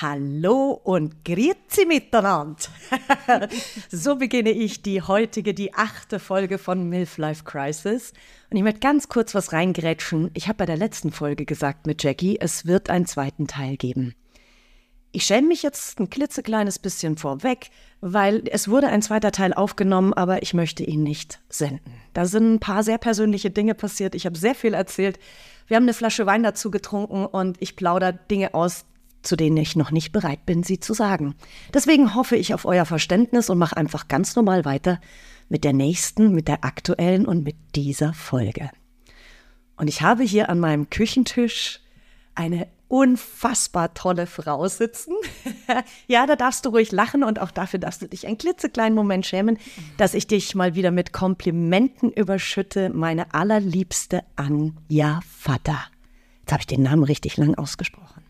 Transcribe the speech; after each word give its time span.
Hallo 0.00 0.80
und 0.84 1.22
grüezi 1.22 1.84
miteinander. 1.86 2.56
so 3.90 4.16
beginne 4.16 4.50
ich 4.50 4.82
die 4.82 5.02
heutige, 5.02 5.52
die 5.52 5.74
achte 5.74 6.18
Folge 6.18 6.56
von 6.56 6.88
MILF 6.88 7.18
Life 7.18 7.44
Crisis. 7.44 8.14
Und 8.50 8.56
ich 8.56 8.62
möchte 8.62 8.80
ganz 8.80 9.08
kurz 9.08 9.34
was 9.34 9.52
reingrätschen. 9.52 10.30
Ich 10.32 10.48
habe 10.48 10.56
bei 10.56 10.66
der 10.66 10.78
letzten 10.78 11.12
Folge 11.12 11.44
gesagt 11.44 11.86
mit 11.86 12.02
Jackie, 12.02 12.38
es 12.40 12.64
wird 12.64 12.88
einen 12.88 13.06
zweiten 13.06 13.46
Teil 13.46 13.76
geben. 13.76 14.14
Ich 15.14 15.24
schäme 15.24 15.48
mich 15.48 15.62
jetzt 15.62 16.00
ein 16.00 16.08
klitzekleines 16.08 16.78
bisschen 16.78 17.18
vorweg, 17.18 17.68
weil 18.00 18.44
es 18.50 18.68
wurde 18.68 18.86
ein 18.86 19.02
zweiter 19.02 19.30
Teil 19.30 19.52
aufgenommen, 19.52 20.14
aber 20.14 20.42
ich 20.42 20.54
möchte 20.54 20.84
ihn 20.84 21.02
nicht 21.02 21.40
senden. 21.50 21.92
Da 22.14 22.24
sind 22.24 22.54
ein 22.54 22.60
paar 22.60 22.82
sehr 22.82 22.96
persönliche 22.96 23.50
Dinge 23.50 23.74
passiert. 23.74 24.14
Ich 24.14 24.24
habe 24.24 24.38
sehr 24.38 24.54
viel 24.54 24.72
erzählt. 24.72 25.18
Wir 25.66 25.76
haben 25.76 25.84
eine 25.84 25.92
Flasche 25.92 26.24
Wein 26.24 26.42
dazu 26.42 26.70
getrunken 26.70 27.26
und 27.26 27.60
ich 27.60 27.76
plaudere 27.76 28.18
Dinge 28.30 28.54
aus, 28.54 28.86
zu 29.22 29.36
denen 29.36 29.56
ich 29.56 29.76
noch 29.76 29.90
nicht 29.90 30.12
bereit 30.12 30.44
bin, 30.46 30.62
sie 30.62 30.80
zu 30.80 30.94
sagen. 30.94 31.34
Deswegen 31.72 32.14
hoffe 32.14 32.36
ich 32.36 32.54
auf 32.54 32.64
euer 32.64 32.84
Verständnis 32.84 33.50
und 33.50 33.58
mache 33.58 33.76
einfach 33.76 34.08
ganz 34.08 34.36
normal 34.36 34.64
weiter 34.64 35.00
mit 35.48 35.64
der 35.64 35.72
nächsten, 35.72 36.32
mit 36.32 36.48
der 36.48 36.64
aktuellen 36.64 37.26
und 37.26 37.44
mit 37.44 37.56
dieser 37.74 38.14
Folge. 38.14 38.70
Und 39.76 39.88
ich 39.88 40.02
habe 40.02 40.22
hier 40.22 40.48
an 40.48 40.60
meinem 40.60 40.90
Küchentisch 40.90 41.80
eine 42.34 42.68
unfassbar 42.88 43.94
tolle 43.94 44.26
Frau 44.26 44.68
sitzen. 44.68 45.14
ja, 46.08 46.26
da 46.26 46.36
darfst 46.36 46.66
du 46.66 46.68
ruhig 46.68 46.92
lachen 46.92 47.24
und 47.24 47.40
auch 47.40 47.50
dafür 47.50 47.78
darfst 47.78 48.02
du 48.02 48.06
dich 48.06 48.26
einen 48.26 48.36
klitzekleinen 48.36 48.94
Moment 48.94 49.24
schämen, 49.24 49.58
dass 49.96 50.12
ich 50.12 50.26
dich 50.26 50.54
mal 50.54 50.74
wieder 50.74 50.90
mit 50.90 51.12
Komplimenten 51.12 52.12
überschütte. 52.12 52.90
Meine 52.90 53.32
allerliebste 53.32 54.24
Anja 54.36 55.20
Vater. 55.26 55.80
Jetzt 56.40 56.52
habe 56.52 56.60
ich 56.60 56.66
den 56.66 56.82
Namen 56.82 57.04
richtig 57.04 57.38
lang 57.38 57.54
ausgesprochen. 57.54 58.24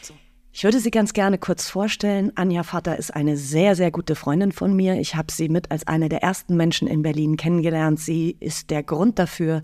So. 0.00 0.14
Ich 0.54 0.64
würde 0.64 0.80
sie 0.80 0.90
ganz 0.90 1.14
gerne 1.14 1.38
kurz 1.38 1.70
vorstellen. 1.70 2.30
Anja 2.34 2.62
Vater 2.62 2.98
ist 2.98 3.14
eine 3.16 3.38
sehr, 3.38 3.74
sehr 3.74 3.90
gute 3.90 4.14
Freundin 4.14 4.52
von 4.52 4.76
mir. 4.76 5.00
Ich 5.00 5.14
habe 5.14 5.32
sie 5.32 5.48
mit 5.48 5.70
als 5.70 5.86
eine 5.86 6.10
der 6.10 6.22
ersten 6.22 6.58
Menschen 6.58 6.86
in 6.86 7.00
Berlin 7.00 7.38
kennengelernt. 7.38 7.98
Sie 7.98 8.36
ist 8.38 8.68
der 8.68 8.82
Grund 8.82 9.18
dafür, 9.18 9.62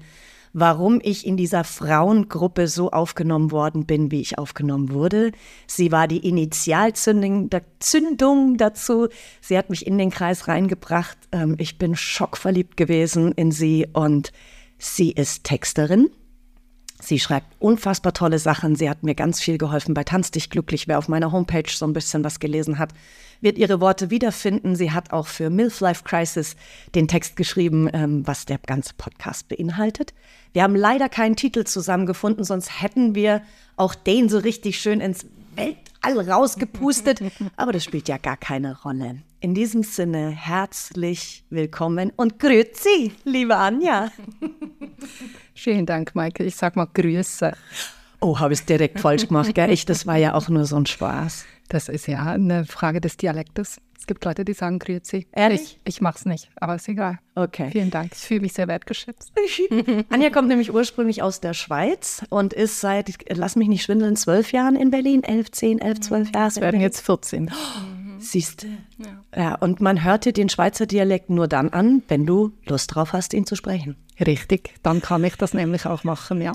warum 0.54 0.98
ich 1.02 1.26
in 1.26 1.36
dieser 1.36 1.64
Frauengruppe 1.64 2.68
so 2.68 2.90
aufgenommen 2.90 3.50
worden 3.50 3.84
bin, 3.84 4.10
wie 4.10 4.22
ich 4.22 4.38
aufgenommen 4.38 4.90
wurde. 4.90 5.32
Sie 5.66 5.92
war 5.92 6.08
die 6.08 6.26
Initialzündung 6.26 7.50
dazu. 8.56 9.08
Sie 9.42 9.58
hat 9.58 9.68
mich 9.68 9.86
in 9.86 9.98
den 9.98 10.08
Kreis 10.08 10.48
reingebracht. 10.48 11.18
Ähm, 11.32 11.56
ich 11.58 11.76
bin 11.76 11.96
schockverliebt 11.96 12.78
gewesen 12.78 13.32
in 13.32 13.52
sie 13.52 13.86
und 13.92 14.32
sie 14.78 15.12
ist 15.12 15.44
Texterin. 15.44 16.08
Sie 17.00 17.20
schreibt 17.20 17.46
unfassbar 17.60 18.12
tolle 18.12 18.38
Sachen. 18.38 18.74
Sie 18.74 18.90
hat 18.90 19.04
mir 19.04 19.14
ganz 19.14 19.40
viel 19.40 19.56
geholfen 19.56 19.94
bei 19.94 20.02
Tanz 20.02 20.32
dich 20.32 20.50
glücklich. 20.50 20.88
Wer 20.88 20.98
auf 20.98 21.08
meiner 21.08 21.30
Homepage 21.30 21.70
so 21.70 21.86
ein 21.86 21.92
bisschen 21.92 22.24
was 22.24 22.40
gelesen 22.40 22.78
hat, 22.78 22.90
wird 23.40 23.56
ihre 23.56 23.80
Worte 23.80 24.10
wiederfinden. 24.10 24.74
Sie 24.74 24.90
hat 24.90 25.12
auch 25.12 25.28
für 25.28 25.48
Milf 25.48 25.78
Life 25.78 26.02
Crisis 26.02 26.56
den 26.96 27.06
Text 27.06 27.36
geschrieben, 27.36 27.88
ähm, 27.92 28.26
was 28.26 28.46
der 28.46 28.58
ganze 28.58 28.94
Podcast 28.94 29.48
beinhaltet. 29.48 30.12
Wir 30.52 30.64
haben 30.64 30.74
leider 30.74 31.08
keinen 31.08 31.36
Titel 31.36 31.64
zusammengefunden, 31.64 32.44
sonst 32.44 32.82
hätten 32.82 33.14
wir 33.14 33.42
auch 33.76 33.94
den 33.94 34.28
so 34.28 34.38
richtig 34.38 34.80
schön 34.80 35.00
ins 35.00 35.24
Weltall 35.54 36.28
rausgepustet. 36.28 37.20
Aber 37.56 37.72
das 37.72 37.84
spielt 37.84 38.08
ja 38.08 38.18
gar 38.18 38.36
keine 38.36 38.80
Rolle. 38.82 39.22
In 39.40 39.54
diesem 39.54 39.84
Sinne 39.84 40.30
herzlich 40.30 41.44
willkommen 41.48 42.12
und 42.16 42.40
grüezi, 42.40 43.12
liebe 43.24 43.56
Anja. 43.56 44.10
Vielen 45.58 45.86
Dank, 45.86 46.14
Maike. 46.14 46.44
Ich 46.44 46.54
sag 46.54 46.76
mal 46.76 46.86
Grüße. 46.86 47.52
Oh, 48.20 48.38
habe 48.38 48.52
ich 48.52 48.60
es 48.60 48.66
direkt 48.66 49.00
falsch 49.00 49.26
gemacht, 49.26 49.54
gell? 49.54 49.70
Ich, 49.70 49.86
das 49.86 50.06
war 50.06 50.16
ja 50.16 50.34
auch 50.34 50.48
nur 50.48 50.64
so 50.64 50.76
ein 50.76 50.86
Spaß. 50.86 51.44
Das 51.68 51.88
ist 51.88 52.06
ja 52.06 52.24
eine 52.24 52.64
Frage 52.64 53.00
des 53.00 53.16
Dialektes. 53.16 53.80
Es 53.98 54.06
gibt 54.06 54.24
Leute, 54.24 54.44
die 54.44 54.52
sagen 54.52 54.78
Grüezi. 54.78 55.26
Ehrlich? 55.32 55.80
Ich, 55.84 55.96
ich 55.96 56.00
mache 56.00 56.18
es 56.18 56.24
nicht, 56.26 56.48
aber 56.56 56.76
ist 56.76 56.88
egal. 56.88 57.18
Okay. 57.34 57.70
Vielen 57.72 57.90
Dank. 57.90 58.12
Ich 58.14 58.20
fühle 58.20 58.40
mich 58.40 58.52
sehr 58.52 58.68
wertgeschätzt. 58.68 59.32
Anja 60.10 60.30
kommt 60.30 60.46
nämlich 60.46 60.72
ursprünglich 60.72 61.22
aus 61.22 61.40
der 61.40 61.54
Schweiz 61.54 62.24
und 62.30 62.52
ist 62.52 62.80
seit, 62.80 63.12
lass 63.28 63.56
mich 63.56 63.68
nicht 63.68 63.82
schwindeln, 63.82 64.14
zwölf 64.14 64.52
Jahren 64.52 64.76
in 64.76 64.90
Berlin. 64.90 65.24
Elf, 65.24 65.50
zehn, 65.50 65.80
elf, 65.80 66.00
zwölf 66.00 66.32
Jahre. 66.32 66.48
Es 66.48 66.60
werden 66.60 66.80
jetzt 66.80 67.00
14. 67.00 67.50
Siehst 68.18 68.62
du? 68.62 68.66
Ja. 68.98 69.42
ja, 69.42 69.54
und 69.56 69.80
man 69.80 70.04
hört 70.04 70.24
dir 70.24 70.32
den 70.32 70.48
Schweizer 70.48 70.86
Dialekt 70.86 71.30
nur 71.30 71.48
dann 71.48 71.70
an, 71.70 72.02
wenn 72.08 72.26
du 72.26 72.52
Lust 72.66 72.94
drauf 72.94 73.12
hast, 73.12 73.34
ihn 73.34 73.46
zu 73.46 73.56
sprechen. 73.56 73.96
Richtig, 74.20 74.74
dann 74.82 75.00
kann 75.00 75.24
ich 75.24 75.36
das 75.36 75.54
nämlich 75.54 75.86
auch 75.86 76.04
machen, 76.04 76.40
ja. 76.40 76.52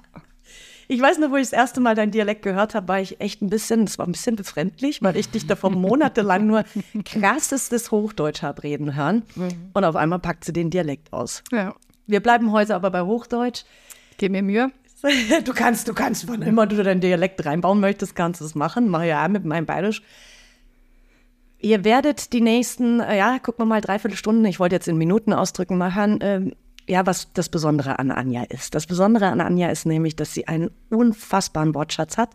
Ich 0.87 1.01
weiß 1.01 1.17
nur, 1.19 1.31
wo 1.31 1.37
ich 1.37 1.43
das 1.43 1.53
erste 1.53 1.79
Mal 1.79 1.95
deinen 1.95 2.11
Dialekt 2.11 2.43
gehört 2.43 2.75
habe, 2.75 2.87
war 2.87 2.99
ich 2.99 3.21
echt 3.21 3.41
ein 3.41 3.49
bisschen, 3.49 3.85
das 3.85 3.97
war 3.97 4.05
ein 4.05 4.11
bisschen 4.11 4.35
befremdlich, 4.35 5.01
weil 5.01 5.15
ich 5.15 5.29
dich 5.29 5.47
davor 5.47 5.71
monatelang 5.71 6.45
nur 6.45 6.65
krassestes 7.05 7.91
Hochdeutsch 7.91 8.41
habe 8.41 8.63
reden 8.63 8.95
hören. 8.95 9.23
Mhm. 9.35 9.71
Und 9.73 9.83
auf 9.85 9.95
einmal 9.95 10.19
packt 10.19 10.43
sie 10.43 10.53
den 10.53 10.69
Dialekt 10.69 11.13
aus. 11.13 11.43
Ja. 11.51 11.75
Wir 12.05 12.19
bleiben 12.19 12.51
heute 12.51 12.75
aber 12.75 12.91
bei 12.91 13.01
Hochdeutsch. 13.01 13.63
Gib 14.17 14.31
mir 14.31 14.43
Mühe. 14.43 14.71
Du 15.43 15.53
kannst, 15.53 15.89
du 15.89 15.93
kannst, 15.93 16.29
wann 16.29 16.41
immer 16.41 16.65
du 16.65 16.81
deinen 16.81 17.01
Dialekt 17.01 17.45
reinbauen 17.45 17.81
möchtest, 17.81 18.15
kannst 18.15 18.39
du 18.39 18.45
es 18.45 18.55
machen. 18.55 18.87
Mache 18.87 19.07
ja 19.07 19.25
auch 19.25 19.27
mit 19.27 19.43
meinem 19.43 19.65
Bayerisch. 19.65 20.01
Ihr 21.63 21.85
werdet 21.85 22.33
die 22.33 22.41
nächsten, 22.41 22.99
äh, 22.99 23.17
ja, 23.17 23.39
guck 23.41 23.57
mal 23.57 23.63
mal, 23.63 23.79
dreiviertel 23.79 24.17
Stunden, 24.17 24.43
ich 24.43 24.59
wollte 24.59 24.75
jetzt 24.75 24.89
in 24.89 24.97
Minuten 24.97 25.31
ausdrücken, 25.31 25.77
mal 25.77 25.95
hören, 25.95 26.19
äh, 26.19 26.41
ja, 26.89 27.05
was 27.05 27.31
das 27.31 27.47
Besondere 27.47 27.99
an 27.99 28.11
Anja 28.11 28.43
ist. 28.43 28.75
Das 28.75 28.85
Besondere 28.85 29.27
an 29.27 29.39
Anja 29.39 29.69
ist 29.69 29.85
nämlich, 29.85 30.17
dass 30.17 30.33
sie 30.33 30.49
einen 30.49 30.71
unfassbaren 30.89 31.73
Wortschatz 31.73 32.17
hat. 32.17 32.31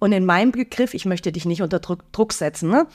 Und 0.00 0.10
in 0.10 0.26
meinem 0.26 0.50
Begriff, 0.50 0.94
ich 0.94 1.04
möchte 1.04 1.30
dich 1.30 1.44
nicht 1.44 1.62
unter 1.62 1.78
Druck, 1.78 2.12
Druck 2.12 2.32
setzen, 2.32 2.68
ne? 2.68 2.88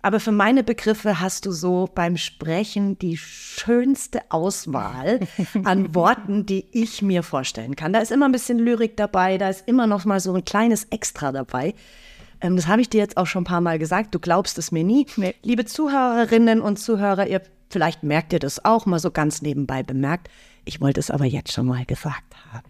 aber 0.00 0.18
für 0.18 0.32
meine 0.32 0.64
Begriffe 0.64 1.20
hast 1.20 1.44
du 1.44 1.52
so 1.52 1.90
beim 1.94 2.16
Sprechen 2.16 2.98
die 2.98 3.18
schönste 3.18 4.22
Auswahl 4.30 5.20
an 5.62 5.94
Worten, 5.94 6.46
die 6.46 6.64
ich 6.72 7.02
mir 7.02 7.22
vorstellen 7.22 7.76
kann. 7.76 7.92
Da 7.92 7.98
ist 7.98 8.12
immer 8.12 8.24
ein 8.24 8.32
bisschen 8.32 8.58
Lyrik 8.58 8.96
dabei, 8.96 9.36
da 9.36 9.50
ist 9.50 9.68
immer 9.68 9.86
noch 9.86 10.06
mal 10.06 10.20
so 10.20 10.32
ein 10.32 10.46
kleines 10.46 10.84
Extra 10.84 11.32
dabei. 11.32 11.74
Ähm, 12.40 12.56
das 12.56 12.66
habe 12.66 12.80
ich 12.80 12.88
dir 12.88 12.98
jetzt 12.98 13.16
auch 13.16 13.26
schon 13.26 13.42
ein 13.42 13.46
paar 13.46 13.60
Mal 13.60 13.78
gesagt. 13.78 14.14
Du 14.14 14.18
glaubst 14.18 14.58
es 14.58 14.72
mir 14.72 14.84
nie. 14.84 15.06
Nee. 15.16 15.34
Liebe 15.42 15.64
Zuhörerinnen 15.64 16.60
und 16.60 16.78
Zuhörer, 16.78 17.26
ihr 17.26 17.42
vielleicht 17.70 18.02
merkt 18.02 18.32
ihr 18.32 18.38
das 18.38 18.64
auch 18.64 18.86
mal 18.86 18.98
so 18.98 19.10
ganz 19.10 19.42
nebenbei 19.42 19.82
bemerkt. 19.82 20.28
Ich 20.64 20.80
wollte 20.80 21.00
es 21.00 21.10
aber 21.10 21.24
jetzt 21.24 21.52
schon 21.52 21.66
mal 21.66 21.84
gesagt 21.84 22.34
haben. 22.52 22.68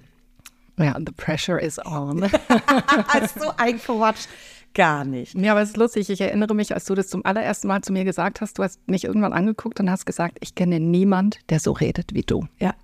Ja, 0.78 0.96
the 0.98 1.12
pressure 1.12 1.60
is 1.60 1.78
on. 1.84 2.22
Hast 3.08 3.36
du 3.36 3.50
eingewatscht? 3.58 4.28
Gar 4.74 5.04
nicht. 5.04 5.34
Ja, 5.34 5.52
aber 5.52 5.62
es 5.62 5.70
ist 5.70 5.76
lustig. 5.76 6.08
Ich 6.10 6.20
erinnere 6.20 6.54
mich, 6.54 6.72
als 6.72 6.84
du 6.84 6.94
das 6.94 7.08
zum 7.08 7.24
allerersten 7.24 7.66
Mal 7.66 7.82
zu 7.82 7.92
mir 7.92 8.04
gesagt 8.04 8.40
hast, 8.40 8.58
du 8.58 8.62
hast 8.62 8.86
mich 8.86 9.04
irgendwann 9.04 9.32
angeguckt 9.32 9.80
und 9.80 9.90
hast 9.90 10.06
gesagt, 10.06 10.38
ich 10.40 10.54
kenne 10.54 10.78
niemand, 10.78 11.38
der 11.50 11.58
so 11.58 11.72
redet 11.72 12.14
wie 12.14 12.22
du. 12.22 12.46
Ja. 12.60 12.74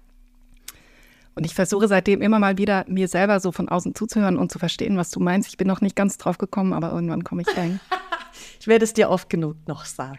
Und 1.34 1.44
ich 1.44 1.54
versuche 1.54 1.88
seitdem 1.88 2.22
immer 2.22 2.38
mal 2.38 2.58
wieder, 2.58 2.84
mir 2.88 3.08
selber 3.08 3.40
so 3.40 3.52
von 3.52 3.68
außen 3.68 3.94
zuzuhören 3.94 4.38
und 4.38 4.52
zu 4.52 4.58
verstehen, 4.58 4.96
was 4.96 5.10
du 5.10 5.20
meinst. 5.20 5.48
Ich 5.48 5.56
bin 5.56 5.66
noch 5.66 5.80
nicht 5.80 5.96
ganz 5.96 6.16
drauf 6.16 6.38
gekommen, 6.38 6.72
aber 6.72 6.92
irgendwann 6.92 7.24
komme 7.24 7.42
ich 7.42 7.48
dahin. 7.48 7.80
ich 8.60 8.66
werde 8.66 8.84
es 8.84 8.92
dir 8.92 9.10
oft 9.10 9.28
genug 9.28 9.56
noch 9.66 9.84
sagen. 9.84 10.18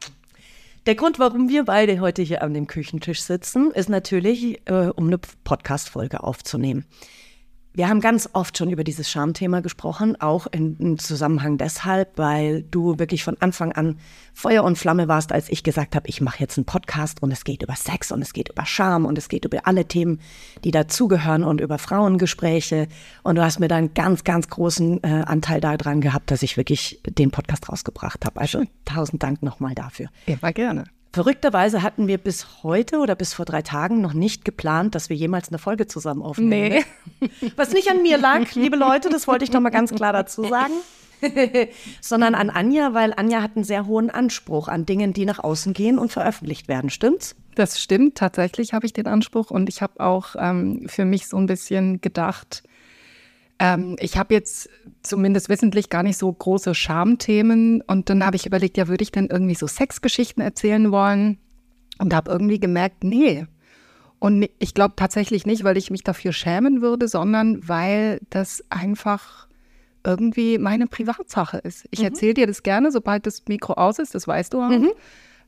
Der 0.85 0.95
Grund, 0.95 1.17
warum 1.17 1.49
wir 1.49 1.65
beide 1.65 1.99
heute 1.99 2.21
hier 2.21 2.43
an 2.43 2.53
dem 2.53 2.67
Küchentisch 2.67 3.21
sitzen, 3.21 3.71
ist 3.71 3.89
natürlich, 3.89 4.61
äh, 4.65 4.91
um 4.95 5.07
eine 5.07 5.17
Podcast-Folge 5.17 6.21
aufzunehmen. 6.21 6.85
Wir 7.75 7.89
haben 7.89 7.99
ganz 7.99 8.29
oft 8.31 8.57
schon 8.57 8.71
über 8.71 8.85
dieses 8.85 9.11
Schamthema 9.11 9.59
gesprochen, 9.59 10.15
auch 10.21 10.47
im 10.47 10.97
Zusammenhang 10.97 11.57
deshalb, 11.57 12.17
weil 12.17 12.63
du 12.63 12.99
wirklich 12.99 13.25
von 13.25 13.35
Anfang 13.41 13.73
an 13.73 13.97
Feuer 14.33 14.63
und 14.63 14.77
Flamme 14.77 15.09
warst, 15.09 15.33
als 15.33 15.49
ich 15.49 15.61
gesagt 15.61 15.93
habe, 15.93 16.07
ich 16.07 16.21
mache 16.21 16.39
jetzt 16.39 16.57
einen 16.57 16.63
Podcast 16.63 17.21
und 17.21 17.31
es 17.31 17.43
geht 17.43 17.63
über 17.63 17.75
Sex 17.75 18.13
und 18.13 18.21
es 18.21 18.31
geht 18.31 18.47
über 18.47 18.65
Scham 18.65 19.03
und 19.05 19.17
es 19.17 19.27
geht 19.27 19.43
über 19.43 19.67
alle 19.67 19.83
Themen, 19.83 20.21
die 20.63 20.71
dazugehören 20.71 21.43
und 21.43 21.59
über 21.59 21.77
Frauengespräche. 21.77 22.87
Und 23.23 23.35
du 23.35 23.43
hast 23.43 23.59
mir 23.59 23.67
da 23.67 23.75
einen 23.75 23.93
ganz, 23.93 24.23
ganz 24.23 24.47
großen 24.47 25.03
äh, 25.03 25.07
Anteil 25.25 25.59
daran 25.59 25.99
gehabt, 25.99 26.31
dass 26.31 26.43
ich 26.43 26.55
wirklich 26.55 27.01
den 27.05 27.31
Podcast 27.31 27.67
rausgebracht 27.67 28.23
habe. 28.23 28.39
Also 28.39 28.63
tausend 28.85 29.21
Dank 29.21 29.43
nochmal 29.43 29.75
dafür. 29.75 30.07
Immer 30.27 30.53
gerne. 30.53 30.85
Verrückterweise 31.15 31.81
hatten 31.81 32.07
wir 32.07 32.17
bis 32.17 32.61
heute 32.61 32.97
oder 32.97 33.15
bis 33.15 33.33
vor 33.33 33.45
drei 33.45 33.61
Tagen 33.61 34.01
noch 34.01 34.11
nicht 34.11 34.43
geplant, 34.43 34.95
dass 34.95 35.09
wir 35.09 35.15
jemals 35.15 35.47
eine 35.47 35.59
Folge 35.59 35.87
zusammen 35.87 36.21
aufnehmen. 36.21 36.83
Nee. 37.21 37.29
Ne? 37.29 37.51
Was 37.55 37.71
nicht 37.71 37.89
an 37.89 38.01
mir 38.01 38.17
lag, 38.17 38.53
liebe 38.53 38.75
Leute, 38.75 39.07
das 39.07 39.25
wollte 39.25 39.45
ich 39.45 39.53
noch 39.53 39.61
mal 39.61 39.69
ganz 39.69 39.93
klar 39.93 40.11
dazu 40.11 40.43
sagen. 40.43 40.73
sondern 42.01 42.35
an 42.35 42.49
Anja, 42.49 42.93
weil 42.93 43.13
Anja 43.15 43.41
hat 43.41 43.55
einen 43.55 43.63
sehr 43.63 43.85
hohen 43.85 44.09
Anspruch 44.09 44.67
an 44.67 44.85
Dingen, 44.85 45.13
die 45.13 45.25
nach 45.25 45.39
außen 45.39 45.71
gehen 45.71 45.97
und 45.97 46.11
veröffentlicht 46.11 46.67
werden, 46.67 46.89
stimmt's? 46.89 47.37
das 47.55 47.81
stimmt. 47.81 48.15
Tatsächlich 48.15 48.73
habe 48.73 48.85
ich 48.85 48.91
den 48.91 49.07
Anspruch 49.07 49.49
und 49.49 49.69
ich 49.69 49.81
habe 49.81 50.01
auch 50.01 50.35
ähm, 50.37 50.83
für 50.87 51.05
mich 51.05 51.27
so 51.27 51.37
ein 51.37 51.45
bisschen 51.45 52.01
gedacht, 52.01 52.63
ähm, 53.59 53.95
ich 53.99 54.17
habe 54.17 54.33
jetzt 54.33 54.69
zumindest 55.01 55.49
wissentlich 55.49 55.89
gar 55.89 56.03
nicht 56.03 56.17
so 56.17 56.31
große 56.31 56.75
Schamthemen 56.75 57.81
und 57.81 58.09
dann 58.09 58.25
habe 58.25 58.35
ich 58.35 58.45
überlegt, 58.45 58.77
ja, 58.77 58.87
würde 58.87 59.03
ich 59.03 59.11
denn 59.11 59.27
irgendwie 59.27 59.55
so 59.55 59.67
Sexgeschichten 59.67 60.43
erzählen 60.43 60.91
wollen? 60.91 61.37
Und 61.97 62.13
habe 62.13 62.29
irgendwie 62.29 62.59
gemerkt, 62.59 63.05
nee. 63.05 63.45
Und 64.19 64.49
ich 64.59 64.73
glaube 64.73 64.95
tatsächlich 64.97 65.45
nicht, 65.45 65.63
weil 65.63 65.77
ich 65.77 65.91
mich 65.91 66.03
dafür 66.03 66.33
schämen 66.33 66.81
würde, 66.81 67.07
sondern 67.07 67.67
weil 67.67 68.19
das 68.29 68.63
einfach 68.69 69.47
irgendwie 70.03 70.57
meine 70.57 70.87
Privatsache 70.87 71.57
ist. 71.57 71.85
Ich 71.91 71.99
mhm. 71.99 72.05
erzähle 72.05 72.33
dir 72.33 72.47
das 72.47 72.63
gerne, 72.63 72.91
sobald 72.91 73.25
das 73.25 73.43
Mikro 73.47 73.73
aus 73.73 73.99
ist, 73.99 74.13
das 74.13 74.27
weißt 74.27 74.53
du 74.53 74.61
auch. 74.61 74.69
Mhm. 74.69 74.91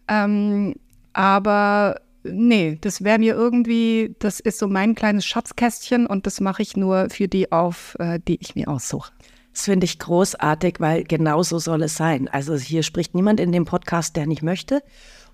Ähm, 0.08 0.76
aber 1.12 2.00
nee, 2.24 2.78
das 2.82 3.04
wäre 3.04 3.20
mir 3.20 3.36
irgendwie, 3.36 4.16
das 4.20 4.40
ist 4.40 4.60
so 4.60 4.68
mein 4.68 4.96
kleines 4.96 5.26
Schatzkästchen 5.26 6.08
und 6.08 6.26
das 6.26 6.40
mache 6.40 6.62
ich 6.62 6.78
nur 6.78 7.10
für 7.10 7.28
die 7.28 7.52
auf, 7.52 7.96
äh, 8.00 8.20
die 8.28 8.40
ich 8.42 8.56
mir 8.56 8.68
aussuche. 8.68 9.12
Das 9.54 9.66
finde 9.66 9.86
ich 9.86 9.98
großartig, 9.98 10.76
weil 10.80 11.04
genau 11.04 11.42
so 11.42 11.58
soll 11.58 11.82
es 11.82 11.98
sein. 11.98 12.28
Also 12.28 12.56
hier 12.56 12.84
spricht 12.84 13.16
niemand 13.16 13.40
in 13.40 13.52
dem 13.52 13.66
Podcast, 13.66 14.16
der 14.16 14.28
nicht 14.28 14.44
möchte 14.44 14.84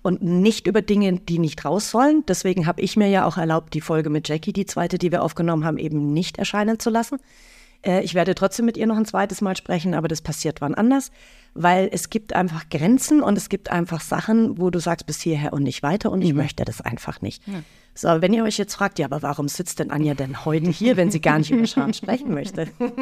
und 0.00 0.22
nicht 0.22 0.66
über 0.66 0.80
Dinge, 0.80 1.20
die 1.20 1.38
nicht 1.38 1.64
raus 1.64 1.90
sollen. 1.90 2.24
Deswegen 2.26 2.66
habe 2.66 2.80
ich 2.80 2.96
mir 2.96 3.08
ja 3.08 3.26
auch 3.26 3.36
erlaubt, 3.36 3.74
die 3.74 3.82
Folge 3.82 4.08
mit 4.08 4.28
Jackie, 4.28 4.52
die 4.52 4.66
zweite, 4.66 4.96
die 4.96 5.12
wir 5.12 5.22
aufgenommen 5.22 5.64
haben, 5.64 5.76
eben 5.76 6.12
nicht 6.12 6.38
erscheinen 6.38 6.78
zu 6.78 6.88
lassen. 6.88 7.18
Äh, 7.84 8.02
ich 8.02 8.14
werde 8.14 8.34
trotzdem 8.34 8.66
mit 8.66 8.76
ihr 8.76 8.86
noch 8.86 8.96
ein 8.96 9.04
zweites 9.04 9.40
Mal 9.40 9.56
sprechen, 9.56 9.94
aber 9.94 10.08
das 10.08 10.22
passiert 10.22 10.60
wann 10.60 10.74
anders, 10.74 11.10
weil 11.54 11.88
es 11.92 12.10
gibt 12.10 12.34
einfach 12.34 12.68
Grenzen 12.68 13.22
und 13.22 13.36
es 13.36 13.48
gibt 13.48 13.70
einfach 13.70 14.00
Sachen, 14.00 14.58
wo 14.58 14.70
du 14.70 14.78
sagst, 14.78 15.06
bis 15.06 15.20
hierher 15.20 15.52
und 15.52 15.62
nicht 15.62 15.82
weiter 15.82 16.10
und 16.10 16.22
ich 16.22 16.32
mhm. 16.32 16.38
möchte 16.38 16.64
das 16.64 16.80
einfach 16.80 17.20
nicht. 17.20 17.46
Ja. 17.46 17.62
So, 17.96 18.08
wenn 18.20 18.32
ihr 18.32 18.42
euch 18.42 18.58
jetzt 18.58 18.74
fragt, 18.74 18.98
ja, 18.98 19.06
aber 19.06 19.22
warum 19.22 19.46
sitzt 19.46 19.78
denn 19.78 19.92
Anja 19.92 20.14
denn 20.14 20.44
heute 20.44 20.68
hier, 20.68 20.96
wenn 20.96 21.12
sie 21.12 21.20
gar 21.20 21.38
nicht 21.38 21.52
über 21.52 21.64
Scham 21.66 21.92
sprechen 21.92 22.34
möchte? 22.34 22.68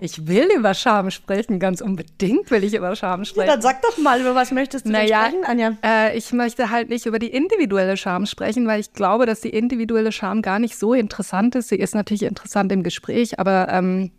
Ich 0.00 0.26
will 0.26 0.48
über 0.54 0.74
Scham 0.74 1.10
sprechen, 1.10 1.58
ganz 1.58 1.80
unbedingt 1.80 2.50
will 2.50 2.62
ich 2.64 2.74
über 2.74 2.94
Scham 2.96 3.24
sprechen. 3.24 3.48
Ja, 3.48 3.54
dann 3.54 3.62
sag 3.62 3.80
doch 3.82 3.96
mal, 3.98 4.20
über 4.20 4.34
was 4.34 4.50
möchtest 4.50 4.86
du 4.86 4.90
naja, 4.90 5.26
sprechen, 5.26 5.44
Anja? 5.44 5.76
Äh, 5.82 6.16
ich 6.16 6.32
möchte 6.32 6.70
halt 6.70 6.90
nicht 6.90 7.06
über 7.06 7.18
die 7.18 7.28
individuelle 7.28 7.96
Scham 7.96 8.26
sprechen, 8.26 8.66
weil 8.66 8.80
ich 8.80 8.92
glaube, 8.92 9.24
dass 9.26 9.40
die 9.40 9.50
individuelle 9.50 10.12
Scham 10.12 10.42
gar 10.42 10.58
nicht 10.58 10.76
so 10.76 10.92
interessant 10.92 11.54
ist. 11.54 11.68
Sie 11.68 11.76
ist 11.76 11.94
natürlich 11.94 12.24
interessant 12.24 12.72
im 12.72 12.82
Gespräch, 12.82 13.38
aber 13.38 13.68
ähm, 13.70 14.10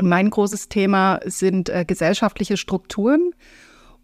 mein 0.00 0.28
großes 0.28 0.68
Thema 0.68 1.20
sind 1.24 1.68
äh, 1.68 1.84
gesellschaftliche 1.86 2.56
Strukturen. 2.56 3.32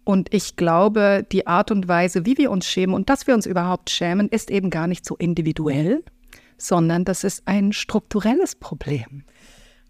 Und 0.03 0.33
ich 0.33 0.55
glaube, 0.55 1.25
die 1.31 1.47
Art 1.47 1.71
und 1.71 1.87
Weise, 1.87 2.25
wie 2.25 2.37
wir 2.37 2.51
uns 2.51 2.65
schämen 2.65 2.93
und 2.93 3.09
dass 3.09 3.27
wir 3.27 3.33
uns 3.33 3.45
überhaupt 3.45 3.89
schämen, 3.89 4.27
ist 4.29 4.51
eben 4.51 4.69
gar 4.69 4.87
nicht 4.87 5.05
so 5.05 5.15
individuell, 5.15 6.03
sondern 6.57 7.05
das 7.05 7.23
ist 7.23 7.43
ein 7.45 7.71
strukturelles 7.71 8.55
Problem. 8.55 9.23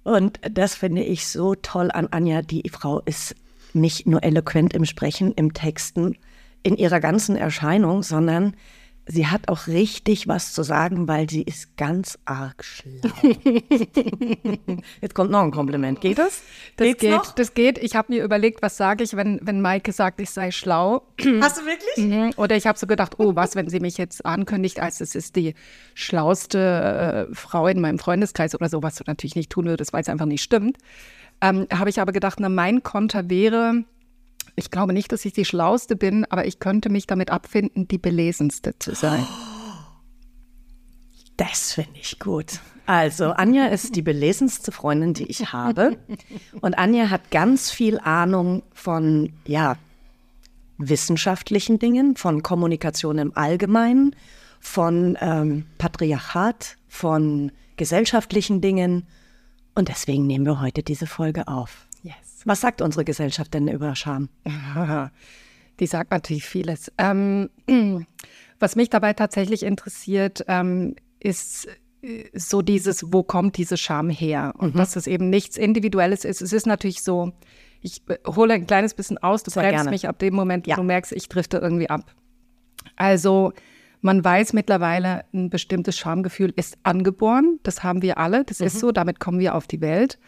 Und 0.04 0.40
das 0.52 0.76
finde 0.76 1.04
ich 1.04 1.28
so 1.28 1.56
toll 1.56 1.90
an 1.92 2.08
Anja. 2.12 2.42
Die 2.42 2.70
Frau 2.70 3.00
ist 3.02 3.36
nicht 3.74 4.06
nur 4.06 4.24
eloquent 4.24 4.74
im 4.74 4.86
Sprechen, 4.86 5.32
im 5.34 5.54
Texten, 5.54 6.16
in 6.62 6.76
ihrer 6.78 7.00
ganzen 7.00 7.36
Erscheinung, 7.36 8.04
sondern 8.04 8.56
sie 9.06 9.28
hat 9.28 9.50
auch 9.50 9.68
richtig 9.68 10.28
was 10.28 10.54
zu 10.54 10.64
sagen, 10.64 11.08
weil 11.08 11.30
sie 11.30 11.42
ist 11.42 11.76
ganz 11.78 12.18
arg 12.26 12.64
schlau. 12.64 13.10
Jetzt 15.02 15.14
kommt 15.14 15.32
noch 15.32 15.42
ein 15.42 15.52
Kompliment. 15.52 16.00
Geht 16.02 16.18
das? 16.18 16.42
Das 16.78 16.88
Geht's 16.88 17.02
geht. 17.02 17.12
Noch? 17.12 17.36
Das 17.36 17.54
geht. 17.54 17.78
Ich 17.78 17.96
habe 17.96 18.14
mir 18.14 18.24
überlegt, 18.24 18.62
was 18.62 18.78
sage 18.78 19.04
ich, 19.04 19.16
wenn, 19.16 19.40
wenn 19.44 19.62
Maike 19.62 19.92
sagt, 19.92 20.22
ich 20.22 20.30
sei 20.30 20.52
schlau. 20.52 21.04
Hast 21.42 21.60
du 21.60 21.66
wirklich? 21.66 21.98
Mhm. 21.98 22.32
Oder 22.38 22.56
ich 22.56 22.66
habe 22.66 22.80
so 22.80 22.88
gedacht, 22.88 23.20
oh, 23.20 23.36
was, 23.36 23.56
wenn 23.56 23.70
sie 23.70 23.80
mich 23.80 23.98
jetzt 23.98 24.26
ankündigt, 24.26 24.80
als 24.80 25.02
es 25.02 25.16
ist 25.16 25.36
die 25.36 25.54
schlauste 25.96 27.28
äh, 27.30 27.36
Frau 27.36 27.68
in 27.68 27.82
meinem 27.82 28.00
Freundeskreis 28.00 28.56
oder 28.56 28.70
so, 28.70 28.84
was 28.84 28.96
du 28.96 29.04
natürlich 29.06 29.36
nicht 29.36 29.50
tun 29.50 29.66
würdest, 29.66 29.94
weil 29.94 30.02
es 30.02 30.10
einfach 30.10 30.26
nicht 30.26 30.44
stimmt. 30.44 30.78
Ähm, 31.42 31.68
habe 31.74 31.90
ich 31.90 32.00
aber 32.00 32.14
gedacht, 32.14 32.40
na, 32.40 32.48
mein 32.48 32.84
Konter 32.84 33.30
wäre, 33.30 33.84
ich 34.56 34.72
glaube 34.72 34.94
nicht, 34.94 35.12
dass 35.12 35.26
ich 35.26 35.34
die 35.34 35.46
Schlauste 35.46 35.96
bin, 35.96 36.26
aber 36.26 36.46
ich 36.46 36.60
könnte 36.60 36.90
mich 36.90 37.08
damit 37.08 37.32
abfinden, 37.32 37.88
die 37.88 37.98
Belesenste 37.98 38.78
zu 38.80 38.96
sein. 38.96 39.26
Das 41.36 41.74
finde 41.74 42.00
ich 42.00 42.20
gut. 42.20 42.60
Also, 42.86 43.32
Anja 43.32 43.66
ist 43.66 43.96
die 43.96 44.04
belesenste 44.04 44.72
Freundin, 44.72 45.16
die 45.16 45.26
ich 45.26 45.52
habe. 45.52 45.98
Und 46.62 46.78
Anja 46.78 47.10
hat 47.10 47.32
ganz 47.32 47.72
viel 47.72 47.98
Ahnung 47.98 48.62
von, 48.72 49.34
ja, 49.48 49.78
wissenschaftlichen 50.78 51.80
Dingen, 51.80 52.18
von 52.18 52.44
Kommunikation 52.44 53.18
im 53.18 53.36
Allgemeinen, 53.36 54.16
von 54.60 55.18
ähm, 55.22 55.66
Patriarchat, 55.80 56.78
von 56.88 57.52
gesellschaftlichen 57.78 58.62
Dingen. 58.62 59.08
Und 59.74 59.90
deswegen 59.90 60.28
nehmen 60.28 60.46
wir 60.46 60.62
heute 60.62 60.84
diese 60.84 61.08
Folge 61.08 61.48
auf. 61.48 61.88
Was 62.46 62.62
sagt 62.62 62.82
unsere 62.82 63.06
Gesellschaft 63.06 63.54
denn 63.54 63.68
über 63.68 63.96
Scham? 63.96 64.30
Die 65.80 65.88
sagt 65.88 66.12
natürlich 66.12 66.46
vieles. 66.46 66.92
Ähm, 66.98 67.50
was 68.60 68.76
mich 68.76 68.90
dabei 68.90 69.14
tatsächlich 69.14 69.64
interessiert, 69.64 70.46
ähm, 70.48 70.96
ist 71.20 71.68
äh, 72.02 72.26
so 72.34 72.62
dieses, 72.62 73.12
wo 73.12 73.24
kommt 73.24 73.58
diese 73.58 73.78
Scham 73.78 74.10
her? 74.10 74.54
Und 74.58 74.76
mhm. 74.76 74.78
dass 74.78 74.96
es 74.96 75.08
eben 75.08 75.30
nichts 75.30 75.58
Individuelles 75.58 76.26
ist. 76.26 76.42
Es 76.42 76.54
ist 76.54 76.68
natürlich 76.68 77.02
so, 77.02 77.32
ich 77.82 78.02
äh, 78.08 78.18
hole 78.28 78.54
ein 78.54 78.68
kleines 78.68 78.94
bisschen 78.94 79.18
aus, 79.18 79.44
du 79.44 79.52
Sehr 79.52 79.64
bremst 79.64 79.78
gerne. 79.78 79.90
mich 79.90 80.08
ab 80.08 80.20
dem 80.20 80.36
Moment, 80.36 80.68
ja. 80.68 80.76
du 80.76 80.84
merkst, 80.84 81.12
ich 81.12 81.28
drifte 81.28 81.58
irgendwie 81.58 81.90
ab. 81.90 82.14
Also 82.96 83.54
man 84.02 84.24
weiß 84.24 84.54
mittlerweile, 84.54 85.24
ein 85.34 85.50
bestimmtes 85.50 85.98
Schamgefühl 85.98 86.54
ist 86.56 86.78
angeboren. 86.84 87.60
Das 87.64 87.84
haben 87.84 88.02
wir 88.02 88.18
alle. 88.18 88.44
Das 88.44 88.60
mhm. 88.60 88.68
ist 88.68 88.80
so, 88.80 88.92
damit 88.92 89.20
kommen 89.20 89.40
wir 89.40 89.56
auf 89.56 89.66
die 89.66 89.82
Welt. 89.82 90.20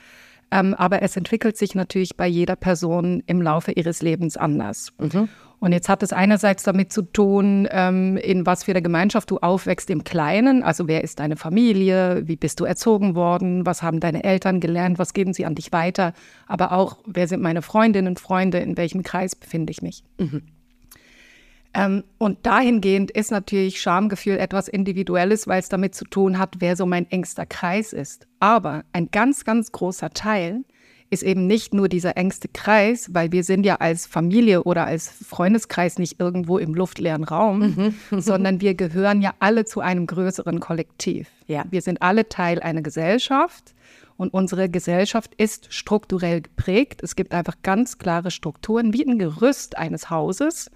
Ähm, 0.51 0.73
aber 0.73 1.01
es 1.01 1.17
entwickelt 1.17 1.57
sich 1.57 1.75
natürlich 1.75 2.17
bei 2.17 2.27
jeder 2.27 2.55
Person 2.55 3.23
im 3.25 3.41
Laufe 3.41 3.71
ihres 3.71 4.01
Lebens 4.01 4.37
anders. 4.37 4.93
Mhm. 4.99 5.29
Und 5.59 5.71
jetzt 5.71 5.89
hat 5.89 6.03
es 6.03 6.13
einerseits 6.13 6.63
damit 6.63 6.91
zu 6.91 7.01
tun, 7.01 7.67
ähm, 7.71 8.17
in 8.17 8.45
was 8.45 8.63
für 8.63 8.71
eine 8.71 8.81
Gemeinschaft 8.81 9.31
du 9.31 9.37
aufwächst 9.37 9.89
im 9.89 10.03
Kleinen. 10.03 10.63
Also 10.63 10.87
wer 10.87 11.03
ist 11.03 11.19
deine 11.19 11.37
Familie? 11.37 12.23
Wie 12.25 12.35
bist 12.35 12.59
du 12.59 12.65
erzogen 12.65 13.15
worden? 13.15 13.65
Was 13.65 13.81
haben 13.81 13.99
deine 13.99 14.23
Eltern 14.23 14.59
gelernt? 14.59 14.99
Was 14.99 15.13
geben 15.13 15.33
sie 15.33 15.45
an 15.45 15.55
dich 15.55 15.71
weiter? 15.71 16.13
Aber 16.45 16.71
auch, 16.71 16.97
wer 17.07 17.27
sind 17.27 17.41
meine 17.41 17.61
Freundinnen 17.61 18.09
und 18.09 18.19
Freunde? 18.19 18.59
In 18.59 18.77
welchem 18.77 19.01
Kreis 19.01 19.35
befinde 19.35 19.71
ich 19.71 19.81
mich? 19.81 20.03
Mhm. 20.19 20.43
Ähm, 21.75 22.05
und 22.17 22.45
dahingehend 22.45 23.11
ist 23.11 23.31
natürlich 23.31 23.81
Schamgefühl 23.81 24.37
etwas 24.37 24.69
Individuelles, 24.69 25.45
weil 25.47 25.59
es 25.59 25.69
damit 25.69 25.93
zu 25.93 26.05
tun 26.05 26.39
hat, 26.39 26.55
wer 26.59 26.77
so 26.77 26.85
mein 26.85 27.09
engster 27.11 27.45
Kreis 27.45 27.91
ist. 27.91 28.27
Aber 28.39 28.83
ein 28.93 29.09
ganz, 29.11 29.43
ganz 29.43 29.73
großer 29.73 30.11
Teil 30.11 30.63
ist 31.09 31.21
eben 31.21 31.45
nicht 31.47 31.73
nur 31.73 31.87
dieser 31.87 32.17
engste 32.17 32.47
Kreis, 32.47 33.13
weil 33.13 33.31
wir 33.31 33.43
sind 33.43 33.65
ja 33.65 33.75
als 33.75 34.07
Familie 34.07 34.63
oder 34.63 34.85
als 34.85 35.07
Freundeskreis 35.09 35.99
nicht 35.99 36.19
irgendwo 36.19 36.57
im 36.57 36.73
luftleeren 36.73 37.25
Raum, 37.25 37.59
mhm. 37.59 37.95
sondern 38.21 38.61
wir 38.61 38.73
gehören 38.73 39.21
ja 39.21 39.33
alle 39.39 39.65
zu 39.65 39.81
einem 39.81 40.07
größeren 40.07 40.59
Kollektiv. 40.61 41.27
Ja. 41.45 41.65
Wir 41.69 41.81
sind 41.81 42.01
alle 42.01 42.29
Teil 42.29 42.61
einer 42.61 42.81
Gesellschaft 42.81 43.75
und 44.17 44.33
unsere 44.33 44.69
Gesellschaft 44.69 45.35
ist 45.35 45.73
strukturell 45.73 46.41
geprägt. 46.41 47.03
Es 47.03 47.17
gibt 47.17 47.33
einfach 47.33 47.55
ganz 47.63 47.97
klare 47.97 48.31
Strukturen 48.31 48.93
wie 48.93 49.05
ein 49.05 49.19
Gerüst 49.19 49.77
eines 49.77 50.09
Hauses 50.09 50.71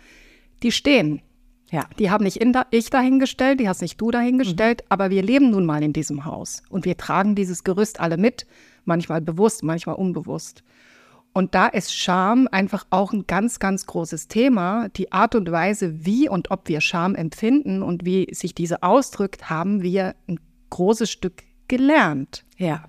die 0.63 0.71
stehen. 0.71 1.21
Ja. 1.71 1.87
Die 1.99 2.09
haben 2.09 2.23
nicht 2.23 2.41
ich 2.71 2.89
dahingestellt, 2.89 3.59
die 3.59 3.69
hast 3.69 3.81
nicht 3.81 4.01
du 4.01 4.11
dahingestellt, 4.11 4.81
mhm. 4.81 4.85
aber 4.89 5.09
wir 5.09 5.21
leben 5.21 5.51
nun 5.51 5.65
mal 5.65 5.83
in 5.83 5.93
diesem 5.93 6.25
Haus 6.25 6.63
und 6.69 6.85
wir 6.85 6.97
tragen 6.97 7.35
dieses 7.35 7.63
Gerüst 7.63 7.99
alle 7.99 8.17
mit, 8.17 8.47
manchmal 8.85 9.21
bewusst, 9.21 9.63
manchmal 9.63 9.95
unbewusst. 9.95 10.63
Und 11.31 11.53
da 11.53 11.67
ist 11.67 11.93
Scham 11.93 12.47
einfach 12.51 12.87
auch 12.89 13.13
ein 13.13 13.27
ganz, 13.27 13.59
ganz 13.59 13.85
großes 13.85 14.27
Thema. 14.27 14.89
Die 14.89 15.11
Art 15.11 15.35
und 15.35 15.51
Weise, 15.51 16.05
wie 16.05 16.27
und 16.27 16.49
ob 16.49 16.67
wir 16.67 16.81
Scham 16.81 17.13
empfinden 17.13 17.83
und 17.83 18.03
wie 18.03 18.27
sich 18.33 18.55
diese 18.55 18.81
ausdrückt, 18.81 19.49
haben 19.49 19.83
wir 19.83 20.15
ein 20.27 20.39
großes 20.71 21.09
Stück 21.09 21.43
gelernt. 21.67 22.45
Ja. 22.57 22.88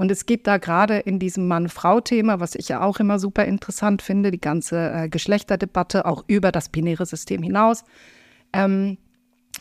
Und 0.00 0.10
es 0.10 0.24
gibt 0.24 0.46
da 0.46 0.56
gerade 0.56 0.96
in 0.96 1.18
diesem 1.18 1.46
Mann-Frau-Thema, 1.46 2.40
was 2.40 2.54
ich 2.54 2.70
ja 2.70 2.80
auch 2.80 3.00
immer 3.00 3.18
super 3.18 3.44
interessant 3.44 4.00
finde, 4.00 4.30
die 4.30 4.40
ganze 4.40 4.90
äh, 4.90 5.08
Geschlechterdebatte 5.10 6.06
auch 6.06 6.24
über 6.26 6.52
das 6.52 6.70
binäre 6.70 7.04
System 7.04 7.42
hinaus. 7.42 7.84
Ähm, 8.54 8.96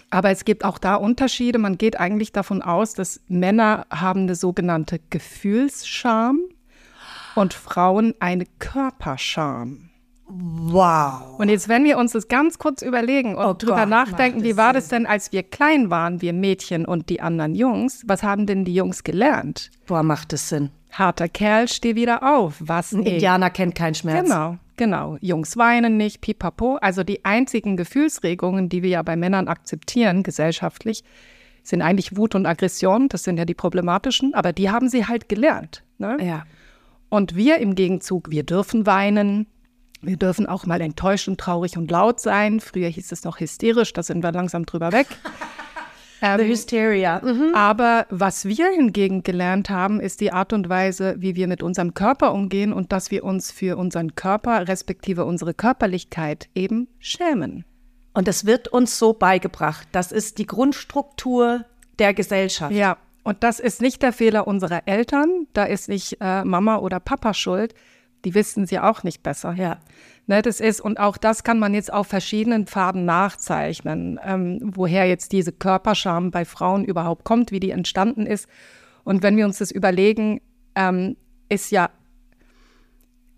aber 0.09 0.29
es 0.29 0.45
gibt 0.45 0.63
auch 0.63 0.77
da 0.77 0.95
Unterschiede. 0.95 1.59
Man 1.59 1.77
geht 1.77 1.99
eigentlich 1.99 2.31
davon 2.31 2.61
aus, 2.61 2.93
dass 2.93 3.19
Männer 3.27 3.85
haben 3.89 4.21
eine 4.21 4.35
sogenannte 4.35 5.01
Gefühlsscham 5.09 6.39
und 7.35 7.53
Frauen 7.53 8.13
eine 8.21 8.45
Körperscham. 8.59 9.88
Wow. 10.31 11.39
Und 11.39 11.49
jetzt, 11.49 11.67
wenn 11.69 11.83
wir 11.83 11.97
uns 11.97 12.11
das 12.11 12.27
ganz 12.27 12.59
kurz 12.59 12.83
überlegen 12.83 13.35
und 13.35 13.43
oh 13.43 13.53
drüber 13.53 13.77
Gott, 13.77 13.89
nachdenken, 13.89 14.43
wie 14.43 14.57
war 14.57 14.67
Sinn. 14.67 14.75
das 14.75 14.87
denn, 14.89 15.05
als 15.07 15.31
wir 15.31 15.41
klein 15.41 15.89
waren, 15.89 16.21
wir 16.21 16.33
Mädchen 16.33 16.85
und 16.85 17.09
die 17.09 17.19
anderen 17.19 17.55
Jungs? 17.55 18.03
Was 18.05 18.21
haben 18.21 18.45
denn 18.45 18.63
die 18.63 18.75
Jungs 18.75 19.03
gelernt? 19.03 19.71
Boah, 19.87 20.03
macht 20.03 20.31
es 20.33 20.49
Sinn. 20.49 20.69
harter 20.91 21.27
Kerl, 21.27 21.67
steh 21.67 21.95
wieder 21.95 22.21
auf. 22.23 22.55
Was 22.59 22.93
Ein 22.93 23.05
eh. 23.05 23.13
Indianer 23.13 23.49
kennt 23.49 23.73
keinen 23.73 23.95
Schmerz. 23.95 24.27
Genau, 24.27 24.57
genau. 24.77 25.17
Jungs 25.19 25.57
weinen 25.57 25.97
nicht, 25.97 26.21
pipapo. 26.21 26.75
Also 26.75 27.03
die 27.03 27.25
einzigen 27.25 27.75
Gefühlsregungen, 27.75 28.69
die 28.69 28.83
wir 28.83 28.89
ja 28.89 29.01
bei 29.01 29.15
Männern 29.15 29.47
akzeptieren, 29.47 30.21
gesellschaftlich, 30.21 31.03
sind 31.63 31.81
eigentlich 31.81 32.17
Wut 32.17 32.35
und 32.35 32.45
Aggression. 32.45 33.09
Das 33.09 33.23
sind 33.23 33.37
ja 33.37 33.45
die 33.45 33.55
problematischen, 33.55 34.33
aber 34.35 34.53
die 34.53 34.69
haben 34.69 34.89
sie 34.89 35.07
halt 35.07 35.27
gelernt. 35.27 35.83
Ne? 35.97 36.17
Ja. 36.21 36.43
Und 37.09 37.35
wir 37.35 37.57
im 37.57 37.73
Gegenzug, 37.73 38.29
wir 38.29 38.43
dürfen 38.43 38.85
weinen. 38.85 39.47
Wir 40.01 40.17
dürfen 40.17 40.45
auch 40.45 40.65
mal 40.65 40.79
enttäuschend, 40.81 41.39
traurig 41.39 41.77
und 41.77 41.91
laut 41.91 42.19
sein. 42.19 42.59
Früher 42.59 42.87
hieß 42.87 43.11
es 43.11 43.23
noch 43.23 43.39
hysterisch, 43.39 43.91
da 43.93 44.03
sind 44.03 44.23
wir 44.23 44.31
langsam 44.31 44.65
drüber 44.65 44.91
weg. 44.91 45.07
The 46.21 46.25
Ähm, 46.25 46.47
Hysteria. 46.49 47.21
Mhm. 47.23 47.55
aber 47.55 48.05
was 48.09 48.43
wir 48.43 48.69
hingegen 48.71 49.23
gelernt 49.23 49.69
haben, 49.69 50.01
ist 50.01 50.19
die 50.19 50.33
Art 50.33 50.51
und 50.51 50.67
Weise, 50.67 51.15
wie 51.19 51.35
wir 51.35 51.47
mit 51.47 51.63
unserem 51.63 51.93
Körper 51.93 52.33
umgehen 52.33 52.73
und 52.73 52.91
dass 52.91 53.09
wir 53.09 53.23
uns 53.23 53.53
für 53.53 53.77
unseren 53.77 54.15
Körper, 54.15 54.67
respektive 54.67 55.23
unsere 55.23 55.53
Körperlichkeit 55.53 56.49
eben 56.55 56.89
schämen. 56.99 57.63
Und 58.13 58.27
das 58.27 58.45
wird 58.45 58.67
uns 58.67 58.99
so 58.99 59.13
beigebracht. 59.13 59.87
Das 59.93 60.11
ist 60.11 60.39
die 60.39 60.45
Grundstruktur 60.45 61.63
der 61.99 62.13
Gesellschaft. 62.13 62.73
Ja, 62.73 62.97
und 63.23 63.43
das 63.43 63.61
ist 63.61 63.81
nicht 63.81 64.01
der 64.01 64.11
Fehler 64.11 64.45
unserer 64.45 64.81
Eltern, 64.87 65.47
da 65.53 65.63
ist 65.63 65.87
nicht 65.87 66.17
äh, 66.19 66.43
Mama 66.43 66.79
oder 66.79 66.99
Papa 66.99 67.33
schuld, 67.33 67.73
die 68.25 68.35
wissen 68.35 68.65
sie 68.65 68.79
auch 68.79 69.03
nicht 69.03 69.23
besser. 69.23 69.53
Ja. 69.53 69.79
Ne, 70.27 70.41
das 70.41 70.59
ist, 70.59 70.81
und 70.81 70.99
auch 70.99 71.17
das 71.17 71.43
kann 71.43 71.59
man 71.59 71.73
jetzt 71.73 71.91
auf 71.91 72.07
verschiedenen 72.07 72.67
Pfaden 72.67 73.05
nachzeichnen, 73.05 74.19
ähm, 74.23 74.59
woher 74.61 75.07
jetzt 75.07 75.31
diese 75.31 75.51
Körperscham 75.51 76.31
bei 76.31 76.45
Frauen 76.45 76.85
überhaupt 76.85 77.25
kommt, 77.25 77.51
wie 77.51 77.59
die 77.59 77.71
entstanden 77.71 78.25
ist. 78.25 78.47
Und 79.03 79.23
wenn 79.23 79.37
wir 79.37 79.45
uns 79.45 79.57
das 79.57 79.71
überlegen, 79.71 80.41
ähm, 80.75 81.17
ist 81.49 81.71
ja 81.71 81.89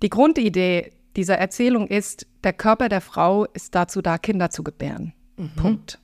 die 0.02 0.10
Grundidee 0.10 0.92
dieser 1.16 1.38
Erzählung 1.38 1.88
ist, 1.88 2.28
der 2.44 2.54
Körper 2.54 2.90
der 2.90 3.02
Frau 3.02 3.46
ist 3.46 3.76
dazu 3.76 4.02
da, 4.02 4.18
Kinder 4.18 4.50
zu 4.50 4.64
gebären. 4.64 5.14
Punkt. 5.56 6.00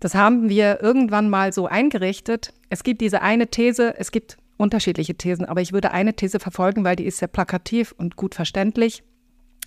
Das 0.00 0.14
haben 0.14 0.48
wir 0.48 0.82
irgendwann 0.82 1.30
mal 1.30 1.52
so 1.52 1.66
eingerichtet. 1.66 2.52
Es 2.70 2.82
gibt 2.82 3.00
diese 3.00 3.22
eine 3.22 3.46
These, 3.48 3.94
es 3.98 4.10
gibt 4.10 4.36
unterschiedliche 4.62 5.14
Thesen, 5.14 5.44
aber 5.44 5.60
ich 5.60 5.72
würde 5.72 5.90
eine 5.90 6.14
These 6.14 6.40
verfolgen, 6.40 6.84
weil 6.84 6.96
die 6.96 7.04
ist 7.04 7.18
sehr 7.18 7.28
plakativ 7.28 7.94
und 7.98 8.16
gut 8.16 8.34
verständlich, 8.34 9.02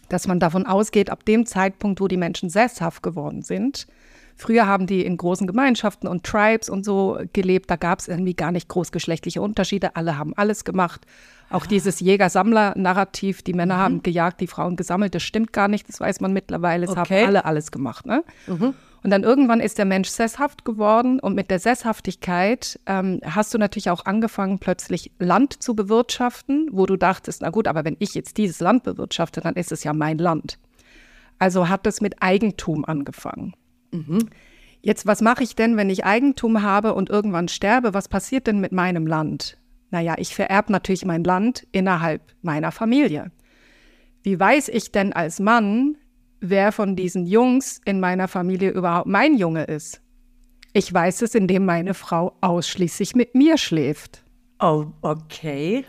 dass 0.09 0.27
man 0.27 0.39
davon 0.39 0.65
ausgeht, 0.65 1.09
ab 1.09 1.25
dem 1.25 1.45
Zeitpunkt, 1.45 1.99
wo 1.99 2.07
die 2.07 2.17
Menschen 2.17 2.49
sesshaft 2.49 3.03
geworden 3.03 3.41
sind, 3.41 3.87
früher 4.35 4.67
haben 4.67 4.85
die 4.87 5.05
in 5.05 5.17
großen 5.17 5.47
Gemeinschaften 5.47 6.07
und 6.07 6.23
Tribes 6.23 6.69
und 6.69 6.85
so 6.85 7.19
gelebt, 7.33 7.69
da 7.69 7.75
gab 7.75 7.99
es 7.99 8.07
irgendwie 8.07 8.33
gar 8.35 8.51
nicht 8.51 8.67
großgeschlechtliche 8.69 9.41
Unterschiede, 9.41 9.95
alle 9.95 10.17
haben 10.17 10.33
alles 10.35 10.63
gemacht. 10.63 11.05
Auch 11.49 11.65
dieses 11.67 11.99
Jäger-Sammler-Narrativ, 11.99 13.43
die 13.43 13.53
Männer 13.53 13.77
haben 13.77 14.01
gejagt, 14.03 14.41
die 14.41 14.47
Frauen 14.47 14.75
gesammelt, 14.75 15.13
das 15.13 15.23
stimmt 15.23 15.53
gar 15.53 15.67
nicht, 15.67 15.87
das 15.87 15.99
weiß 15.99 16.19
man 16.21 16.33
mittlerweile, 16.33 16.85
es 16.85 16.91
Okay. 16.91 17.19
haben 17.21 17.27
alle 17.27 17.45
alles 17.45 17.71
gemacht. 17.71 18.05
Ne? 18.05 18.23
Und 19.05 19.11
dann 19.11 19.21
irgendwann 19.21 19.59
ist 19.59 19.77
der 19.77 19.85
Mensch 19.85 20.09
sesshaft 20.09 20.65
geworden 20.65 21.19
und 21.19 21.35
mit 21.35 21.51
der 21.51 21.59
Sesshaftigkeit 21.59 22.79
ähm, 22.87 23.19
hast 23.23 23.53
du 23.53 23.59
natürlich 23.59 23.91
auch 23.91 24.03
angefangen, 24.05 24.57
plötzlich 24.57 25.11
Land 25.19 25.61
zu 25.61 25.75
bewirtschaften, 25.75 26.69
wo 26.71 26.87
du 26.87 26.97
dachtest, 26.97 27.43
na 27.43 27.51
gut, 27.51 27.67
aber 27.67 27.85
wenn 27.85 27.97
ich 27.99 28.15
jetzt 28.15 28.35
dieses 28.37 28.61
Land 28.61 28.81
bewirtschafte, 28.81 29.41
dann 29.41 29.53
ist 29.53 29.71
es 29.71 29.83
ja 29.83 29.93
mein 29.93 30.17
Land. 30.17 30.57
Also 31.37 31.69
hat 31.69 31.85
es 31.85 32.01
mit 32.01 32.23
Eigentum 32.23 32.83
angefangen. 32.83 33.53
Jetzt, 34.81 35.05
was 35.05 35.21
mache 35.21 35.43
ich 35.43 35.55
denn, 35.55 35.77
wenn 35.77 35.91
ich 35.91 36.03
Eigentum 36.03 36.63
habe 36.63 36.95
und 36.95 37.11
irgendwann 37.11 37.47
sterbe? 37.47 37.93
Was 37.93 38.07
passiert 38.07 38.47
denn 38.47 38.59
mit 38.59 38.71
meinem 38.71 39.05
Land? 39.05 39.59
Naja, 39.91 40.15
ich 40.17 40.33
vererbe 40.33 40.71
natürlich 40.71 41.05
mein 41.05 41.23
Land 41.23 41.67
innerhalb 41.71 42.23
meiner 42.41 42.71
Familie. 42.71 43.29
Wie 44.23 44.39
weiß 44.39 44.69
ich 44.69 44.91
denn 44.91 45.13
als 45.13 45.39
Mann, 45.39 45.95
wer 46.49 46.71
von 46.71 46.95
diesen 46.95 47.25
Jungs 47.25 47.81
in 47.85 47.99
meiner 47.99 48.27
Familie 48.27 48.71
überhaupt 48.71 49.07
mein 49.07 49.37
Junge 49.37 49.63
ist? 49.63 50.01
Ich 50.73 50.93
weiß 50.93 51.21
es, 51.21 51.35
indem 51.35 51.65
meine 51.65 51.93
Frau 51.93 52.35
ausschließlich 52.41 53.15
mit 53.15 53.35
mir 53.35 53.57
schläft. 53.57 54.23
Oh, 54.59 54.87
okay. 55.01 55.85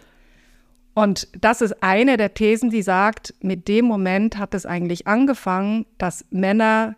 Und 0.94 1.28
das 1.40 1.60
ist 1.60 1.82
eine 1.82 2.16
der 2.16 2.34
Thesen, 2.34 2.70
die 2.70 2.82
sagt, 2.82 3.34
mit 3.40 3.68
dem 3.68 3.84
Moment 3.84 4.38
hat 4.38 4.54
es 4.54 4.64
eigentlich 4.64 5.06
angefangen, 5.06 5.86
dass 5.98 6.24
Männer 6.30 6.96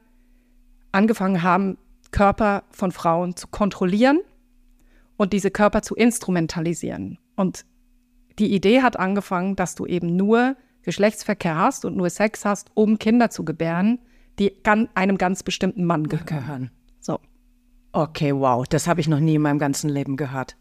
angefangen 0.92 1.42
haben, 1.42 1.78
Körper 2.10 2.64
von 2.70 2.92
Frauen 2.92 3.36
zu 3.36 3.48
kontrollieren 3.48 4.20
und 5.16 5.32
diese 5.32 5.50
Körper 5.50 5.82
zu 5.82 5.94
instrumentalisieren. 5.94 7.18
Und 7.36 7.64
die 8.38 8.54
Idee 8.54 8.82
hat 8.82 8.98
angefangen, 8.98 9.56
dass 9.56 9.74
du 9.74 9.84
eben 9.84 10.16
nur 10.16 10.56
Geschlechtsverkehr 10.88 11.54
hast 11.54 11.84
und 11.84 11.98
nur 11.98 12.08
Sex 12.08 12.46
hast, 12.46 12.70
um 12.72 12.98
Kinder 12.98 13.28
zu 13.28 13.44
gebären, 13.44 13.98
die 14.38 14.54
einem 14.94 15.18
ganz 15.18 15.42
bestimmten 15.42 15.84
Mann 15.84 16.08
gehören. 16.08 16.70
So. 16.98 17.20
Okay, 17.92 18.34
wow, 18.34 18.66
das 18.66 18.88
habe 18.88 19.02
ich 19.02 19.06
noch 19.06 19.20
nie 19.20 19.34
in 19.34 19.42
meinem 19.42 19.58
ganzen 19.58 19.90
Leben 19.90 20.16
gehört. 20.16 20.56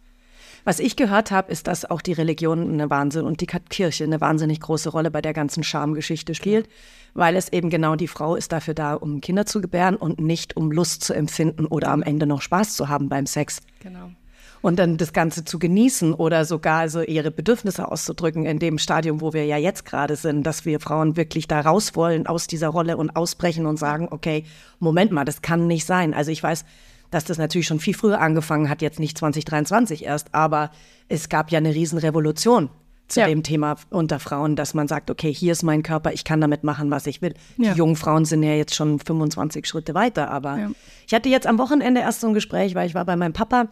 Was 0.66 0.80
ich 0.80 0.98
gehört 0.98 1.32
habe, 1.32 1.50
ist, 1.50 1.68
dass 1.68 1.90
auch 1.90 2.02
die 2.02 2.12
Religion 2.12 2.74
eine 2.74 2.90
Wahnsinn 2.90 3.24
und 3.24 3.40
die 3.40 3.46
Kirche 3.46 4.04
eine 4.04 4.20
wahnsinnig 4.20 4.60
große 4.60 4.90
Rolle 4.90 5.12
bei 5.12 5.22
der 5.22 5.32
ganzen 5.32 5.64
Schamgeschichte 5.64 6.36
spielt, 6.36 6.68
weil 7.14 7.38
es 7.38 7.54
eben 7.54 7.70
genau 7.70 7.96
die 7.96 8.10
Frau 8.10 8.36
ist 8.36 8.52
dafür 8.52 8.74
da, 8.74 8.96
um 8.96 9.22
Kinder 9.22 9.46
zu 9.46 9.62
gebären 9.62 9.96
und 9.96 10.20
nicht 10.20 10.58
um 10.58 10.74
Lust 10.74 11.06
zu 11.06 11.14
empfinden 11.14 11.68
oder 11.68 11.88
am 11.92 12.04
Ende 12.04 12.26
noch 12.26 12.42
Spaß 12.42 12.76
zu 12.76 12.90
haben 12.90 13.08
beim 13.08 13.28
Sex. 13.28 13.62
Genau. 13.80 14.12
Und 14.62 14.80
dann 14.80 14.98
das 14.98 15.14
Ganze 15.14 15.46
zu 15.46 15.60
genießen 15.60 16.14
oder 16.14 16.44
sogar 16.46 16.90
so 16.90 17.02
ihre 17.02 17.32
Bedürfnisse 17.32 17.90
auszudrücken 17.92 18.46
in 18.46 18.60
dem 18.60 18.78
Stadium, 18.80 19.22
wo 19.22 19.34
wir 19.34 19.46
ja 19.46 19.58
jetzt 19.58 19.86
gerade 19.86 20.16
sind, 20.16 20.44
dass 20.44 20.66
wir 20.66 20.80
Frauen 20.80 21.16
wirklich 21.16 21.48
da 21.48 21.62
raus 21.62 21.96
wollen 21.96 22.26
aus 22.28 22.48
dieser 22.48 22.70
Rolle 22.70 22.98
und 22.98 23.16
ausbrechen 23.16 23.66
und 23.66 23.78
sagen, 23.78 24.08
okay, 24.12 24.44
Moment 24.80 25.12
mal, 25.12 25.26
das 25.26 25.42
kann 25.42 25.68
nicht 25.68 25.86
sein. 25.86 26.14
Also 26.14 26.32
ich 26.32 26.42
weiß, 26.42 26.66
dass 27.12 27.24
das 27.24 27.38
natürlich 27.38 27.68
schon 27.68 27.80
viel 27.80 27.94
früher 27.94 28.20
angefangen 28.20 28.70
hat, 28.70 28.82
jetzt 28.82 29.00
nicht 29.00 29.18
2023 29.18 30.04
erst, 30.04 30.34
aber 30.34 30.72
es 31.08 31.30
gab 31.30 31.52
ja 31.52 31.58
eine 31.60 31.74
Riesenrevolution 31.74 32.70
zu 33.08 33.22
Ja. 33.22 33.28
dem 33.28 33.44
Thema 33.44 33.78
unter 33.90 34.20
Frauen, 34.20 34.58
dass 34.58 34.74
man 34.74 34.90
sagt, 34.90 35.10
okay, 35.10 35.34
hier 35.34 35.54
ist 35.54 35.64
mein 35.64 35.82
Körper, 35.84 36.12
ich 36.12 36.26
kann 36.26 36.42
damit 36.42 36.66
machen, 36.66 36.92
was 36.92 37.08
ich 37.08 37.22
will. 37.22 37.34
Ja. 37.58 37.72
Die 37.72 37.78
jungen 37.78 37.96
Frauen 37.96 38.26
sind 38.26 38.44
ja 38.44 38.54
jetzt 38.56 38.76
schon 38.76 39.00
25 39.00 39.66
Schritte 39.66 39.94
weiter, 39.94 40.30
aber 40.30 40.58
Ja. 40.58 40.72
ich 41.08 41.14
hatte 41.14 41.30
jetzt 41.30 41.48
am 41.48 41.58
Wochenende 41.60 42.02
erst 42.02 42.20
so 42.20 42.28
ein 42.28 42.34
Gespräch, 42.34 42.76
weil 42.76 42.88
ich 42.88 42.96
war 42.96 43.06
bei 43.06 43.16
meinem 43.16 43.32
Papa 43.32 43.68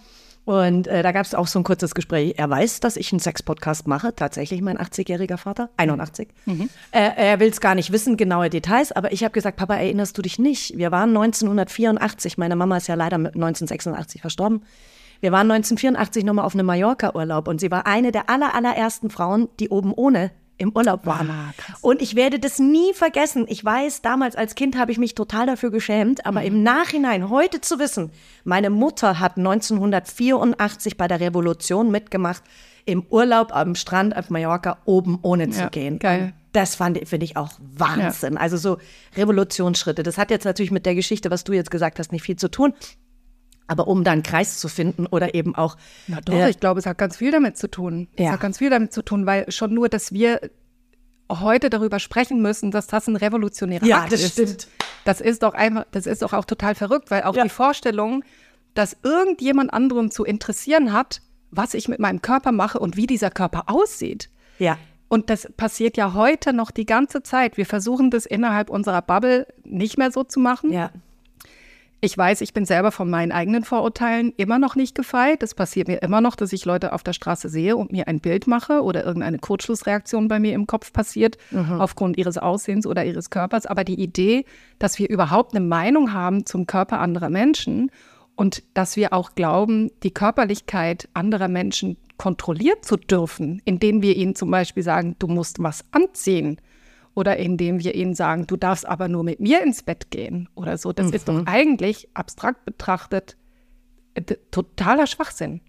und 0.45 0.87
äh, 0.87 1.01
da 1.01 1.11
gab 1.11 1.25
es 1.25 1.33
auch 1.33 1.47
so 1.47 1.59
ein 1.59 1.63
kurzes 1.63 1.95
Gespräch. 1.95 2.35
Er 2.37 2.49
weiß, 2.49 2.79
dass 2.79 2.97
ich 2.97 3.11
einen 3.11 3.19
Sex-Podcast 3.19 3.87
mache, 3.87 4.15
tatsächlich 4.15 4.61
mein 4.61 4.77
80-jähriger 4.77 5.37
Vater, 5.37 5.69
81. 5.77 6.29
Äh, 6.91 7.11
er 7.15 7.39
will 7.39 7.49
es 7.49 7.59
gar 7.59 7.73
nicht 7.73 7.91
wissen, 7.91 8.15
genaue 8.15 8.49
Details, 8.51 8.91
aber 8.91 9.11
ich 9.11 9.23
habe 9.23 9.31
gesagt, 9.31 9.57
Papa, 9.57 9.75
erinnerst 9.75 10.17
du 10.17 10.21
dich 10.21 10.37
nicht? 10.37 10.77
Wir 10.77 10.91
waren 10.91 11.09
1984, 11.09 12.37
meine 12.37 12.55
Mama 12.55 12.77
ist 12.77 12.87
ja 12.87 12.95
leider 12.95 13.17
mit 13.17 13.33
1986 13.33 14.21
verstorben. 14.21 14.61
Wir 15.19 15.31
waren 15.31 15.49
1984 15.49 16.23
nochmal 16.23 16.45
auf 16.45 16.53
einem 16.53 16.67
Mallorca-Urlaub 16.67 17.47
und 17.47 17.59
sie 17.59 17.71
war 17.71 17.87
eine 17.87 18.11
der 18.11 18.29
aller, 18.29 18.53
allerersten 18.53 19.09
Frauen, 19.09 19.49
die 19.59 19.69
oben 19.69 19.93
ohne 19.93 20.31
im 20.57 20.71
Urlaub 20.75 21.05
waren. 21.05 21.29
Ah. 21.29 21.53
Und 21.81 22.01
ich 22.01 22.15
werde 22.15 22.39
das 22.39 22.59
nie 22.59 22.93
vergessen. 22.93 23.45
Ich 23.49 23.63
weiß, 23.63 24.01
damals 24.01 24.35
als 24.35 24.55
Kind 24.55 24.77
habe 24.77 24.91
ich 24.91 24.97
mich 24.97 25.13
total 25.15 25.45
dafür 25.47 25.69
geschämt, 25.71 26.25
aber 26.25 26.43
im 26.43 26.63
Nachhinein, 26.63 27.29
heute 27.29 27.59
zu 27.61 27.77
wissen, 27.79 28.11
meine 28.43 28.69
Mutter 28.69 29.19
hat 29.19 29.37
1984 29.37 30.97
bei 30.97 31.07
der 31.07 31.19
Revolution 31.19 31.91
mitgemacht, 31.91 32.43
im 32.85 33.03
Urlaub 33.09 33.53
am 33.55 33.75
Strand 33.75 34.15
auf 34.15 34.29
Mallorca 34.29 34.77
oben 34.85 35.19
ohne 35.23 35.49
zu 35.49 35.61
Ja, 35.61 35.69
gehen. 35.69 35.99
geil. 35.99 36.33
Das 36.53 36.75
fand 36.75 36.97
ich- 36.97 37.09
finde 37.09 37.25
ich 37.25 37.35
auch 37.35 37.51
Wahnsinn. 37.59 38.37
Also 38.37 38.55
so 38.57 38.77
Revolutionsschritte. 39.17 40.03
Das 40.03 40.17
hat 40.17 40.29
jetzt 40.31 40.45
natürlich 40.45 40.71
mit 40.71 40.85
der 40.85 40.95
Geschichte, 40.95 41.31
was 41.31 41.43
du 41.43 41.51
jetzt 41.53 41.71
gesagt 41.71 41.99
hast, 41.99 42.11
nicht 42.11 42.23
viel 42.23 42.37
zu 42.37 42.49
tun. 42.49 42.73
Aber 43.67 43.87
um 43.87 44.03
da 44.03 44.11
einen 44.11 44.23
Kreis 44.23 44.59
zu 44.59 44.67
finden 44.67 45.07
oder 45.07 45.33
eben 45.33 45.55
auch 45.55 45.75
Na 46.07 46.21
doch, 46.21 46.33
äh, 46.33 46.49
ich 46.49 46.59
glaube, 46.59 46.79
es 46.79 46.85
hat 46.85 46.97
ganz 46.99 47.17
viel 47.17 47.31
damit 47.31 47.57
zu 47.57 47.69
tun. 47.69 48.07
Ja. 48.17 48.25
Es 48.27 48.31
hat 48.33 48.39
ganz 48.41 48.57
viel 48.59 48.69
damit 48.69 48.93
zu 48.93 49.01
tun, 49.03 49.25
weil 49.25 49.51
schon 49.51 49.73
nur, 49.73 49.89
dass 49.89 50.11
wir 50.11 50.39
heute 51.31 51.69
darüber 51.71 51.97
sprechen 51.99 52.41
müssen, 52.41 52.69
dass 52.71 52.85
das 52.87 53.07
ein 53.07 53.15
revolutionärer 53.15 53.85
Ja, 53.85 54.01
Akt 54.03 54.11
das 54.13 54.21
ist. 54.21 54.33
stimmt. 54.33 54.67
Das 55.05 55.21
ist 55.21 55.41
doch 55.43 55.53
einfach, 55.55 55.85
das 55.91 56.05
ist 56.05 56.21
doch 56.21 56.33
auch 56.33 56.45
total 56.45 56.75
verrückt, 56.75 57.09
weil 57.09 57.23
auch 57.23 57.35
Ja. 57.35 57.43
die 57.43 57.49
Vorstellung, 57.49 58.23
dass 58.75 58.95
irgendjemand 59.03 59.73
anderen 59.73 60.11
zu 60.11 60.23
interessieren 60.23 60.93
hat, 60.93 61.21
was 61.49 61.73
ich 61.73 61.87
mit 61.87 61.99
meinem 61.99 62.21
Körper 62.21 62.51
mache 62.51 62.77
und 62.79 62.95
wie 62.97 63.07
dieser 63.07 63.31
Körper 63.31 63.63
aussieht. 63.67 64.29
ja. 64.59 64.77
Und 65.07 65.29
das 65.29 65.47
passiert 65.55 65.97
ja 65.97 66.15
heute 66.15 66.51
noch 66.51 66.71
die 66.71 66.87
ganze 66.87 67.21
Zeit. 67.21 67.57
Wir 67.57 67.67
versuchen 67.67 68.09
das 68.09 68.25
innerhalb 68.25 68.71
unserer 68.71 69.03
Bubble 69.03 69.45
nicht 69.63 69.99
mehr 69.99 70.09
so 70.11 70.23
zu 70.23 70.39
machen. 70.39 70.73
Ja. 70.73 70.89
Ich 72.05 72.15
weiß, 72.15 72.41
ich 72.41 72.53
bin 72.53 72.65
selber 72.65 72.91
von 72.91 73.09
meinen 73.09 73.31
eigenen 73.31 73.63
Vorurteilen 73.63 74.31
immer 74.37 74.59
noch 74.59 74.75
nicht 74.75 74.93
gefeit. 74.93 75.41
Es 75.41 75.55
passiert 75.55 75.87
mir 75.87 76.03
immer 76.03 76.21
noch, 76.21 76.35
dass 76.35 76.53
ich 76.53 76.63
Leute 76.63 76.93
auf 76.93 77.01
der 77.01 77.13
Straße 77.13 77.49
sehe 77.49 77.75
und 77.75 77.91
mir 77.91 78.07
ein 78.07 78.19
Bild 78.19 78.45
mache 78.45 78.83
oder 78.83 79.03
irgendeine 79.03 79.39
Kurzschlussreaktion 79.39 80.27
bei 80.27 80.39
mir 80.39 80.53
im 80.53 80.67
Kopf 80.67 80.93
passiert 80.93 81.39
aufgrund 81.79 82.17
ihres 82.17 82.37
Aussehens 82.37 82.85
oder 82.85 83.03
ihres 83.03 83.31
Körpers. 83.31 83.65
Aber 83.65 83.83
die 83.83 83.99
Idee, 83.99 84.45
dass 84.77 84.99
wir 84.99 85.09
überhaupt 85.09 85.55
eine 85.55 85.65
Meinung 85.65 86.13
haben 86.13 86.45
zum 86.45 86.67
Körper 86.67 86.99
anderer 86.99 87.31
Menschen 87.31 87.89
Und 88.35 88.63
dass 88.73 88.97
wir 88.97 89.13
auch 89.13 89.33
glauben, 89.35 89.91
die 90.03 90.11
Körperlichkeit 90.11 91.09
anderer 91.13 91.47
Menschen 91.47 91.97
kontrollieren 92.17 92.77
zu 92.81 92.97
dürfen, 92.97 93.61
indem 93.65 94.01
wir 94.01 94.15
ihnen 94.15 94.35
zum 94.35 94.51
Beispiel 94.51 94.83
sagen, 94.83 95.15
du 95.19 95.27
musst 95.27 95.61
was 95.61 95.85
anziehen 95.91 96.59
oder 97.15 97.37
indem 97.37 97.79
wir 97.79 97.95
ihnen 97.95 98.13
sagen, 98.13 98.45
du 98.45 98.57
darfst 98.57 98.85
aber 98.85 99.07
nur 99.07 99.23
mit 99.23 99.39
mir 99.39 99.63
ins 99.63 99.81
Bett 99.81 100.11
gehen 100.11 100.49
oder 100.53 100.77
so. 100.77 100.91
Das 100.93 101.07
mhm. 101.07 101.13
ist 101.13 101.27
doch 101.27 101.33
mhm. 101.33 101.47
eigentlich 101.47 102.09
abstrakt 102.13 102.65
betrachtet 102.65 103.37
äh, 104.13 104.21
totaler 104.51 105.07
Schwachsinn. 105.07 105.61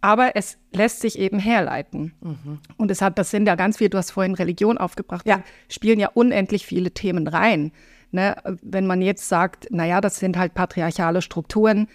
Aber 0.00 0.34
es 0.34 0.58
lässt 0.72 1.00
sich 1.00 1.16
eben 1.16 1.38
herleiten. 1.38 2.14
Mhm. 2.20 2.58
Und 2.76 2.90
es 2.90 3.00
hat, 3.00 3.18
das 3.18 3.30
sind 3.30 3.46
ja 3.46 3.54
ganz 3.54 3.76
viel, 3.76 3.88
du 3.88 3.98
hast 3.98 4.10
vorhin 4.10 4.34
Religion 4.34 4.78
aufgebracht, 4.78 5.26
ja. 5.26 5.44
spielen 5.68 6.00
ja 6.00 6.10
unendlich 6.12 6.66
viele 6.66 6.90
Themen 6.90 7.28
rein. 7.28 7.70
Ne? 8.10 8.36
Wenn 8.62 8.86
man 8.86 9.00
jetzt 9.00 9.28
sagt, 9.28 9.70
naja, 9.70 10.00
das 10.00 10.16
sind 10.16 10.36
halt 10.36 10.54
patriarchale 10.54 11.22
Strukturen, 11.22 11.86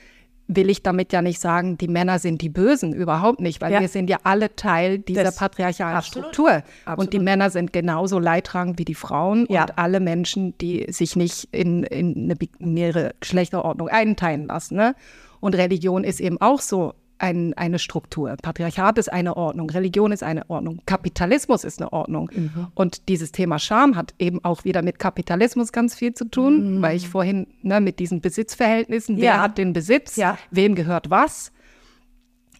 will 0.48 0.70
ich 0.70 0.82
damit 0.82 1.12
ja 1.12 1.22
nicht 1.22 1.40
sagen, 1.40 1.78
die 1.78 1.88
Männer 1.88 2.20
sind 2.20 2.42
die 2.42 2.50
Bösen, 2.50 2.94
überhaupt 2.94 3.42
nicht, 3.42 3.62
weil 3.62 3.74
ja. 3.74 3.82
wir 3.82 3.90
sind 3.90 4.10
ja 4.10 4.18
alle 4.24 4.56
Teil 4.56 5.00
dieser 5.00 5.26
das, 5.26 5.36
patriarchalen 5.36 5.98
absolut. 5.98 6.30
Struktur. 6.30 6.64
Absolut. 6.86 7.00
Und 7.00 7.14
die 7.14 7.20
Männer 7.20 7.50
sind 7.50 7.74
genauso 7.74 8.20
leidtragend 8.20 8.80
wie 8.80 8.86
die 8.86 8.96
Frauen 8.96 9.46
ja. 9.50 9.64
und 9.64 9.78
alle 9.78 10.00
Menschen, 10.00 10.58
die 10.60 10.86
sich 10.90 11.16
nicht 11.16 11.50
in, 11.52 11.84
in 11.84 12.16
eine 12.16 12.36
binäre 12.36 13.14
Geschlechterordnung 13.20 13.90
einteilen 13.90 14.48
lassen. 14.48 14.76
Ne? 14.76 14.96
Und 15.40 15.56
Religion 15.56 16.04
ist 16.04 16.22
eben 16.22 16.40
auch 16.40 16.62
so 16.62 16.94
ein, 17.20 17.54
eine 17.56 17.80
Struktur. 17.80 18.36
Patriarchat 18.42 18.98
ist 18.98 19.12
eine 19.12 19.38
Ordnung, 19.38 19.70
Religion 19.70 20.12
ist 20.12 20.24
eine 20.24 20.50
Ordnung, 20.50 20.82
Kapitalismus 20.86 21.64
ist 21.64 21.82
eine 21.82 21.92
Ordnung. 21.92 22.30
Mhm. 22.34 22.68
Und 22.76 23.10
dieses 23.10 23.32
Thema 23.32 23.60
Scham 23.60 23.96
hat 23.96 24.14
eben 24.20 24.44
auch 24.44 24.64
wieder 24.64 24.82
mit 24.82 25.00
Kapitalismus 25.00 25.72
ganz 25.72 25.96
viel 25.96 26.14
zu 26.14 26.26
tun, 26.26 26.78
mhm. 26.78 26.82
weil 26.82 26.96
ich 26.96 27.08
vorhin 27.10 27.48
ne, 27.62 27.82
mit 27.82 28.00
diesen 28.00 28.22
Besitzverhältnissen, 28.22 29.18
wer 29.18 29.42
hat 29.42 29.58
den 29.58 29.74
Besitz, 29.74 30.16
ja. 30.16 30.38
wem 30.52 30.76
gehört 30.76 31.10
was, 31.10 31.52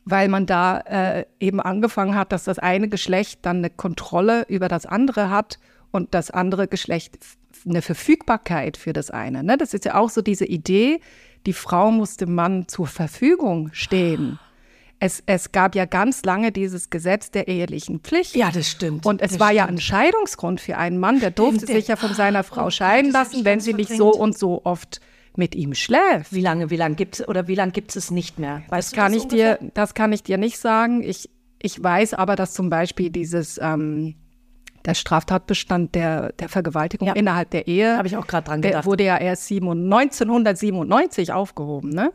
weil 0.06 0.30
man 0.30 0.46
da 0.46 0.80
äh, 0.80 1.26
eben 1.40 1.60
angefangen 1.60 2.16
hat, 2.16 2.32
dass 2.32 2.46
das 2.46 2.60
eine 2.60 2.88
Geschlecht 2.88 3.40
dann 3.44 3.58
eine 3.58 3.70
Kontrolle 3.70 4.46
über 4.48 4.68
das 4.68 4.86
andere 4.86 5.30
hat 5.30 5.60
und 5.92 6.14
das 6.14 6.32
andere 6.32 6.68
Geschlecht 6.68 7.18
eine 7.68 7.82
Verfügbarkeit 7.82 8.78
für 8.78 8.94
das 8.94 9.12
eine. 9.12 9.44
Ne? 9.44 9.58
Das 9.58 9.74
ist 9.74 9.86
ja 9.86 9.96
auch 9.96 10.10
so 10.10 10.22
diese 10.22 10.46
Idee, 10.46 11.02
die 11.46 11.54
Frau 11.54 11.92
muss 11.92 12.18
dem 12.18 12.36
Mann 12.36 12.68
zur 12.68 12.88
Verfügung 12.88 13.70
stehen 13.74 14.40
es, 15.00 15.22
es 15.26 15.52
gab 15.52 15.76
ja 15.76 15.86
ganz 15.86 16.24
lange 16.24 16.52
dieses 16.52 16.90
Gesetz 16.90 17.30
der 17.32 17.48
ehelichen 17.48 18.00
Pflicht. 18.00 18.36
Ja, 18.36 18.52
das 18.52 18.68
stimmt. 18.70 19.06
Und 19.06 19.22
es 19.22 19.40
war 19.40 19.48
stimmt. 19.48 19.58
ja 19.58 19.66
ein 19.66 19.80
Scheidungsgrund 19.80 20.60
für 20.60 20.78
einen 20.78 20.98
Mann, 20.98 21.20
der 21.20 21.32
durfte 21.32 21.66
der, 21.66 21.76
sich 21.76 21.88
ja 21.88 21.96
von 21.96 22.14
seiner 22.14 22.44
Frau 22.44 22.68
oh, 22.68 22.70
scheiden 22.70 23.12
lassen, 23.12 23.46
wenn 23.46 23.60
sie 23.60 23.74
nicht 23.74 23.92
so 23.92 24.12
und 24.12 24.38
so 24.38 24.62
oft 24.66 25.00
mit 25.36 25.54
ihm 25.56 25.76
schläft. 25.76 26.34
Wie 26.34 26.42
lange, 26.42 26.72
wie 26.72 26.78
lange 26.78 26.96
gibt 26.96 27.20
es 27.20 27.28
oder 27.28 27.48
wie 27.48 27.56
lange 27.56 27.72
gibt 27.72 27.96
es 27.96 28.10
nicht 28.10 28.40
mehr? 28.40 28.64
Weißt 28.70 28.92
das 28.92 28.96
kann 28.96 29.14
das 29.14 29.22
ich 29.24 29.28
dir, 29.28 29.60
das 29.76 29.94
kann 29.94 30.12
ich 30.12 30.24
dir 30.24 30.38
nicht 30.38 30.58
sagen. 30.58 31.04
Ich, 31.04 31.30
ich 31.62 31.82
weiß 31.82 32.16
aber, 32.16 32.36
dass 32.36 32.54
zum 32.54 32.72
Beispiel 32.72 33.12
dieses 33.12 33.60
ähm, 33.62 34.16
der 34.86 34.96
Straftatbestand 34.96 35.94
der, 35.94 36.32
der 36.34 36.50
Vergewaltigung 36.50 37.10
ja. 37.10 37.14
innerhalb 37.14 37.52
der 37.52 37.68
Ehe. 37.68 37.98
Habe 37.98 38.08
ich 38.08 38.18
auch 38.18 38.26
gerade 38.26 38.48
dran 38.48 38.62
gedacht. 38.64 38.84
Der 38.84 38.90
wurde 38.90 39.04
ja 39.04 39.18
erst 39.18 39.52
1997 39.52 41.34
aufgehoben, 41.34 41.90
ne? 41.90 42.12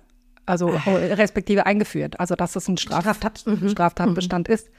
Also 0.46 0.70
ah. 0.70 0.82
respektive 0.87 1.66
eingeführt. 1.66 2.18
Also 2.20 2.34
dass 2.34 2.56
es 2.56 2.68
ein 2.68 2.76
Straf 2.76 3.02
Straftat. 3.02 3.44
mhm. 3.46 3.68
Straftatbestand 3.68 4.49
mhm. 4.49 4.54
ist 4.54 4.70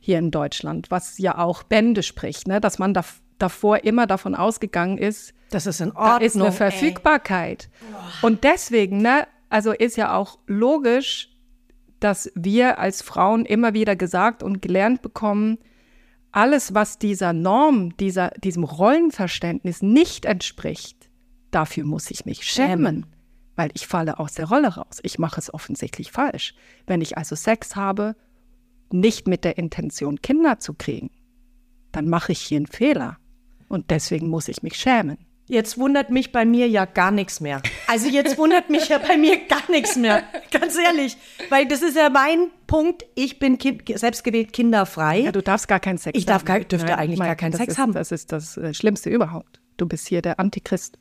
hier 0.00 0.18
in 0.18 0.30
Deutschland, 0.30 0.90
was 0.90 1.18
ja 1.18 1.38
auch 1.38 1.62
Bände 1.62 2.02
spricht, 2.02 2.48
ne? 2.48 2.60
dass 2.60 2.78
man 2.78 2.92
da, 2.92 3.04
davor 3.38 3.84
immer 3.84 4.06
davon 4.06 4.34
ausgegangen 4.34 4.98
ist, 4.98 5.32
das 5.50 5.66
ist 5.66 5.80
in 5.80 5.90
Ordnung, 5.90 6.04
da 6.04 6.16
ist 6.18 6.36
eine 6.36 6.50
Verfügbarkeit. 6.50 7.68
Und 8.22 8.42
deswegen, 8.42 9.02
ne, 9.02 9.28
also 9.48 9.70
ist 9.72 9.96
ja 9.96 10.16
auch 10.16 10.38
logisch, 10.46 11.28
dass 12.00 12.32
wir 12.34 12.78
als 12.78 13.02
Frauen 13.02 13.44
immer 13.44 13.74
wieder 13.74 13.94
gesagt 13.94 14.42
und 14.42 14.60
gelernt 14.60 15.02
bekommen, 15.02 15.58
alles, 16.32 16.74
was 16.74 16.98
dieser 16.98 17.32
Norm, 17.32 17.96
dieser, 17.98 18.30
diesem 18.42 18.64
Rollenverständnis 18.64 19.82
nicht 19.82 20.24
entspricht, 20.24 21.10
dafür 21.50 21.84
muss 21.84 22.10
ich 22.10 22.24
mich 22.24 22.42
schämen 22.44 23.06
weil 23.56 23.70
ich 23.74 23.86
falle 23.86 24.18
aus 24.18 24.34
der 24.34 24.46
Rolle 24.46 24.74
raus. 24.74 24.98
Ich 25.02 25.18
mache 25.18 25.40
es 25.40 25.52
offensichtlich 25.52 26.12
falsch. 26.12 26.54
Wenn 26.86 27.00
ich 27.00 27.18
also 27.18 27.34
Sex 27.34 27.76
habe, 27.76 28.16
nicht 28.90 29.26
mit 29.26 29.44
der 29.44 29.58
Intention, 29.58 30.20
Kinder 30.22 30.58
zu 30.58 30.74
kriegen, 30.74 31.10
dann 31.92 32.08
mache 32.08 32.32
ich 32.32 32.40
hier 32.40 32.58
einen 32.58 32.66
Fehler. 32.66 33.18
Und 33.68 33.90
deswegen 33.90 34.28
muss 34.28 34.48
ich 34.48 34.62
mich 34.62 34.76
schämen. 34.76 35.18
Jetzt 35.48 35.76
wundert 35.76 36.10
mich 36.10 36.32
bei 36.32 36.44
mir 36.44 36.68
ja 36.68 36.84
gar 36.84 37.10
nichts 37.10 37.40
mehr. 37.40 37.60
Also 37.86 38.08
jetzt 38.08 38.38
wundert 38.38 38.70
mich 38.70 38.88
ja 38.88 38.98
bei 38.98 39.16
mir 39.16 39.46
gar 39.48 39.70
nichts 39.70 39.96
mehr. 39.96 40.22
Ganz 40.50 40.76
ehrlich. 40.78 41.16
Weil 41.50 41.66
das 41.66 41.82
ist 41.82 41.96
ja 41.96 42.08
mein 42.08 42.50
Punkt. 42.66 43.04
Ich 43.16 43.38
bin 43.38 43.58
kind, 43.58 43.82
selbstgewählt 43.98 44.52
kinderfrei. 44.52 45.20
Ja, 45.20 45.32
du 45.32 45.42
darfst 45.42 45.68
gar 45.68 45.80
keinen 45.80 45.98
Sex 45.98 46.16
ich 46.16 46.26
haben. 46.26 46.38
Ich 46.38 46.44
darf, 46.44 46.68
dürfte 46.68 46.86
Nein, 46.86 46.98
eigentlich 46.98 47.18
gar 47.18 47.36
keinen 47.36 47.52
Sex 47.52 47.74
ist, 47.74 47.78
haben. 47.78 47.92
Das 47.92 48.12
ist 48.12 48.32
das 48.32 48.56
äh, 48.56 48.72
Schlimmste 48.72 49.10
überhaupt. 49.10 49.60
Du 49.76 49.86
bist 49.86 50.08
hier 50.08 50.22
der 50.22 50.38
Antichrist. 50.38 50.96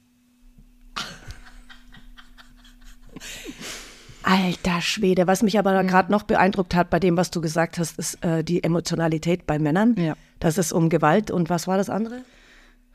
Alter 4.24 4.82
Schwede, 4.82 5.28
was 5.28 5.42
mich 5.42 5.58
aber 5.58 5.74
ja. 5.74 5.82
gerade 5.82 6.12
noch 6.12 6.24
beeindruckt 6.24 6.76
hat 6.76 6.90
bei 6.90 7.00
dem, 7.00 7.18
was 7.18 7.32
du 7.32 7.42
gesagt 7.42 7.80
hast, 7.80 7.98
ist 7.98 8.24
äh, 8.24 8.44
die 8.44 8.64
Emotionalität 8.64 9.48
bei 9.48 9.58
Männern. 9.58 9.96
Ja. 9.98 10.16
Das 10.40 10.58
ist 10.58 10.74
um 10.74 10.90
Gewalt 10.90 11.32
und 11.32 11.50
was 11.50 11.68
war 11.68 11.78
das 11.78 11.90
andere? 11.90 12.22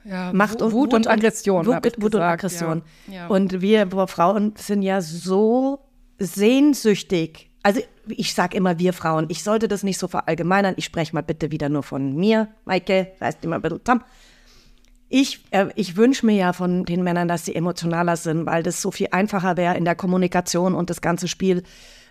Ja, 0.05 0.33
Macht 0.33 0.63
und 0.63 0.73
Wut, 0.73 0.93
Wut 0.93 0.95
und 0.95 1.09
Aggression. 1.09 1.67
Wut, 1.67 2.01
Wut 2.01 2.15
und 2.15 2.23
Aggression. 2.23 2.83
Ja. 3.09 3.27
Und 3.27 3.61
wir 3.61 3.89
Frauen 4.07 4.55
sind 4.57 4.83
ja 4.83 5.01
so 5.01 5.81
sehnsüchtig. 6.19 7.51
Also 7.63 7.81
ich 8.09 8.33
sage 8.33 8.57
immer 8.57 8.79
wir 8.79 8.93
Frauen, 8.93 9.27
ich 9.29 9.43
sollte 9.43 9.67
das 9.67 9.83
nicht 9.83 9.99
so 9.99 10.07
verallgemeinern. 10.07 10.75
Ich 10.77 10.85
spreche 10.85 11.13
mal 11.13 11.23
bitte 11.23 11.51
wieder 11.51 11.69
nur 11.69 11.83
von 11.83 12.15
mir, 12.15 12.49
Maike, 12.65 13.13
reißt 13.21 13.45
immer 13.45 13.57
ein 13.57 13.63
bisschen 13.63 13.85
zusammen. 13.85 14.05
Ich, 15.09 15.45
äh, 15.51 15.67
ich 15.77 15.97
wünsche 15.97 16.27
mir 16.27 16.37
ja 16.37 16.53
von 16.53 16.85
den 16.85 17.05
Männern, 17.05 17.29
dass 17.29 17.45
sie 17.45 17.55
emotionaler 17.55 18.17
sind, 18.17 18.47
weil 18.47 18.63
das 18.63 18.83
so 18.83 18.91
viel 18.91 19.09
einfacher 19.13 19.57
wäre 19.57 19.77
in 19.77 19.85
der 19.85 19.95
Kommunikation 19.95 20.75
und 20.75 20.91
das 20.91 21.01
ganze 21.01 21.29
Spiel, 21.29 21.63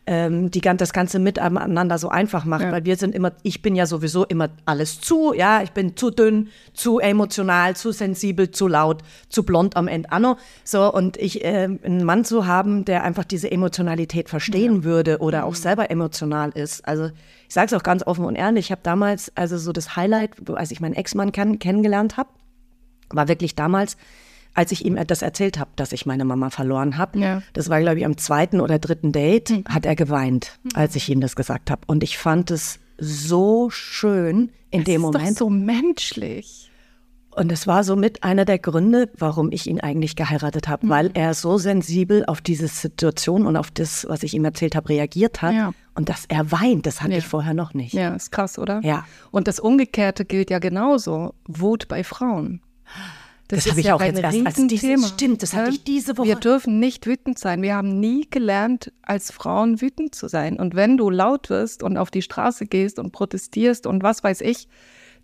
ähm, 0.08 0.52
die, 0.52 0.62
das 0.62 0.94
ganze 0.94 1.20
Miteinander 1.20 1.98
so 1.98 2.08
einfach 2.08 2.46
macht. 2.46 2.64
Ja. 2.64 2.72
Weil 2.72 2.86
wir 2.86 2.96
sind 2.96 3.14
immer, 3.14 3.34
ich 3.44 3.62
bin 3.62 3.76
ja 3.76 3.86
sowieso 3.86 4.24
immer 4.24 4.50
alles 4.66 5.02
zu, 5.02 5.34
ja, 5.34 5.62
ich 5.62 5.72
bin 5.72 5.98
zu 5.98 6.10
dünn, 6.10 6.50
zu 6.74 7.00
emotional, 7.00 7.76
zu 7.76 7.92
sensibel, 7.92 8.52
zu 8.52 8.68
laut, 8.68 9.02
zu 9.28 9.44
blond 9.44 9.76
am 9.76 9.90
Ende 9.90 10.12
anno. 10.12 10.38
So, 10.64 10.94
und 10.94 11.18
ich, 11.18 11.44
äh, 11.44 11.68
einen 11.84 12.06
Mann 12.06 12.24
zu 12.24 12.48
haben, 12.48 12.86
der 12.86 13.04
einfach 13.04 13.26
diese 13.26 13.52
Emotionalität 13.52 14.30
verstehen 14.30 14.78
ja. 14.78 14.84
würde 14.84 15.18
oder 15.20 15.46
auch 15.46 15.52
mhm. 15.52 15.56
selber 15.56 15.92
emotional 15.92 16.52
ist. 16.52 16.88
Also 16.88 17.10
ich 17.48 17.54
sage 17.54 17.68
es 17.68 17.74
auch 17.74 17.84
ganz 17.84 18.08
offen 18.08 18.24
und 18.24 18.36
ehrlich, 18.36 18.68
ich 18.68 18.72
habe 18.72 18.82
damals, 18.84 19.32
also 19.36 19.58
so 19.58 19.74
das 19.74 19.98
Highlight, 19.98 20.32
als 20.50 20.72
ich 20.72 20.80
meinen 20.80 20.96
Ex-Mann 20.96 21.32
kennengelernt 21.34 22.16
habe, 22.16 22.30
war 23.10 23.28
wirklich 23.28 23.56
damals, 23.56 23.98
als 24.54 24.72
ich 24.72 24.86
ihm 24.86 24.98
das 25.08 25.22
erzählt 25.22 25.60
habe, 25.60 25.70
dass 25.76 25.92
ich 25.92 26.06
meine 26.06 26.26
Mama 26.26 26.50
verloren 26.50 26.98
habe. 26.98 27.20
Ja. 27.20 27.42
Das 27.54 27.70
war, 27.70 27.80
glaube 27.82 28.00
ich, 28.00 28.06
am 28.06 28.18
zweiten 28.18 28.62
oder 28.62 28.80
dritten 28.80 29.12
Date, 29.12 29.50
mhm. 29.50 29.64
hat 29.68 29.86
er 29.86 29.96
geweint, 29.96 30.58
als 30.74 30.96
ich 30.96 31.10
ihm 31.10 31.22
das 31.22 31.36
gesagt 31.36 31.70
habe. 31.70 31.82
Und 31.88 32.04
ich 32.04 32.18
fand 32.18 32.52
es 32.52 32.80
so 32.98 33.70
schön 33.70 34.52
in 34.72 34.82
das 34.82 34.86
dem 34.86 35.02
Moment. 35.02 35.26
Ist 35.26 35.42
doch 35.42 35.48
so 35.48 35.50
menschlich. 35.50 36.72
Und 37.32 37.52
es 37.52 37.68
war 37.68 37.84
somit 37.84 38.24
einer 38.24 38.46
der 38.46 38.60
Gründe, 38.60 39.10
warum 39.18 39.52
ich 39.52 39.68
ihn 39.68 39.82
eigentlich 39.82 40.16
geheiratet 40.16 40.70
habe, 40.70 40.86
mhm. 40.86 40.90
weil 40.90 41.12
er 41.16 41.34
so 41.34 41.58
sensibel 41.58 42.24
auf 42.26 42.40
diese 42.40 42.70
Situation 42.70 43.46
und 43.46 43.58
auf 43.58 43.72
das, 43.72 44.06
was 44.08 44.24
ich 44.24 44.34
ihm 44.34 44.46
erzählt 44.46 44.74
habe, 44.74 44.88
reagiert 44.88 45.42
hat. 45.42 45.54
Ja. 45.54 45.74
Und 45.96 46.08
dass 46.08 46.24
er 46.30 46.52
weint, 46.54 46.86
das 46.86 47.02
hatte 47.02 47.12
ja. 47.12 47.18
ich 47.18 47.26
vorher 47.26 47.54
noch 47.54 47.74
nicht. 47.74 47.94
Ja, 47.94 48.16
ist 48.16 48.32
krass, 48.32 48.58
oder? 48.58 48.80
Ja. 48.84 49.06
Und 49.32 49.50
das 49.50 49.60
Umgekehrte 49.60 50.24
gilt 50.24 50.50
ja 50.50 50.60
genauso. 50.60 51.34
Wut 51.46 51.90
bei 51.90 52.06
Frauen. 52.06 52.62
Das, 53.48 53.64
das 53.64 53.72
habe 53.72 53.80
ich 53.80 53.88
ja 53.88 53.96
auch 53.96 54.02
jetzt 54.02 54.20
erst 54.20 54.46
als 54.46 54.68
dieses, 54.68 55.10
Stimmt, 55.10 55.44
das 55.44 55.54
hatte 55.54 55.70
ich 55.70 55.84
diese 55.84 56.18
Woche. 56.18 56.28
Wir 56.30 56.36
dürfen 56.36 56.80
nicht 56.80 57.06
wütend 57.06 57.38
sein. 57.38 57.62
Wir 57.62 57.76
haben 57.76 58.00
nie 58.00 58.28
gelernt, 58.30 58.92
als 59.04 59.30
Frauen 59.32 59.82
wütend 59.82 60.16
zu 60.16 60.28
sein. 60.28 60.60
Und 60.60 60.74
wenn 60.74 60.98
du 60.98 61.12
laut 61.12 61.52
wirst 61.52 61.84
und 61.84 61.98
auf 61.98 62.10
die 62.10 62.24
Straße 62.24 62.66
gehst 62.66 62.98
und 62.98 63.12
protestierst 63.12 63.86
und 63.86 64.02
was 64.02 64.24
weiß 64.24 64.42
ich, 64.42 64.68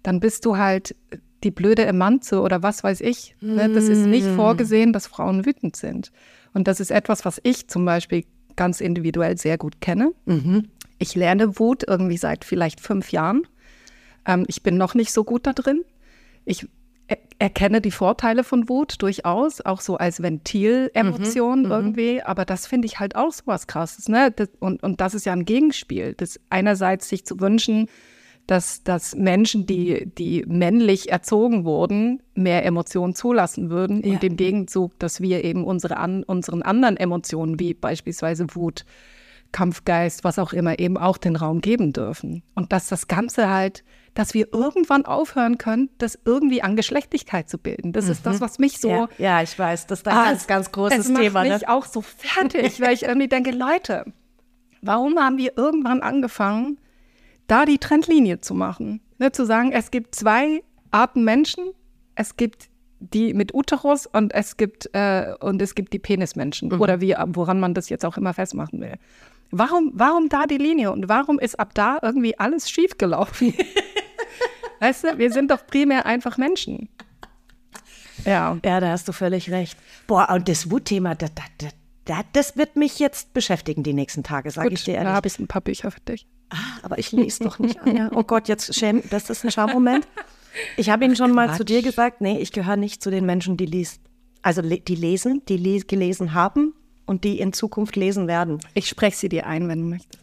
dann 0.04 0.20
bist 0.20 0.46
du 0.46 0.58
halt 0.58 0.96
die 1.44 1.50
blöde 1.50 1.84
Emanze 1.86 2.42
oder 2.42 2.62
was 2.62 2.84
weiß 2.84 3.02
ich. 3.02 3.36
Mm. 3.42 3.58
Das 3.74 3.86
ist 3.86 4.06
nicht 4.06 4.28
mm. 4.28 4.36
vorgesehen, 4.36 4.94
dass 4.94 5.08
Frauen 5.08 5.44
wütend 5.44 5.76
sind. 5.76 6.12
Und 6.54 6.68
das 6.68 6.80
ist 6.80 6.92
etwas, 6.92 7.26
was 7.26 7.40
ich 7.42 7.68
zum 7.68 7.86
Beispiel 7.86 8.26
ganz 8.56 8.82
individuell 8.82 9.38
sehr 9.38 9.58
gut 9.58 9.82
kenne. 9.82 10.12
Mhm. 10.26 10.68
Ich 11.00 11.16
lerne 11.16 11.58
Wut 11.58 11.84
irgendwie 11.88 12.18
seit 12.18 12.46
vielleicht 12.46 12.80
fünf 12.80 13.12
Jahren. 13.12 13.48
Ähm, 14.28 14.46
ich 14.48 14.62
bin 14.62 14.78
noch 14.78 14.94
nicht 14.94 15.12
so 15.12 15.24
gut 15.24 15.48
da 15.48 15.54
drin. 15.54 15.84
Ich 16.46 16.68
erkenne 17.42 17.82
die 17.82 17.90
Vorteile 17.90 18.44
von 18.44 18.70
Wut 18.70 19.02
durchaus, 19.02 19.62
auch 19.62 19.82
so 19.82 19.98
als 19.98 20.22
Ventilemotion 20.22 21.64
mhm, 21.64 21.72
irgendwie. 21.72 22.22
Aber 22.22 22.46
das 22.46 22.68
finde 22.68 22.86
ich 22.86 23.00
halt 23.00 23.16
auch 23.16 23.32
so 23.32 23.42
was 23.48 23.66
Krasses. 23.66 24.08
Ne? 24.08 24.30
Das, 24.30 24.50
und, 24.60 24.84
und 24.84 25.02
das 25.02 25.16
ist 25.16 25.26
ja 25.26 25.34
ein 25.34 25.46
Gegenspiel. 25.46 26.14
Das 26.14 26.40
einerseits 26.52 27.10
sich 27.10 27.26
zu 27.26 27.40
wünschen, 27.40 27.88
dass, 28.46 28.84
dass 28.84 29.16
Menschen, 29.16 29.66
die, 29.66 30.06
die 30.06 30.46
männlich 30.48 31.12
erzogen 31.12 31.66
wurden, 31.66 32.22
mehr 32.36 32.64
Emotionen 32.64 33.16
zulassen 33.16 33.72
würden 33.72 34.04
Ja. 34.06 34.14
und 34.14 34.24
im 34.24 34.38
Gegenzug, 34.38 35.00
dass 35.00 35.20
wir 35.20 35.44
eben 35.44 35.64
unsere 35.64 35.98
an, 35.98 36.24
unseren 36.24 36.62
anderen 36.62 36.96
Emotionen, 36.96 37.60
wie 37.60 37.74
beispielsweise 37.74 38.46
Wut, 38.54 38.86
Kampfgeist, 39.52 40.24
was 40.24 40.38
auch 40.38 40.54
immer, 40.54 40.78
eben 40.78 40.96
auch 40.96 41.18
den 41.18 41.36
Raum 41.36 41.60
geben 41.62 41.92
dürfen. 41.92 42.44
Und 42.54 42.72
dass 42.72 42.88
das 42.88 43.08
Ganze 43.08 43.50
halt, 43.50 43.84
dass 44.14 44.34
wir 44.34 44.54
irgendwann 44.54 45.06
aufhören 45.06 45.58
können, 45.58 45.90
das 45.98 46.20
irgendwie 46.26 46.62
an 46.62 46.76
Geschlechtlichkeit 46.76 47.50
zu 47.50 47.58
bilden. 47.58 47.94
Das 47.94 48.10
ist 48.10 48.26
das, 48.26 48.42
was 48.42 48.60
mich 48.60 48.80
so 48.80 48.90
ja, 48.90 49.10
ja, 49.18 49.42
ich 49.42 49.58
weiß, 49.58 49.88
das 49.88 50.00
ist 50.00 50.08
ein 50.08 50.18
Ah, 50.18 50.26
ganz, 50.26 50.48
ganz 50.48 50.72
großes 50.72 51.00
es 51.00 51.10
macht 51.10 51.22
Thema. 51.24 51.44
mich 51.44 51.62
Ne? 51.62 51.70
auch 51.70 51.86
so 51.86 52.02
fertig, 52.02 52.82
weil 52.82 52.94
ich 52.94 53.04
irgendwie 53.04 53.30
denke, 53.30 53.52
Leute, 53.52 54.06
warum 54.82 55.18
haben 55.18 55.38
wir 55.38 55.58
irgendwann 55.58 56.02
angefangen, 56.02 56.78
da 57.48 57.66
die 57.66 57.78
Trendlinie 57.78 58.42
zu 58.42 58.54
machen? 58.54 59.02
Ne, 59.18 59.32
zu 59.32 59.46
sagen, 59.46 59.72
es 59.72 59.92
gibt 59.92 60.16
zwei 60.16 60.62
Arten 60.92 61.24
Menschen, 61.24 61.72
es 62.16 62.36
gibt 62.36 62.70
die 63.00 63.34
mit 63.34 63.54
Uterus 63.54 64.06
und 64.08 64.34
es 64.34 64.58
gibt 64.58 64.90
äh, 64.94 65.34
und 65.40 65.62
es 65.62 65.74
gibt 65.74 65.94
die 65.94 66.00
Penismenschen 66.00 66.70
Mhm. 66.70 66.82
oder 66.82 67.02
wie 67.02 67.16
woran 67.28 67.60
man 67.60 67.74
das 67.74 67.90
jetzt 67.90 68.06
auch 68.06 68.18
immer 68.18 68.34
festmachen 68.34 68.80
will. 68.82 68.96
Warum, 69.52 69.92
warum 69.94 70.30
da 70.30 70.46
die 70.46 70.58
Linie 70.58 70.92
und 70.92 71.10
warum 71.10 71.40
ist 71.40 71.60
ab 71.60 71.74
da 71.74 71.98
irgendwie 72.02 72.38
alles 72.40 72.70
schiefgelaufen? 72.70 73.54
weißt 74.82 75.04
du, 75.06 75.18
wir 75.18 75.32
sind 75.32 75.52
doch 75.52 75.66
primär 75.66 76.06
einfach 76.06 76.38
Menschen. 76.38 76.90
Ja. 78.26 78.58
Ja, 78.64 78.80
da 78.80 78.90
hast 78.90 79.08
du 79.08 79.14
völlig 79.14 79.50
recht. 79.52 79.78
Boah, 80.08 80.30
und 80.30 80.48
das 80.48 80.70
Wutthema, 80.70 81.16
das, 81.16 81.32
das, 81.58 81.72
das, 82.06 82.18
das 82.34 82.58
wird 82.58 82.76
mich 82.76 83.00
jetzt 83.00 83.34
beschäftigen 83.34 83.84
die 83.84 83.94
nächsten 83.94 84.24
Tage, 84.24 84.52
sage 84.52 84.74
ich 84.74 84.84
dir 84.84 84.94
da 84.94 85.00
ehrlich. 85.00 85.14
habe 85.14 85.28
ich 85.28 85.40
ein 85.40 85.48
paar 85.48 85.62
Bücher 85.62 85.92
für 85.92 86.02
dich. 86.02 86.28
Ah, 86.50 86.58
aber 86.84 87.00
ich 87.00 87.12
lese 87.12 87.46
doch 87.46 87.60
nicht. 87.60 87.80
Anja. 87.82 88.12
Oh 88.14 88.24
Gott, 88.24 88.48
jetzt 88.48 88.76
schäm, 88.76 89.02
das 89.10 89.30
ist 89.30 89.46
ein 89.46 89.52
Schammoment. 89.52 90.08
Ich 90.76 90.90
habe 90.90 91.06
Ihnen 91.06 91.16
schon 91.16 91.32
mal 91.32 91.56
zu 91.56 91.64
dir 91.64 91.82
gesagt, 91.82 92.20
nee, 92.20 92.38
ich 92.40 92.52
gehöre 92.52 92.76
nicht 92.76 93.02
zu 93.02 93.10
den 93.10 93.26
Menschen, 93.26 93.56
die 93.56 93.66
liest. 93.66 94.02
Also 94.42 94.62
die 94.62 94.96
lesen, 94.96 95.44
die 95.48 95.56
les 95.56 95.88
gelesen 95.88 96.34
haben 96.34 96.74
und 97.06 97.24
die 97.24 97.40
in 97.40 97.54
Zukunft 97.54 97.96
lesen 97.96 98.28
werden. 98.28 98.60
Ich 98.74 98.88
spreche 98.88 99.18
sie 99.18 99.30
dir 99.30 99.46
ein, 99.48 99.68
wenn 99.68 99.82
du 99.82 99.86
möchtest. 99.90 100.20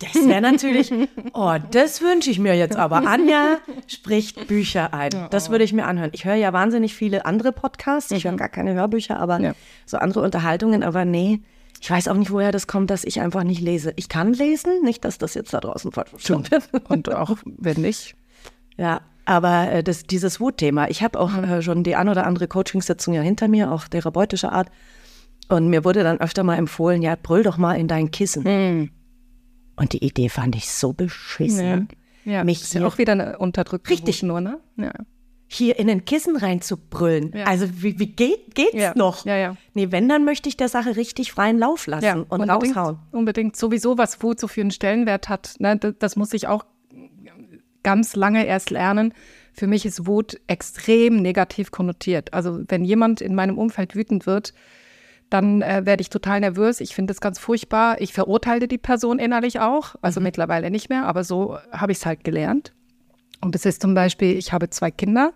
Das 0.00 0.14
wäre 0.26 0.40
natürlich, 0.40 0.92
oh, 1.32 1.54
das 1.70 2.00
wünsche 2.02 2.30
ich 2.30 2.38
mir 2.38 2.54
jetzt 2.56 2.76
aber. 2.76 3.06
Anja 3.06 3.58
spricht 3.86 4.48
Bücher 4.48 4.92
ein. 4.92 5.10
Das 5.30 5.50
würde 5.50 5.64
ich 5.64 5.72
mir 5.72 5.86
anhören. 5.86 6.10
Ich 6.12 6.24
höre 6.24 6.34
ja 6.34 6.52
wahnsinnig 6.52 6.94
viele 6.94 7.24
andere 7.26 7.52
Podcasts. 7.52 8.10
Ich 8.10 8.24
höre 8.24 8.36
gar 8.36 8.48
keine 8.48 8.74
Hörbücher, 8.74 9.18
aber 9.18 9.40
Ja. 9.40 9.54
so 9.86 9.96
andere 9.98 10.22
Unterhaltungen. 10.22 10.82
Aber 10.82 11.04
nee, 11.04 11.40
ich 11.80 11.90
weiß 11.90 12.08
auch 12.08 12.16
nicht, 12.16 12.30
woher 12.30 12.50
das 12.52 12.66
kommt, 12.66 12.90
dass 12.90 13.04
ich 13.04 13.20
einfach 13.20 13.44
nicht 13.44 13.60
lese. 13.60 13.92
Ich 13.96 14.08
kann 14.08 14.32
lesen, 14.32 14.82
nicht, 14.82 15.04
dass 15.04 15.18
das 15.18 15.34
jetzt 15.34 15.54
da 15.54 15.60
draußen 15.60 15.92
falsch 15.92 16.10
verstanden 16.10 16.50
wird. 16.50 16.90
Und 16.90 17.12
auch 17.12 17.36
wenn 17.44 17.80
nicht. 17.80 18.14
Ja, 18.76 19.00
aber 19.26 19.70
äh, 19.70 19.82
das, 19.84 20.02
dieses 20.02 20.40
Wutthema, 20.40 20.88
ich 20.88 21.02
habe 21.02 21.18
auch 21.18 21.34
äh, 21.36 21.62
schon 21.62 21.82
die 21.84 21.94
ein 21.96 22.08
oder 22.08 22.26
andere 22.26 22.48
Coachingsitzung 22.48 23.14
ja 23.14 23.22
hinter 23.22 23.48
mir, 23.48 23.70
auch 23.72 23.86
therapeutischer 23.88 24.52
Art. 24.52 24.68
Und 25.48 25.68
mir 25.68 25.84
wurde 25.84 26.02
dann 26.02 26.20
öfter 26.20 26.42
mal 26.42 26.56
empfohlen, 26.56 27.02
ja, 27.02 27.16
brüll 27.20 27.42
doch 27.42 27.58
mal 27.58 27.74
in 27.74 27.88
dein 27.88 28.10
Kissen. 28.10 28.90
Und 29.76 29.92
die 29.92 30.04
Idee 30.04 30.28
fand 30.28 30.56
ich 30.56 30.70
so 30.70 30.92
beschissen. 30.92 31.88
Ja, 32.24 32.44
Mich 32.44 32.62
ist 32.62 32.72
ja 32.74 32.86
auch 32.86 32.96
wieder 32.98 33.12
eine 33.12 33.38
unterdrückte 33.38 33.90
Richtig. 33.90 34.22
Wut 34.22 34.28
nur, 34.28 34.40
ne? 34.40 34.58
Ja. 34.76 34.92
Hier 35.46 35.78
in 35.78 35.90
ein 35.90 36.04
Kissen 36.06 36.36
reinzubrüllen. 36.36 37.32
Ja. 37.36 37.44
Also 37.44 37.66
wie, 37.82 37.98
wie 37.98 38.06
geht, 38.06 38.54
geht's 38.54 38.74
Ja. 38.74 38.92
noch? 38.96 39.26
Ja, 39.26 39.36
ja. 39.36 39.56
Nee, 39.74 39.88
wenn, 39.90 40.08
dann 40.08 40.24
möchte 40.24 40.48
ich 40.48 40.56
der 40.56 40.70
Sache 40.70 40.96
richtig 40.96 41.32
freien 41.32 41.58
Lauf 41.58 41.86
lassen 41.86 42.04
ja, 42.04 42.14
und 42.14 42.40
unbedingt, 42.40 42.76
raushauen. 42.76 42.98
Unbedingt. 43.12 43.56
Sowieso, 43.56 43.98
was 43.98 44.22
Wut 44.22 44.40
so 44.40 44.48
für 44.48 44.62
einen 44.62 44.70
Stellenwert 44.70 45.28
hat, 45.28 45.56
ne, 45.58 45.76
das, 45.76 45.94
das 45.98 46.16
muss 46.16 46.32
ich 46.32 46.48
auch 46.48 46.64
ganz 47.82 48.16
lange 48.16 48.46
erst 48.46 48.70
lernen. 48.70 49.12
Für 49.52 49.66
mich 49.66 49.84
ist 49.84 50.06
Wut 50.06 50.40
extrem 50.46 51.16
negativ 51.16 51.70
konnotiert. 51.70 52.32
Also 52.32 52.62
wenn 52.68 52.84
jemand 52.84 53.20
in 53.20 53.34
meinem 53.34 53.58
Umfeld 53.58 53.94
wütend 53.94 54.26
wird, 54.26 54.54
dann 55.30 55.62
äh, 55.62 55.82
werde 55.84 56.00
ich 56.00 56.10
total 56.10 56.40
nervös. 56.40 56.80
Ich 56.80 56.94
finde 56.94 57.12
das 57.12 57.20
ganz 57.20 57.38
furchtbar. 57.38 58.00
Ich 58.00 58.12
verurteile 58.12 58.68
die 58.68 58.78
Person 58.78 59.18
innerlich 59.18 59.60
auch. 59.60 59.94
Also 60.02 60.20
mittlerweile 60.20 60.70
nicht 60.70 60.88
mehr, 60.88 61.06
aber 61.06 61.24
so 61.24 61.58
habe 61.72 61.92
ich 61.92 61.98
es 61.98 62.06
halt 62.06 62.24
gelernt. 62.24 62.72
Und 63.40 63.54
es 63.54 63.64
ist 63.66 63.82
zum 63.82 63.94
Beispiel, 63.94 64.36
ich 64.36 64.52
habe 64.52 64.70
zwei 64.70 64.90
Kinder. 64.90 65.32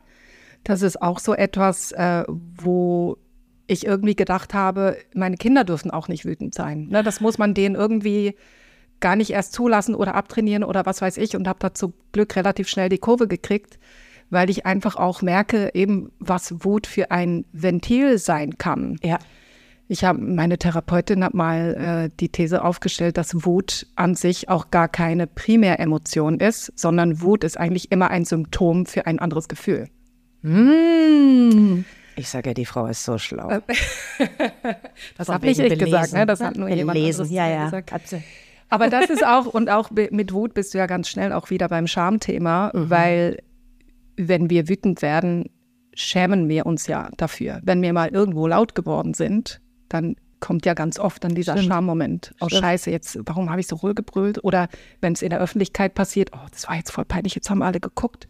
Das 0.64 0.82
ist 0.82 1.00
auch 1.02 1.18
so 1.18 1.34
etwas, 1.34 1.92
äh, 1.92 2.24
wo 2.28 3.18
ich 3.66 3.86
irgendwie 3.86 4.16
gedacht 4.16 4.54
habe, 4.54 4.96
meine 5.14 5.36
Kinder 5.36 5.62
dürfen 5.64 5.90
auch 5.90 6.08
nicht 6.08 6.24
wütend 6.24 6.54
sein. 6.54 6.88
Ne, 6.88 7.02
das 7.02 7.20
muss 7.20 7.38
man 7.38 7.54
denen 7.54 7.74
irgendwie 7.74 8.34
gar 9.00 9.14
nicht 9.14 9.30
erst 9.30 9.52
zulassen 9.52 9.94
oder 9.94 10.14
abtrainieren 10.14 10.64
oder 10.64 10.86
was 10.86 11.00
weiß 11.00 11.18
ich 11.18 11.36
und 11.36 11.46
habe 11.46 11.58
da 11.60 11.74
zum 11.74 11.92
Glück 12.12 12.34
relativ 12.34 12.68
schnell 12.68 12.88
die 12.88 12.98
Kurve 12.98 13.28
gekriegt, 13.28 13.78
weil 14.30 14.50
ich 14.50 14.66
einfach 14.66 14.96
auch 14.96 15.22
merke, 15.22 15.70
eben 15.74 16.10
was 16.18 16.64
Wut 16.64 16.86
für 16.86 17.10
ein 17.10 17.44
Ventil 17.52 18.18
sein 18.18 18.58
kann. 18.58 18.98
Ja. 19.02 19.18
Ich 19.90 20.04
habe 20.04 20.20
meine 20.20 20.58
Therapeutin 20.58 21.24
hat 21.24 21.32
mal 21.32 22.10
äh, 22.10 22.16
die 22.20 22.28
These 22.28 22.62
aufgestellt, 22.62 23.16
dass 23.16 23.46
Wut 23.46 23.86
an 23.96 24.14
sich 24.14 24.50
auch 24.50 24.70
gar 24.70 24.86
keine 24.86 25.26
Primäremotion 25.26 26.40
ist, 26.40 26.72
sondern 26.76 27.22
Wut 27.22 27.42
ist 27.42 27.58
eigentlich 27.58 27.90
immer 27.90 28.10
ein 28.10 28.26
Symptom 28.26 28.84
für 28.84 29.06
ein 29.06 29.18
anderes 29.18 29.48
Gefühl. 29.48 29.88
Ich 32.16 32.28
sage 32.28 32.50
ja, 32.50 32.54
die 32.54 32.66
Frau 32.66 32.86
ist 32.86 33.02
so 33.04 33.16
schlau. 33.16 33.48
Das 35.16 35.26
Von 35.26 35.36
habe 35.36 35.46
ich 35.46 35.56
gesagt, 35.58 35.78
belesen. 35.78 36.18
ne? 36.18 36.26
Das 36.26 36.40
hat 36.40 36.56
nur 36.56 36.68
jemand 36.68 36.98
Belesen, 36.98 37.22
anderes 37.22 37.34
ja, 37.34 37.48
ja. 37.48 37.64
gesagt. 37.64 37.92
Aber 38.68 38.90
das 38.90 39.08
ist 39.08 39.24
auch, 39.24 39.46
und 39.46 39.70
auch 39.70 39.90
mit 39.90 40.32
Wut 40.32 40.52
bist 40.52 40.74
du 40.74 40.78
ja 40.78 40.86
ganz 40.86 41.08
schnell 41.08 41.32
auch 41.32 41.48
wieder 41.48 41.68
beim 41.68 41.86
Schamthema, 41.86 42.70
weil 42.74 43.38
wenn 44.16 44.50
wir 44.50 44.68
wütend 44.68 45.00
werden, 45.00 45.48
schämen 45.94 46.48
wir 46.48 46.66
uns 46.66 46.86
ja 46.86 47.08
dafür. 47.16 47.60
Wenn 47.62 47.80
wir 47.80 47.92
mal 47.92 48.08
irgendwo 48.08 48.46
laut 48.46 48.74
geworden 48.74 49.14
sind, 49.14 49.60
dann 49.88 50.16
kommt 50.40 50.66
ja 50.66 50.74
ganz 50.74 50.98
oft 50.98 51.24
dann 51.24 51.34
dieser 51.34 51.56
Schammoment. 51.58 52.34
Oh 52.40 52.48
Scheiße, 52.48 52.90
jetzt, 52.90 53.18
warum 53.24 53.50
habe 53.50 53.60
ich 53.60 53.66
so 53.66 53.76
ruhig 53.76 53.96
gebrüllt? 53.96 54.42
Oder 54.44 54.68
wenn 55.00 55.12
es 55.12 55.22
in 55.22 55.30
der 55.30 55.40
Öffentlichkeit 55.40 55.94
passiert, 55.94 56.30
oh, 56.32 56.46
das 56.50 56.68
war 56.68 56.76
jetzt 56.76 56.92
voll 56.92 57.04
peinlich, 57.04 57.34
jetzt 57.34 57.50
haben 57.50 57.62
alle 57.62 57.80
geguckt. 57.80 58.28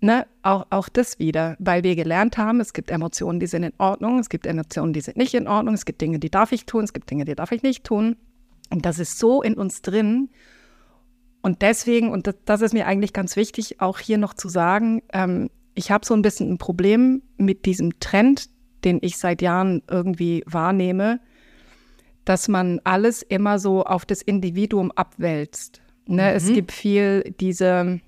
Ne, 0.00 0.26
auch, 0.42 0.66
auch 0.70 0.88
das 0.88 1.18
wieder, 1.18 1.56
weil 1.58 1.82
wir 1.82 1.96
gelernt 1.96 2.38
haben, 2.38 2.60
es 2.60 2.72
gibt 2.72 2.90
Emotionen, 2.90 3.40
die 3.40 3.48
sind 3.48 3.64
in 3.64 3.72
Ordnung, 3.78 4.20
es 4.20 4.28
gibt 4.28 4.46
Emotionen, 4.46 4.92
die 4.92 5.00
sind 5.00 5.16
nicht 5.16 5.34
in 5.34 5.48
Ordnung, 5.48 5.74
es 5.74 5.84
gibt 5.84 6.00
Dinge, 6.00 6.20
die 6.20 6.30
darf 6.30 6.52
ich 6.52 6.66
tun, 6.66 6.84
es 6.84 6.92
gibt 6.92 7.10
Dinge, 7.10 7.24
die 7.24 7.34
darf 7.34 7.50
ich 7.50 7.62
nicht 7.62 7.84
tun. 7.84 8.16
Und 8.70 8.86
das 8.86 8.98
ist 8.98 9.18
so 9.18 9.42
in 9.42 9.54
uns 9.54 9.82
drin. 9.82 10.30
Und 11.42 11.62
deswegen, 11.62 12.10
und 12.10 12.26
das, 12.26 12.36
das 12.44 12.60
ist 12.62 12.74
mir 12.74 12.86
eigentlich 12.86 13.12
ganz 13.12 13.34
wichtig, 13.34 13.80
auch 13.80 13.98
hier 13.98 14.18
noch 14.18 14.34
zu 14.34 14.48
sagen, 14.48 15.02
ähm, 15.12 15.50
ich 15.74 15.90
habe 15.90 16.04
so 16.04 16.14
ein 16.14 16.22
bisschen 16.22 16.52
ein 16.52 16.58
Problem 16.58 17.22
mit 17.36 17.64
diesem 17.66 17.98
Trend, 17.98 18.50
den 18.84 18.98
ich 19.02 19.18
seit 19.18 19.42
Jahren 19.42 19.82
irgendwie 19.88 20.42
wahrnehme, 20.46 21.20
dass 22.24 22.48
man 22.48 22.80
alles 22.84 23.22
immer 23.22 23.58
so 23.58 23.84
auf 23.84 24.04
das 24.04 24.22
Individuum 24.22 24.90
abwälzt. 24.92 25.80
Ne? 26.06 26.32
Es 26.32 26.52
gibt 26.52 26.72
viel 26.72 27.34
diese, 27.40 28.00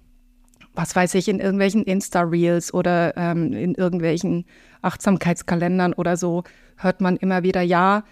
was 0.75 0.95
weiß 0.95 1.15
ich, 1.15 1.29
in 1.29 1.41
irgendwelchen 1.41 1.85
Insta-Reels 1.85 2.73
oder 2.75 3.17
ähm, 3.17 3.53
in 3.53 3.75
irgendwelchen 3.75 4.45
Achtsamkeitskalendern 4.83 5.93
oder 5.93 6.17
so, 6.17 6.45
hört 6.77 7.01
man 7.01 7.17
immer 7.17 7.43
wieder, 7.43 7.63
ja, 7.63 8.05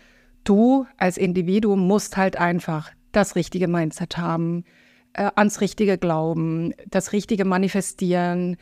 du 0.44 0.86
als 0.96 1.18
Individuum 1.18 1.86
musst 1.86 2.16
halt 2.16 2.36
einfach 2.36 2.90
das 3.12 3.36
richtige 3.36 3.68
Mindset 3.68 4.18
haben, 4.18 4.64
äh, 5.12 5.30
ans 5.34 5.60
Richtige 5.60 5.98
glauben, 5.98 6.72
das 6.88 7.12
Richtige 7.12 7.44
manifestieren, 7.44 8.56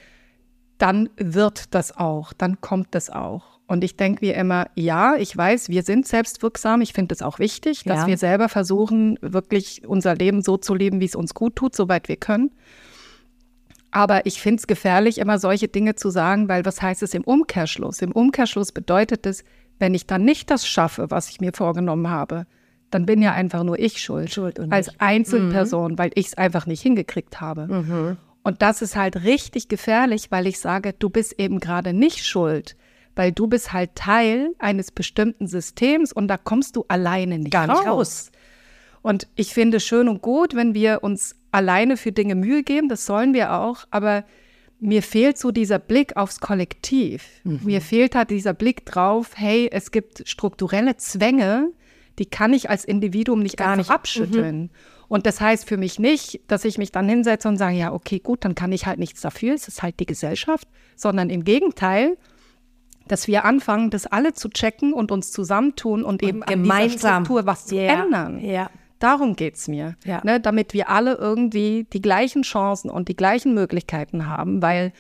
dann 0.78 1.08
wird 1.16 1.74
das 1.74 1.96
auch, 1.96 2.32
dann 2.32 2.60
kommt 2.60 2.88
das 2.94 3.10
auch. 3.10 3.55
Und 3.68 3.82
ich 3.82 3.96
denke 3.96 4.24
mir 4.24 4.34
immer, 4.36 4.68
ja, 4.76 5.16
ich 5.16 5.36
weiß, 5.36 5.68
wir 5.70 5.82
sind 5.82 6.06
selbstwirksam. 6.06 6.80
Ich 6.82 6.92
finde 6.92 7.14
es 7.14 7.22
auch 7.22 7.40
wichtig, 7.40 7.82
dass 7.84 8.02
Ja. 8.02 8.06
wir 8.06 8.16
selber 8.16 8.48
versuchen, 8.48 9.18
wirklich 9.22 9.82
unser 9.86 10.14
Leben 10.14 10.40
so 10.42 10.56
zu 10.56 10.74
leben, 10.74 11.00
wie 11.00 11.04
es 11.06 11.16
uns 11.16 11.34
gut 11.34 11.56
tut, 11.56 11.74
soweit 11.74 12.08
wir 12.08 12.16
können. 12.16 12.52
Aber 13.90 14.26
ich 14.26 14.40
finde 14.40 14.60
es 14.60 14.66
gefährlich, 14.66 15.18
immer 15.18 15.38
solche 15.38 15.68
Dinge 15.68 15.94
zu 15.94 16.10
sagen, 16.10 16.48
weil 16.48 16.64
was 16.64 16.82
heißt 16.82 17.02
es 17.02 17.14
im 17.14 17.24
Umkehrschluss? 17.24 18.02
Im 18.02 18.12
Umkehrschluss 18.12 18.72
bedeutet 18.72 19.26
es, 19.26 19.42
wenn 19.78 19.94
ich 19.94 20.06
dann 20.06 20.24
nicht 20.24 20.50
das 20.50 20.66
schaffe, 20.66 21.10
was 21.10 21.30
ich 21.30 21.40
mir 21.40 21.52
vorgenommen 21.52 22.08
habe, 22.10 22.46
dann 22.90 23.04
bin 23.06 23.20
ja 23.22 23.32
einfach 23.32 23.64
nur 23.64 23.78
ich 23.78 24.00
schuld. 24.00 24.32
Schuld 24.32 24.58
und 24.58 24.72
als 24.72 24.88
nicht- 24.88 25.00
Einzelperson, 25.00 25.98
weil 25.98 26.10
ich 26.14 26.26
es 26.28 26.34
einfach 26.38 26.66
nicht 26.66 26.82
hingekriegt 26.82 27.40
habe. 27.40 28.16
Und 28.42 28.62
das 28.62 28.80
ist 28.80 28.94
halt 28.96 29.24
richtig 29.24 29.68
gefährlich, 29.68 30.30
weil 30.30 30.46
ich 30.46 30.60
sage, 30.60 30.92
du 30.92 31.10
bist 31.10 31.38
eben 31.40 31.58
gerade 31.58 31.92
nicht 31.92 32.24
schuld, 32.24 32.76
weil 33.16 33.32
du 33.32 33.46
bist 33.48 33.72
halt 33.72 33.94
Teil 33.94 34.54
eines 34.58 34.92
bestimmten 34.92 35.48
Systems 35.48 36.12
und 36.12 36.28
da 36.28 36.36
kommst 36.36 36.76
du 36.76 36.84
alleine 36.86 37.38
nicht, 37.38 37.50
Gar 37.50 37.66
nicht 37.66 37.86
raus. 37.86 38.30
Und 39.02 39.26
ich 39.34 39.52
finde 39.54 39.80
schön 39.80 40.08
und 40.08 40.22
gut, 40.22 40.54
wenn 40.54 40.74
wir 40.74 41.02
uns 41.02 41.34
alleine 41.50 41.96
für 41.96 42.12
Dinge 42.12 42.34
Mühe 42.34 42.62
geben, 42.62 42.88
das 42.88 43.06
sollen 43.06 43.34
wir 43.34 43.54
auch, 43.54 43.86
aber 43.90 44.24
mir 44.78 45.02
fehlt 45.02 45.38
so 45.38 45.50
dieser 45.50 45.78
Blick 45.78 46.16
aufs 46.16 46.40
Kollektiv. 46.40 47.24
Mir 47.44 47.80
fehlt 47.80 48.14
halt 48.14 48.30
dieser 48.30 48.52
Blick 48.52 48.84
drauf, 48.84 49.30
hey, 49.34 49.70
es 49.72 49.90
gibt 49.90 50.28
strukturelle 50.28 50.96
Zwänge, 50.96 51.70
die 52.18 52.26
kann 52.26 52.52
ich 52.52 52.68
als 52.68 52.84
Individuum 52.84 53.42
nicht 53.42 53.56
Gar 53.56 53.68
einfach 53.68 53.78
nicht. 53.78 53.88
Mhm. 53.88 53.94
abschütteln. 53.94 54.70
Und 55.08 55.24
das 55.24 55.40
heißt 55.40 55.66
für 55.68 55.76
mich 55.76 55.98
nicht, 55.98 56.40
dass 56.48 56.64
ich 56.64 56.78
mich 56.78 56.92
dann 56.92 57.08
hinsetze 57.08 57.48
und 57.48 57.56
sage, 57.56 57.76
ja, 57.76 57.92
okay, 57.92 58.18
gut, 58.18 58.44
dann 58.44 58.54
kann 58.54 58.72
ich 58.72 58.86
halt 58.86 58.98
nichts 58.98 59.20
dafür, 59.20 59.54
es 59.54 59.68
ist 59.68 59.82
halt 59.82 60.00
die 60.00 60.06
Gesellschaft, 60.06 60.68
sondern 60.96 61.30
im 61.30 61.44
Gegenteil, 61.44 62.18
dass 63.08 63.28
wir 63.28 63.44
anfangen, 63.44 63.90
das 63.90 64.06
alle 64.06 64.32
zu 64.32 64.48
checken 64.48 64.92
und 64.92 65.12
uns 65.12 65.30
zusammentun 65.30 66.02
und, 66.02 66.22
und 66.22 66.28
eben 66.28 66.40
gemeinsam 66.40 67.18
an 67.18 67.24
Struktur 67.24 67.46
was 67.46 67.66
zu 67.66 67.76
yeah. 67.76 68.04
ändern. 68.04 68.44
Ja. 68.44 68.70
Darum 68.98 69.36
geht 69.36 69.56
es 69.56 69.68
mir, 69.68 69.96
ja. 70.04 70.22
ne, 70.24 70.40
damit 70.40 70.72
wir 70.72 70.88
alle 70.88 71.14
irgendwie 71.14 71.86
die 71.92 72.00
gleichen 72.00 72.42
Chancen 72.42 72.90
und 72.90 73.08
die 73.08 73.16
gleichen 73.16 73.52
Möglichkeiten 73.52 74.26
haben, 74.26 74.62
weil 74.62 74.92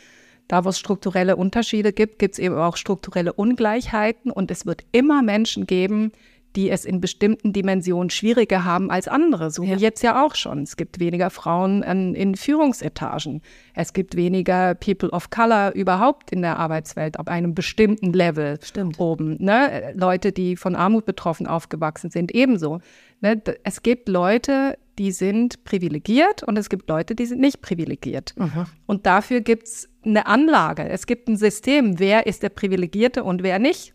da, 0.48 0.64
wo 0.64 0.68
es 0.68 0.78
strukturelle 0.78 1.36
Unterschiede 1.36 1.92
gibt, 1.92 2.18
gibt 2.18 2.34
es 2.34 2.38
eben 2.38 2.56
auch 2.56 2.76
strukturelle 2.76 3.32
Ungleichheiten 3.32 4.30
und 4.30 4.50
es 4.50 4.66
wird 4.66 4.84
immer 4.92 5.22
Menschen 5.22 5.66
geben, 5.66 6.12
die 6.56 6.70
es 6.70 6.84
in 6.84 7.00
bestimmten 7.00 7.52
Dimensionen 7.52 8.08
schwieriger 8.10 8.64
haben 8.64 8.90
als 8.90 9.08
andere, 9.08 9.50
so 9.50 9.62
ja. 9.62 9.76
wie 9.76 9.80
jetzt 9.80 10.02
ja 10.02 10.24
auch 10.24 10.34
schon. 10.34 10.62
Es 10.62 10.76
gibt 10.76 10.98
weniger 10.98 11.28
Frauen 11.30 11.82
in, 11.82 12.14
in 12.14 12.34
Führungsetagen. 12.34 13.42
Es 13.74 13.92
gibt 13.92 14.16
weniger 14.16 14.74
People 14.74 15.10
of 15.10 15.28
Color 15.30 15.72
überhaupt 15.74 16.32
in 16.32 16.40
der 16.40 16.58
Arbeitswelt 16.58 17.18
auf 17.18 17.28
einem 17.28 17.54
bestimmten 17.54 18.12
Level 18.12 18.58
Stimmt. 18.62 18.98
oben. 18.98 19.36
Ne? 19.38 19.92
Leute, 19.94 20.32
die 20.32 20.56
von 20.56 20.74
Armut 20.74 21.04
betroffen 21.04 21.46
aufgewachsen 21.46 22.10
sind, 22.10 22.34
ebenso. 22.34 22.80
Ne? 23.20 23.40
Es 23.62 23.82
gibt 23.82 24.08
Leute, 24.08 24.78
die 24.98 25.12
sind 25.12 25.64
privilegiert 25.64 26.42
und 26.42 26.56
es 26.56 26.70
gibt 26.70 26.88
Leute, 26.88 27.14
die 27.14 27.26
sind 27.26 27.40
nicht 27.40 27.60
privilegiert. 27.60 28.34
Mhm. 28.38 28.66
Und 28.86 29.04
dafür 29.04 29.42
gibt 29.42 29.64
es 29.64 29.90
eine 30.02 30.26
Anlage. 30.26 30.88
Es 30.88 31.06
gibt 31.06 31.28
ein 31.28 31.36
System, 31.36 31.98
wer 31.98 32.26
ist 32.26 32.42
der 32.42 32.48
Privilegierte 32.48 33.24
und 33.24 33.42
wer 33.42 33.58
nicht. 33.58 33.92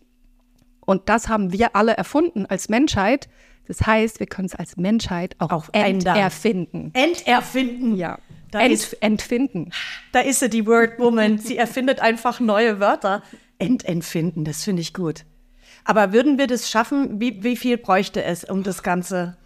Und 0.84 1.08
das 1.08 1.28
haben 1.28 1.52
wir 1.52 1.76
alle 1.76 1.96
erfunden 1.96 2.46
als 2.46 2.68
Menschheit. 2.68 3.28
Das 3.68 3.86
heißt, 3.86 4.20
wir 4.20 4.26
können 4.26 4.46
es 4.46 4.54
als 4.54 4.76
Menschheit 4.76 5.36
auch, 5.38 5.50
auch 5.50 5.68
enterfinden. 5.72 6.90
Enterfinden. 6.94 7.96
Ja. 7.96 8.18
Da 8.50 8.60
Ent, 8.60 8.72
ist, 8.74 8.92
entfinden. 9.02 9.70
Da 10.12 10.20
ist 10.20 10.40
sie, 10.40 10.50
die 10.50 10.66
Word 10.66 10.98
Woman. 10.98 11.38
Sie 11.38 11.56
erfindet 11.56 12.00
einfach 12.00 12.38
neue 12.38 12.80
Wörter. 12.80 13.22
Ententfinden, 13.58 14.44
das 14.44 14.64
finde 14.64 14.82
ich 14.82 14.92
gut. 14.92 15.24
Aber 15.84 16.12
würden 16.12 16.36
wir 16.38 16.46
das 16.46 16.70
schaffen? 16.70 17.20
Wie, 17.20 17.42
wie 17.42 17.56
viel 17.56 17.78
bräuchte 17.78 18.22
es, 18.22 18.44
um 18.44 18.62
das 18.62 18.82
Ganze? 18.82 19.36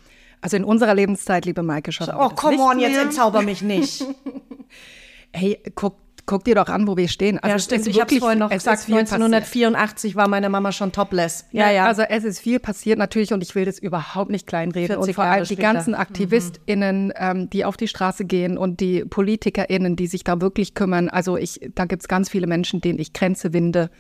Also 0.41 0.57
in 0.57 0.65
unserer 0.65 0.95
Lebenszeit, 0.95 1.45
liebe 1.45 1.63
Maike, 1.63 1.93
schaffen 1.93 2.15
Oh, 2.19 2.29
come 2.31 2.59
on, 2.59 2.79
jetzt 2.79 2.99
entzauber 2.99 3.43
mich 3.43 3.63
nicht. 3.63 4.05
hey, 5.33 5.63
guck, 5.75 5.97
guck 6.27 6.45
dir 6.45 6.57
doch 6.57 6.69
an, 6.69 6.87
wo 6.87 6.97
wir 6.97 7.09
stehen. 7.09 7.39
Also 7.39 7.55
ja, 7.55 7.59
stimmt. 7.59 7.87
Ich 7.87 8.01
habe 8.01 8.15
vorhin 8.17 8.41
noch 8.41 8.51
gesagt, 8.51 8.89
1984 8.89 9.95
passiert. 9.95 10.17
war 10.17 10.29
meine 10.29 10.49
Mama 10.49 10.73
schon 10.73 10.93
topless. 10.93 11.47
Ja, 11.53 11.71
ja. 11.71 11.87
Also 11.87 12.03
es 12.03 12.25
ist 12.25 12.41
viel 12.41 12.59
passiert 12.59 12.99
natürlich 12.99 13.33
und 13.33 13.43
ich 13.43 13.55
will 13.55 13.65
das 13.65 13.79
überhaupt 13.79 14.31
nicht 14.31 14.47
kleinreden. 14.47 14.97
Und 14.97 15.13
vor 15.15 15.25
allem 15.25 15.45
die 15.45 15.57
ganzen 15.57 15.95
AktivistInnen, 15.95 17.07
mhm. 17.07 17.13
ähm, 17.17 17.51
die 17.51 17.65
auf 17.65 17.77
die 17.77 17.89
Straße 17.89 18.25
gehen 18.25 18.59
und 18.59 18.81
die 18.81 19.05
PolitikerInnen, 19.05 19.97
die 19.97 20.09
sich 20.09 20.25
da 20.25 20.41
wirklich 20.41 20.75
kümmern. 20.75 21.09
Also 21.09 21.37
ich, 21.37 21.61
da 21.75 21.85
gibt 21.85 22.03
es 22.03 22.09
ganz 22.09 22.29
viele 22.29 22.47
Menschen, 22.47 22.81
denen 22.81 22.99
ich 22.99 23.13
Grenze 23.13 23.53
winde 23.53 23.91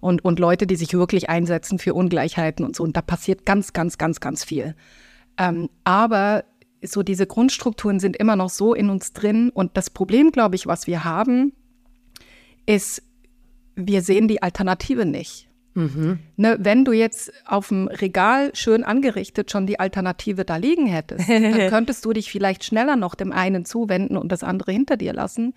und, 0.00 0.24
und 0.24 0.38
Leute, 0.38 0.66
die 0.66 0.76
sich 0.76 0.92
wirklich 0.92 1.30
einsetzen 1.30 1.78
für 1.78 1.94
Ungleichheiten 1.94 2.64
und 2.64 2.76
so. 2.76 2.82
Und 2.82 2.96
da 2.96 3.02
passiert 3.02 3.46
ganz, 3.46 3.72
ganz, 3.72 3.96
ganz, 3.96 4.20
ganz 4.20 4.44
viel. 4.44 4.74
Ähm, 5.38 5.70
aber 5.84 6.44
so 6.82 7.02
diese 7.02 7.26
Grundstrukturen 7.26 8.00
sind 8.00 8.16
immer 8.16 8.36
noch 8.36 8.50
so 8.50 8.74
in 8.74 8.90
uns 8.90 9.12
drin. 9.12 9.50
Und 9.50 9.76
das 9.76 9.90
Problem, 9.90 10.32
glaube 10.32 10.56
ich, 10.56 10.66
was 10.66 10.86
wir 10.86 11.04
haben, 11.04 11.52
ist, 12.66 13.02
wir 13.74 14.02
sehen 14.02 14.28
die 14.28 14.42
Alternative 14.42 15.06
nicht. 15.06 15.48
Mhm. 15.76 16.20
Ne, 16.36 16.56
wenn 16.58 16.86
du 16.86 16.92
jetzt 16.92 17.30
auf 17.44 17.68
dem 17.68 17.88
Regal 17.88 18.50
schön 18.54 18.82
angerichtet 18.82 19.50
schon 19.50 19.66
die 19.66 19.78
Alternative 19.78 20.46
da 20.46 20.56
liegen 20.56 20.86
hättest, 20.86 21.28
dann 21.28 21.68
könntest 21.68 22.04
du 22.04 22.12
dich 22.12 22.30
vielleicht 22.30 22.64
schneller 22.64 22.96
noch 22.96 23.14
dem 23.14 23.30
einen 23.30 23.66
zuwenden 23.66 24.16
und 24.16 24.32
das 24.32 24.42
andere 24.42 24.72
hinter 24.72 24.96
dir 24.96 25.12
lassen. 25.12 25.52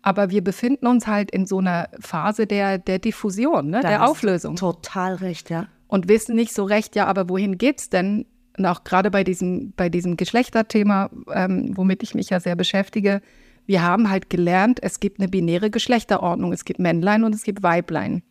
Aber 0.00 0.30
wir 0.30 0.42
befinden 0.42 0.86
uns 0.86 1.06
halt 1.06 1.30
in 1.30 1.46
so 1.46 1.58
einer 1.58 1.88
Phase 2.00 2.46
der, 2.46 2.78
der 2.78 2.98
Diffusion, 2.98 3.68
ne, 3.68 3.80
der 3.80 4.08
Auflösung. 4.08 4.56
Total 4.56 5.16
recht, 5.16 5.50
ja. 5.50 5.68
Und 5.86 6.08
wissen 6.08 6.34
nicht 6.34 6.54
so 6.54 6.64
recht, 6.64 6.96
ja, 6.96 7.06
aber 7.06 7.28
wohin 7.28 7.58
geht's 7.58 7.90
denn? 7.90 8.24
Und 8.56 8.66
auch 8.66 8.84
gerade 8.84 9.10
bei 9.10 9.22
diesem, 9.22 9.72
bei 9.76 9.88
diesem 9.88 10.16
Geschlechterthema, 10.16 11.10
ähm, 11.32 11.76
womit 11.76 12.02
ich 12.02 12.14
mich 12.14 12.30
ja 12.30 12.40
sehr 12.40 12.56
beschäftige, 12.56 13.20
wir 13.68 13.82
haben 13.82 14.08
halt 14.08 14.30
gelernt, 14.30 14.82
es 14.82 14.98
gibt 14.98 15.20
eine 15.20 15.28
binäre 15.28 15.68
Geschlechterordnung. 15.68 16.54
Es 16.54 16.64
gibt 16.64 16.80
Männlein 16.80 17.22
und 17.22 17.34
es 17.34 17.42
gibt 17.42 17.62
Weiblein. 17.62 18.22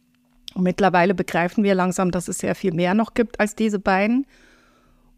Und 0.56 0.64
mittlerweile 0.64 1.14
begreifen 1.14 1.64
wir 1.64 1.76
langsam, 1.76 2.10
dass 2.10 2.28
es 2.28 2.40
sehr 2.40 2.56
viel 2.56 2.74
mehr 2.74 2.96
noch 2.96 3.14
gibt 3.14 3.40
als 3.40 3.54
diese 3.54 3.78
beiden. 3.78 4.26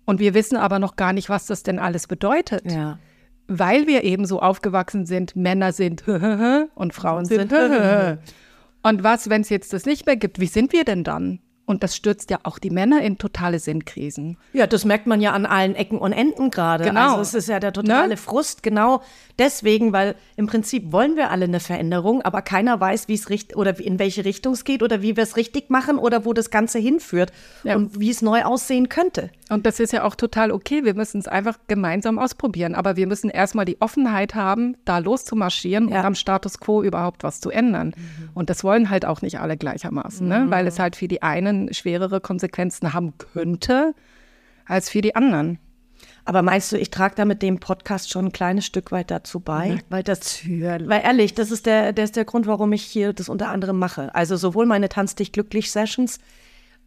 Und 0.04 0.20
wir 0.20 0.34
wissen 0.34 0.58
aber 0.58 0.78
noch 0.78 0.98
gar 0.98 1.14
nicht, 1.14 1.30
was 1.30 1.46
das 1.46 1.64
denn 1.64 1.80
alles 1.80 2.06
bedeutet. 2.06 2.70
Ja. 2.70 3.00
Weil 3.48 3.88
wir 3.88 4.04
eben 4.04 4.26
so 4.26 4.42
aufgewachsen 4.42 5.06
sind, 5.06 5.38
Männer 5.38 5.72
sind 5.72 6.06
und 6.76 6.94
Frauen 6.94 7.24
sind. 7.24 7.54
und 8.84 9.04
was, 9.04 9.30
wenn 9.30 9.40
es 9.42 9.50
jetzt 9.50 9.72
das 9.72 9.86
nicht 9.86 10.06
mehr 10.06 10.18
gibt, 10.18 10.42
wie 10.42 10.48
sind 10.48 10.74
wir 10.74 10.84
denn 10.84 11.06
dann? 11.06 11.40
Und 11.70 11.84
das 11.84 11.96
stürzt 11.96 12.32
ja 12.32 12.40
auch 12.42 12.58
die 12.58 12.72
Männer 12.72 13.04
in 13.04 13.20
totale 13.20 13.60
Sinnkrisen. 13.60 14.38
Ja, 14.54 14.66
das 14.66 14.86
merkt 14.86 15.06
man 15.06 15.22
ja 15.22 15.34
an 15.34 15.46
allen 15.46 15.76
Ecken 15.76 16.00
und 16.00 16.14
Enden 16.14 16.50
gerade. 16.50 16.84
Genau. 16.84 17.12
Also 17.12 17.22
es 17.22 17.34
ist 17.36 17.48
ja 17.48 17.60
der 17.60 17.74
totale 17.74 18.08
ne? 18.10 18.18
Frust, 18.18 18.64
genau 18.64 19.04
deswegen, 19.40 19.94
weil 19.94 20.16
im 20.36 20.48
Prinzip 20.48 20.92
wollen 20.92 21.16
wir 21.16 21.32
alle 21.32 21.46
eine 21.46 21.60
Veränderung, 21.60 22.22
aber 22.22 22.42
keiner 22.42 22.80
weiß, 22.80 23.08
wie 23.08 23.14
es 23.14 23.30
richtig 23.30 23.58
oder 23.58 23.80
in 23.80 23.98
welche 23.98 24.26
Richtung 24.26 24.54
es 24.54 24.64
geht 24.64 24.84
oder 24.84 25.02
wie 25.02 25.16
wir 25.16 25.24
es 25.24 25.38
richtig 25.38 25.70
machen 25.70 25.98
oder 25.98 26.26
wo 26.26 26.34
das 26.34 26.52
Ganze 26.52 26.78
hinführt 26.78 27.32
ja. 27.64 27.76
und 27.76 28.00
wie 28.00 28.10
es 28.10 28.22
neu 28.22 28.44
aussehen 28.44 28.90
könnte. 28.90 29.32
Und 29.50 29.66
das 29.66 29.80
ist 29.80 29.94
ja 29.94 30.04
auch 30.04 30.16
total 30.16 30.52
okay. 30.52 30.84
Wir 30.84 30.94
müssen 30.94 31.20
es 31.20 31.28
einfach 31.28 31.58
gemeinsam 31.68 32.20
ausprobieren. 32.20 32.76
Aber 32.76 32.98
wir 32.98 33.08
müssen 33.08 33.30
erstmal 33.30 33.66
die 33.66 33.82
Offenheit 33.82 34.36
haben, 34.36 34.78
da 34.86 35.00
loszumarschieren 35.00 35.90
ja. 35.90 36.00
und 36.00 36.06
am 36.06 36.16
Status 36.16 36.60
quo 36.60 36.84
überhaupt 36.84 37.24
was 37.24 37.40
zu 37.40 37.50
ändern. 37.50 37.94
Mhm. 37.98 38.30
Und 38.36 38.50
das 38.50 38.64
wollen 38.64 38.90
halt 38.90 39.06
auch 39.06 39.22
nicht 39.22 39.40
alle 39.40 39.58
gleichermaßen, 39.58 40.28
ne? 40.28 40.40
mhm. 40.40 40.46
ne? 40.46 40.52
weil 40.52 40.68
es 40.68 40.78
halt 40.78 40.96
für 40.96 41.08
die 41.08 41.24
einen 41.24 41.59
schwerere 41.74 42.22
Konsequenzen 42.22 42.94
haben 42.94 43.18
könnte 43.18 43.94
als 44.66 44.90
für 44.90 45.02
die 45.02 45.16
anderen. 45.16 45.60
Aber 46.26 46.42
meinst 46.42 46.72
du, 46.72 46.78
ich 46.78 46.92
trage 46.92 47.16
da 47.16 47.26
mit 47.26 47.42
dem 47.42 47.60
Podcast 47.60 48.10
schon 48.10 48.26
ein 48.26 48.32
kleines 48.32 48.66
Stück 48.66 48.92
weit 48.92 49.12
dazu 49.12 49.40
bei? 49.40 49.80
Weil 49.90 50.04
das, 50.04 50.42
weil 50.46 51.02
ehrlich, 51.04 51.34
das 51.34 51.52
ist 51.52 51.66
der, 51.66 51.92
der 51.92 52.06
ist 52.06 52.16
der 52.16 52.26
Grund, 52.26 52.48
warum 52.48 52.72
ich 52.72 52.84
hier 52.84 53.14
das 53.14 53.30
unter 53.30 53.50
anderem 53.50 53.80
mache. 53.80 54.14
Also 54.16 54.38
sowohl 54.38 54.66
meine 54.66 54.90
Tanz 54.90 55.16
dich 55.16 55.32
glücklich 55.32 55.72
Sessions 55.72 56.20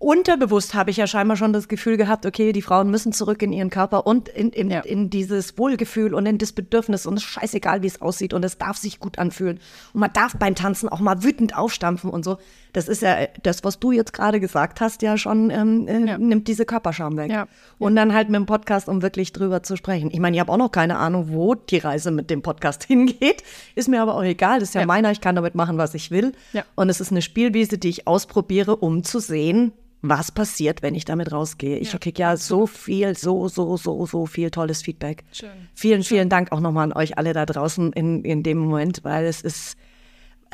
unterbewusst 0.03 0.75
habe 0.75 0.91
ich 0.91 0.97
ja 0.97 1.07
scheinbar 1.07 1.37
schon 1.37 1.53
das 1.53 1.69
Gefühl 1.69 1.97
gehabt, 1.97 2.27
okay, 2.27 2.53
die 2.53 2.63
Frauen 2.63 2.91
müssen 2.91 3.13
zurück 3.13 3.41
in 3.43 3.53
ihren 3.53 3.71
Körper 3.71 4.07
und 4.07 4.29
in, 4.29 4.51
in, 4.51 4.69
ja. 4.71 4.81
in 4.81 5.11
dieses 5.11 5.57
Wohlgefühl 5.57 6.13
und 6.13 6.27
in 6.27 6.39
das 6.39 6.53
Bedürfnis 6.53 7.07
und 7.07 7.15
es 7.15 7.23
ist 7.23 7.29
scheißegal, 7.31 7.83
wie 7.83 7.87
es 7.87 8.03
aussieht 8.03 8.35
und 8.35 8.45
es 8.45 8.59
darf 8.59 8.77
sich 8.77 8.99
gut 8.99 9.19
anfühlen. 9.19 9.61
Und 9.93 10.01
man 10.01 10.13
darf 10.13 10.37
beim 10.37 10.57
Tanzen 10.57 10.89
auch 10.89 10.99
mal 10.99 11.23
wütend 11.23 11.57
aufstampfen 11.57 12.11
und 12.11 12.25
so. 12.25 12.39
Das 12.73 12.89
ist 12.89 13.03
ja 13.03 13.27
das, 13.43 13.65
was 13.65 13.79
du 13.79 13.93
jetzt 13.93 14.13
gerade 14.13 14.41
gesagt 14.41 14.81
hast, 14.81 15.03
ja 15.03 15.19
schon 15.19 15.51
ähm, 15.51 15.87
äh, 15.87 16.07
ja. 16.07 16.19
nimmt 16.19 16.49
diese 16.49 16.65
Körperscham 16.65 17.17
weg. 17.17 17.31
Ja. 17.31 17.47
Und 17.79 17.97
dann 17.97 18.15
halt 18.15 18.29
mit 18.29 18.37
dem 18.37 18.47
Podcast, 18.47 18.89
um 18.89 19.03
wirklich 19.03 19.33
drüber 19.33 19.63
zu 19.63 19.77
sprechen. 19.77 20.11
Ich 20.11 20.21
meine, 20.21 20.37
ich 20.37 20.41
habe 20.41 20.51
auch 20.51 20.57
noch 20.57 20.73
keine 20.73 20.97
Ahnung, 20.97 21.27
wo 21.29 21.55
die 21.55 21.79
Reise 21.79 22.11
mit 22.11 22.31
dem 22.31 22.43
Podcast 22.43 22.85
hingeht. 22.89 23.43
Ist 23.75 23.89
mir 23.89 24.01
aber 24.01 24.15
auch 24.15 24.25
egal. 24.25 24.61
Das 24.61 24.71
ist 24.71 24.75
ja, 24.75 24.87
meiner. 24.87 25.13
Ich 25.13 25.21
kann 25.21 25.35
damit 25.35 25.55
machen, 25.55 25.77
was 25.79 25.95
ich 25.95 26.11
will. 26.11 26.33
Und 26.75 26.89
es 26.89 27.01
ist 27.01 27.11
eine 27.11 27.23
Spielwiese, 27.23 27.77
die 27.77 27.91
ich 27.91 28.07
ausprobiere, 28.07 28.77
um 28.77 29.05
zu 29.05 29.19
sehen, 29.19 29.73
was 30.01 30.33
passiert, 30.33 30.83
wenn 30.83 30.95
ich 30.95 31.05
damit 31.05 31.31
rausgehe. 31.31 31.79
Ich 31.79 31.93
ja. 31.93 31.99
kriege 31.99 32.23
ja 32.23 32.37
so 32.37 32.67
viel, 32.67 33.17
so, 33.17 33.49
so, 33.49 33.77
so, 33.77 34.05
so 34.07 34.27
viel 34.27 34.51
tolles 34.51 34.83
Feedback. 34.83 35.25
Schön. 35.33 35.51
Vielen, 35.75 36.03
vielen 36.03 36.29
Dank 36.29 36.51
auch 36.51 36.61
nochmal 36.61 36.85
an 36.85 36.93
euch 36.93 37.19
alle 37.19 37.33
da 37.33 37.47
draußen 37.47 37.93
in, 37.93 38.25
in 38.25 38.43
dem 38.43 38.59
Moment, 38.59 39.05
weil 39.05 39.27
es 39.27 39.43
ist, 39.43 39.75
äh, 39.75 39.82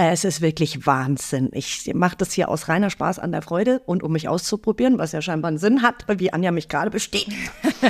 es 0.06 0.22
ist 0.22 0.40
wirklich 0.40 0.86
Wahnsinn. 0.86 1.50
Ich 1.52 1.92
mache 1.92 2.16
das 2.16 2.32
hier 2.32 2.48
aus 2.48 2.68
reiner 2.68 2.88
Spaß 2.88 3.18
an 3.18 3.32
der 3.32 3.42
Freude 3.42 3.80
und 3.84 4.04
um 4.04 4.12
mich 4.12 4.28
auszuprobieren, 4.28 4.96
was 4.96 5.10
ja 5.10 5.20
scheinbar 5.20 5.48
einen 5.48 5.58
Sinn 5.58 5.82
hat, 5.82 6.04
wie 6.06 6.32
Anja 6.32 6.52
mich 6.52 6.68
gerade 6.68 6.90
besteht. 6.90 7.26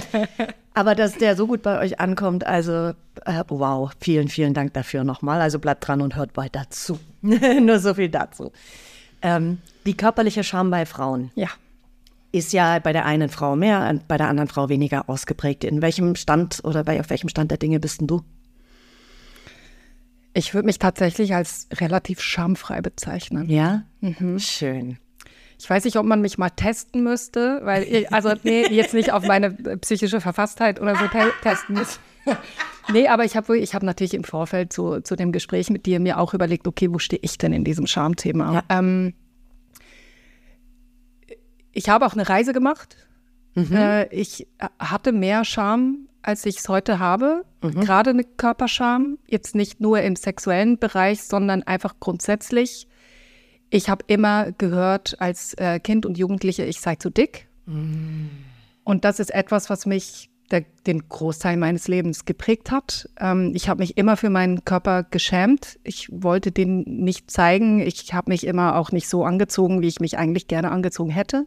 Aber 0.75 0.95
dass 0.95 1.19
der 1.19 1.37
so 1.37 1.47
gut 1.47 1.61
bei 1.61 1.79
euch 1.79 2.01
ankommt, 2.01 2.47
also 2.47 2.93
äh, 3.27 3.45
wow, 3.49 3.91
vielen, 4.01 4.29
vielen 4.29 4.55
Dank 4.55 4.73
dafür 4.73 5.05
nochmal. 5.05 5.43
Also 5.43 5.59
bleibt 5.59 5.87
dran 5.87 6.01
und 6.01 6.17
hört 6.17 6.37
weiter 6.39 6.65
zu. 6.71 6.99
Nur 7.21 7.79
so 7.79 7.93
viel 7.93 8.09
dazu. 8.09 8.53
Ähm, 9.21 9.59
die 9.85 9.97
körperliche 9.97 10.45
Scham 10.45 10.71
bei 10.71 10.87
Frauen. 10.87 11.31
Ja. 11.35 11.49
Ist 12.33 12.55
ja 12.55 12.79
bei 12.79 12.95
der 12.95 13.05
einen 13.05 13.29
Frau 13.29 13.55
mehr 13.55 13.87
und 13.91 14.09
bei 14.09 14.17
der 14.17 14.29
anderen 14.29 14.49
Frau 14.49 14.71
weniger 14.71 15.11
ausgeprägt. 15.11 15.63
In 15.63 15.83
welchem 15.83 16.15
Stand 16.15 16.61
oder 16.65 16.85
bei 16.85 17.01
auf 17.01 17.11
welchem 17.11 17.29
Stand 17.29 17.51
der 17.51 17.59
Dinge 17.59 17.81
bist 17.81 18.01
denn 18.01 18.07
du? 18.07 18.23
Ich 20.39 20.55
würde 20.55 20.67
mich 20.67 20.79
tatsächlich 20.79 21.35
als 21.35 21.67
relativ 21.81 22.21
schamfrei 22.21 22.81
bezeichnen. 22.81 23.51
Ja? 23.51 23.83
Mhm. 24.01 24.39
Schön. 24.39 24.99
Ich 25.59 25.69
weiß 25.69 25.85
nicht, 25.85 25.97
ob 25.97 26.07
man 26.07 26.21
mich 26.21 26.39
mal 26.39 26.51
testen 26.51 27.03
müsste, 27.03 27.61
weil, 27.65 27.83
ich, 27.83 28.13
also 28.13 28.33
nee, 28.45 28.65
jetzt 28.71 28.95
nicht 28.95 29.13
auf 29.13 29.27
meine 29.27 29.51
psychische 29.79 30.21
Verfasstheit 30.21 30.81
oder 30.81 30.95
so 30.95 31.09
te 31.09 31.33
testen 31.43 31.75
müsste. 31.75 31.99
nee, 32.93 33.09
aber 33.09 33.25
ich 33.25 33.37
habe 33.37 33.59
ich 33.59 33.75
hab 33.75 33.83
natürlich 33.83 34.15
im 34.15 34.23
Vorfeld 34.23 34.73
zu, 34.73 35.01
zu 35.01 35.17
dem 35.17 35.33
Gespräch 35.33 35.71
mit 35.71 35.87
dir 35.87 35.99
mir 35.99 36.21
auch 36.21 36.35
überlegt, 36.35 36.69
okay, 36.69 36.93
wo 36.93 37.01
stehe 37.01 37.21
ich 37.21 37.37
denn 37.37 37.53
in 37.53 37.65
diesem 37.65 37.89
Schamthema? 37.89 38.55
Ja. 38.55 38.79
Ähm, 38.79 39.15
ich 41.73 41.89
habe 41.89 42.07
auch 42.07 42.13
eine 42.13 42.29
Reise 42.29 42.53
gemacht. 42.53 43.08
Mhm. 43.59 43.77
Äh, 43.77 44.07
ich 44.15 44.47
hatte 44.79 45.13
mehr 45.13 45.45
Scham, 45.45 46.09
als 46.23 46.47
ich 46.47 46.59
es 46.59 46.69
heute 46.69 46.99
habe. 46.99 47.45
Mhm. 47.63 47.81
Gerade 47.81 48.11
eine 48.11 48.25
Körperscham, 48.25 49.19
jetzt 49.27 49.55
nicht 49.55 49.81
nur 49.81 50.01
im 50.01 50.17
sexuellen 50.17 50.79
Bereich, 50.79 51.23
sondern 51.23 51.63
einfach 51.63 51.95
grundsätzlich. 52.01 52.89
Ich 53.71 53.89
habe 53.89 54.05
immer 54.07 54.53
gehört 54.53 55.21
als 55.21 55.55
äh, 55.55 55.81
Kind 55.81 56.07
und 56.07 56.19
Jugendliche, 56.19 56.65
ich 56.65 56.81
sei 56.81 56.97
zu 56.97 57.11
dick. 57.11 57.49
Mhm. 57.67 58.31
Und 58.85 59.05
das 59.05 59.21
ist 59.21 59.35
etwas, 59.35 59.69
was 59.69 59.85
mich 59.85 60.31
der, 60.51 60.65
den 60.87 61.09
Großteil 61.09 61.57
meines 61.57 61.89
Lebens 61.89 62.25
geprägt 62.25 62.71
hat. 62.71 63.09
Ähm, 63.21 63.53
ich 63.55 63.69
habe 63.69 63.81
mich 63.81 63.99
immer 63.99 64.17
für 64.17 64.31
meinen 64.31 64.65
Körper 64.65 65.03
geschämt. 65.03 65.79
Ich 65.85 66.09
wollte 66.11 66.53
den 66.53 66.85
nicht 66.87 67.31
zeigen. 67.31 67.81
Ich 67.81 68.15
habe 68.15 68.31
mich 68.31 68.47
immer 68.47 68.77
auch 68.77 68.91
nicht 68.91 69.09
so 69.09 69.25
angezogen, 69.25 69.83
wie 69.83 69.89
ich 69.89 70.01
mich 70.01 70.17
eigentlich 70.17 70.49
gerne 70.49 70.71
angezogen 70.71 71.11
hätte. 71.11 71.47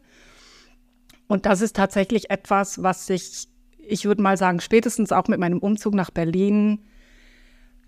Und 1.32 1.46
das 1.46 1.62
ist 1.62 1.78
tatsächlich 1.78 2.30
etwas, 2.30 2.84
was 2.84 3.08
sich, 3.08 3.48
ich 3.78 4.04
würde 4.04 4.22
mal 4.22 4.36
sagen, 4.36 4.60
spätestens 4.60 5.14
auch 5.14 5.30
mit 5.30 5.40
meinem 5.40 5.60
Umzug 5.60 5.94
nach 5.94 6.12
Berlin 6.12 6.80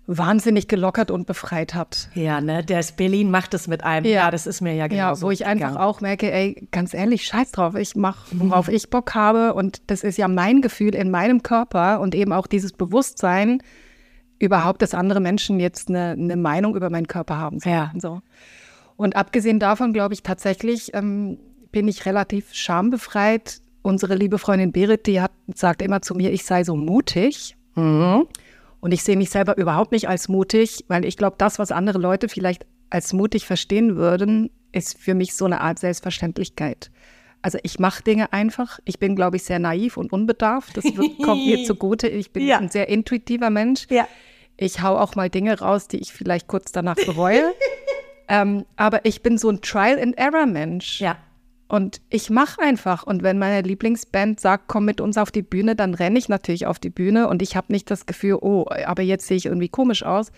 wahnsinnig 0.06 0.66
gelockert 0.66 1.10
und 1.10 1.26
befreit 1.26 1.74
hat. 1.74 2.08
Ja, 2.14 2.40
ne, 2.40 2.64
das 2.64 2.92
Berlin 2.92 3.30
macht 3.30 3.52
es 3.52 3.68
mit 3.68 3.84
einem. 3.84 4.06
Ja, 4.06 4.12
ja 4.12 4.30
das 4.30 4.46
ist 4.46 4.62
mir 4.62 4.72
ja 4.72 4.86
genau. 4.86 5.12
Ja, 5.12 5.20
wo 5.20 5.30
ich 5.30 5.44
einfach 5.44 5.76
auch 5.76 6.00
merke, 6.00 6.32
ey, 6.32 6.66
ganz 6.70 6.94
ehrlich, 6.94 7.26
scheiß 7.26 7.52
drauf, 7.52 7.74
ich 7.74 7.94
mache, 7.96 8.28
worauf 8.32 8.68
ich 8.68 8.88
Bock 8.88 9.14
habe 9.14 9.52
und 9.52 9.82
das 9.88 10.04
ist 10.04 10.16
ja 10.16 10.26
mein 10.26 10.62
Gefühl 10.62 10.94
in 10.94 11.10
meinem 11.10 11.42
Körper 11.42 12.00
und 12.00 12.14
eben 12.14 12.32
auch 12.32 12.46
dieses 12.46 12.72
Bewusstsein 12.72 13.62
überhaupt, 14.38 14.80
dass 14.80 14.94
andere 14.94 15.20
Menschen 15.20 15.60
jetzt 15.60 15.90
eine, 15.90 16.12
eine 16.12 16.36
Meinung 16.36 16.76
über 16.76 16.88
meinen 16.88 17.08
Körper 17.08 17.36
haben. 17.36 17.58
Ja. 17.62 17.92
So. 17.98 18.22
Und 18.96 19.16
abgesehen 19.16 19.58
davon 19.58 19.92
glaube 19.92 20.14
ich 20.14 20.22
tatsächlich, 20.22 20.94
ähm, 20.94 21.36
bin 21.74 21.88
ich 21.88 22.06
relativ 22.06 22.54
schambefreit. 22.54 23.60
Unsere 23.82 24.14
liebe 24.14 24.38
Freundin 24.38 24.70
Berit, 24.70 25.08
die 25.08 25.20
hat, 25.20 25.32
sagt 25.52 25.82
immer 25.82 26.02
zu 26.02 26.14
mir, 26.14 26.32
ich 26.32 26.44
sei 26.44 26.62
so 26.62 26.76
mutig. 26.76 27.56
Mhm. 27.74 28.28
Und 28.78 28.92
ich 28.92 29.02
sehe 29.02 29.16
mich 29.16 29.30
selber 29.30 29.58
überhaupt 29.58 29.90
nicht 29.90 30.08
als 30.08 30.28
mutig, 30.28 30.84
weil 30.86 31.04
ich 31.04 31.16
glaube, 31.16 31.34
das, 31.36 31.58
was 31.58 31.72
andere 31.72 31.98
Leute 31.98 32.28
vielleicht 32.28 32.64
als 32.90 33.12
mutig 33.12 33.44
verstehen 33.44 33.96
würden, 33.96 34.50
ist 34.70 34.96
für 34.96 35.14
mich 35.14 35.34
so 35.34 35.46
eine 35.46 35.62
Art 35.62 35.80
Selbstverständlichkeit. 35.80 36.92
Also 37.42 37.58
ich 37.64 37.80
mache 37.80 38.04
Dinge 38.04 38.32
einfach. 38.32 38.78
Ich 38.84 39.00
bin, 39.00 39.16
glaube 39.16 39.36
ich, 39.36 39.42
sehr 39.42 39.58
naiv 39.58 39.96
und 39.96 40.12
unbedarft. 40.12 40.76
Das 40.76 40.84
wird, 40.84 41.18
kommt 41.24 41.44
mir 41.44 41.64
zugute. 41.64 42.06
Ich 42.06 42.30
bin 42.32 42.46
ja. 42.46 42.58
ein 42.58 42.68
sehr 42.68 42.88
intuitiver 42.88 43.50
Mensch. 43.50 43.88
Ja. 43.90 44.06
Ich 44.56 44.80
hau 44.80 44.96
auch 44.96 45.16
mal 45.16 45.28
Dinge 45.28 45.58
raus, 45.58 45.88
die 45.88 45.98
ich 45.98 46.12
vielleicht 46.12 46.46
kurz 46.46 46.70
danach 46.70 46.94
bereue. 46.94 47.52
ähm, 48.28 48.64
aber 48.76 49.04
ich 49.04 49.22
bin 49.22 49.38
so 49.38 49.50
ein 49.50 49.60
Trial-and-Error-Mensch. 49.60 51.00
Ja. 51.00 51.16
Und 51.66 52.00
ich 52.10 52.30
mache 52.30 52.60
einfach. 52.60 53.04
Und 53.04 53.22
wenn 53.22 53.38
meine 53.38 53.66
Lieblingsband 53.66 54.38
sagt, 54.38 54.64
komm 54.68 54.84
mit 54.84 55.00
uns 55.00 55.16
auf 55.16 55.30
die 55.30 55.42
Bühne, 55.42 55.74
dann 55.74 55.94
renne 55.94 56.18
ich 56.18 56.28
natürlich 56.28 56.66
auf 56.66 56.78
die 56.78 56.90
Bühne 56.90 57.28
und 57.28 57.42
ich 57.42 57.56
habe 57.56 57.72
nicht 57.72 57.90
das 57.90 58.06
Gefühl, 58.06 58.38
oh, 58.40 58.66
aber 58.86 59.02
jetzt 59.02 59.26
sehe 59.26 59.36
ich 59.36 59.46
irgendwie 59.46 59.68
komisch 59.68 60.02
aus. 60.02 60.30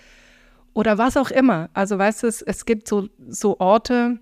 Oder 0.73 0.99
was 0.99 1.17
auch 1.17 1.31
immer. 1.31 1.71
Also 1.73 1.99
weißt 1.99 2.23
du, 2.23 2.27
es, 2.27 2.43
es 2.43 2.65
gibt 2.65 2.87
so, 2.87 3.09
so 3.29 3.59
Orte, 3.59 4.19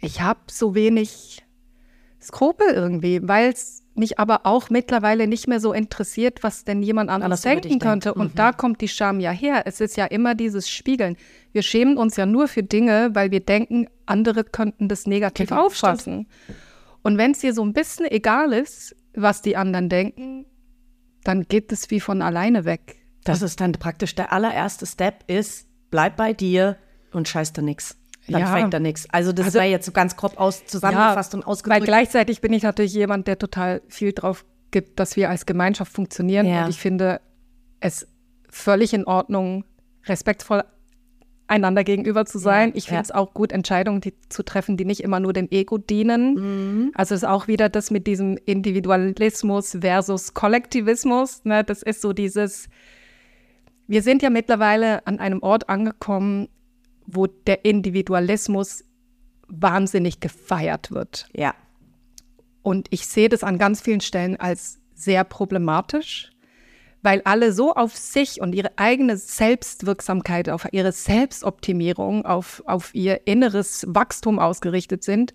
ich 0.00 0.20
habe 0.20 0.40
so 0.50 0.74
wenig 0.74 1.44
Skrupel 2.20 2.68
irgendwie, 2.70 3.20
weil 3.26 3.50
es 3.50 3.82
mich 4.00 4.18
aber 4.18 4.40
auch 4.44 4.70
mittlerweile 4.70 5.28
nicht 5.28 5.46
mehr 5.46 5.60
so 5.60 5.72
interessiert, 5.72 6.42
was 6.42 6.64
denn 6.64 6.82
jemand 6.82 7.08
anderes 7.10 7.42
denken 7.42 7.78
könnte. 7.78 8.14
Und 8.14 8.32
mhm. 8.32 8.36
da 8.36 8.50
kommt 8.52 8.80
die 8.80 8.88
Scham 8.88 9.20
ja 9.20 9.30
her. 9.30 9.62
Es 9.66 9.80
ist 9.80 9.96
ja 9.96 10.06
immer 10.06 10.34
dieses 10.34 10.68
Spiegeln. 10.68 11.16
Wir 11.52 11.62
schämen 11.62 11.96
uns 11.96 12.16
ja 12.16 12.26
nur 12.26 12.48
für 12.48 12.64
Dinge, 12.64 13.10
weil 13.12 13.30
wir 13.30 13.40
denken, 13.40 13.86
andere 14.06 14.42
könnten 14.42 14.88
das 14.88 15.06
negativ 15.06 15.50
genau, 15.50 15.66
auffassen. 15.66 16.26
Stimmt. 16.42 16.58
Und 17.02 17.18
wenn 17.18 17.30
es 17.30 17.38
dir 17.38 17.54
so 17.54 17.64
ein 17.64 17.72
bisschen 17.72 18.06
egal 18.06 18.52
ist, 18.52 18.96
was 19.14 19.42
die 19.42 19.56
anderen 19.56 19.88
denken, 19.88 20.46
dann 21.22 21.44
geht 21.44 21.70
es 21.70 21.90
wie 21.90 22.00
von 22.00 22.22
alleine 22.22 22.64
weg. 22.64 22.96
Das 23.24 23.42
ist 23.42 23.60
dann 23.60 23.72
praktisch 23.72 24.14
der 24.14 24.32
allererste 24.32 24.86
Step 24.86 25.24
ist, 25.26 25.68
bleib 25.90 26.16
bei 26.16 26.32
dir 26.32 26.76
und 27.12 27.28
scheiß 27.28 27.52
da 27.52 27.62
nichts. 27.62 27.99
Dann 28.28 28.40
ja. 28.42 28.52
fängt 28.52 28.72
da 28.74 28.80
nichts. 28.80 29.08
Also 29.10 29.32
das 29.32 29.46
also, 29.46 29.58
wäre 29.58 29.68
jetzt 29.68 29.86
so 29.86 29.92
ganz 29.92 30.16
grob 30.16 30.38
aus, 30.38 30.64
zusammengefasst 30.66 31.32
ja, 31.32 31.38
und 31.38 31.46
ausgedrückt. 31.46 31.80
Weil 31.80 31.86
gleichzeitig 31.86 32.40
bin 32.40 32.52
ich 32.52 32.62
natürlich 32.62 32.94
jemand, 32.94 33.26
der 33.26 33.38
total 33.38 33.82
viel 33.88 34.12
drauf 34.12 34.44
gibt, 34.70 35.00
dass 35.00 35.16
wir 35.16 35.30
als 35.30 35.46
Gemeinschaft 35.46 35.92
funktionieren. 35.92 36.46
Ja. 36.46 36.64
Und 36.64 36.70
ich 36.70 36.78
finde 36.78 37.20
es 37.80 38.06
völlig 38.48 38.94
in 38.94 39.04
Ordnung, 39.04 39.64
respektvoll 40.06 40.64
einander 41.50 41.82
gegenüber 41.82 42.24
zu 42.26 42.38
sein. 42.38 42.70
Ja, 42.70 42.76
ich 42.76 42.86
finde 42.86 43.02
es 43.02 43.08
ja. 43.08 43.16
auch 43.16 43.34
gut, 43.34 43.50
Entscheidungen 43.50 44.00
die, 44.00 44.14
zu 44.28 44.44
treffen, 44.44 44.76
die 44.76 44.84
nicht 44.84 45.02
immer 45.02 45.18
nur 45.18 45.32
dem 45.32 45.48
Ego 45.50 45.78
dienen. 45.78 46.34
Mhm. 46.34 46.92
Also 46.94 47.14
ist 47.14 47.26
auch 47.26 47.48
wieder 47.48 47.68
das 47.68 47.90
mit 47.90 48.06
diesem 48.06 48.36
Individualismus 48.46 49.78
versus 49.80 50.32
Kollektivismus. 50.32 51.44
Ne? 51.44 51.64
Das 51.64 51.82
ist 51.82 52.02
so 52.02 52.12
dieses, 52.12 52.68
wir 53.88 54.02
sind 54.02 54.22
ja 54.22 54.30
mittlerweile 54.30 55.04
an 55.08 55.18
einem 55.18 55.42
Ort 55.42 55.68
angekommen, 55.68 56.48
wo 57.14 57.26
der 57.26 57.64
Individualismus 57.64 58.84
wahnsinnig 59.48 60.20
gefeiert 60.20 60.90
wird. 60.90 61.28
Ja. 61.34 61.54
Und 62.62 62.88
ich 62.90 63.06
sehe 63.06 63.28
das 63.28 63.42
an 63.42 63.58
ganz 63.58 63.80
vielen 63.80 64.00
Stellen 64.00 64.36
als 64.36 64.80
sehr 64.94 65.24
problematisch 65.24 66.30
weil 67.02 67.22
alle 67.24 67.52
so 67.52 67.74
auf 67.74 67.96
sich 67.96 68.40
und 68.40 68.54
ihre 68.54 68.76
eigene 68.76 69.16
Selbstwirksamkeit, 69.16 70.48
auf 70.48 70.66
ihre 70.72 70.92
Selbstoptimierung, 70.92 72.26
auf, 72.26 72.62
auf 72.66 72.94
ihr 72.94 73.26
inneres 73.26 73.86
Wachstum 73.88 74.38
ausgerichtet 74.38 75.02
sind, 75.02 75.34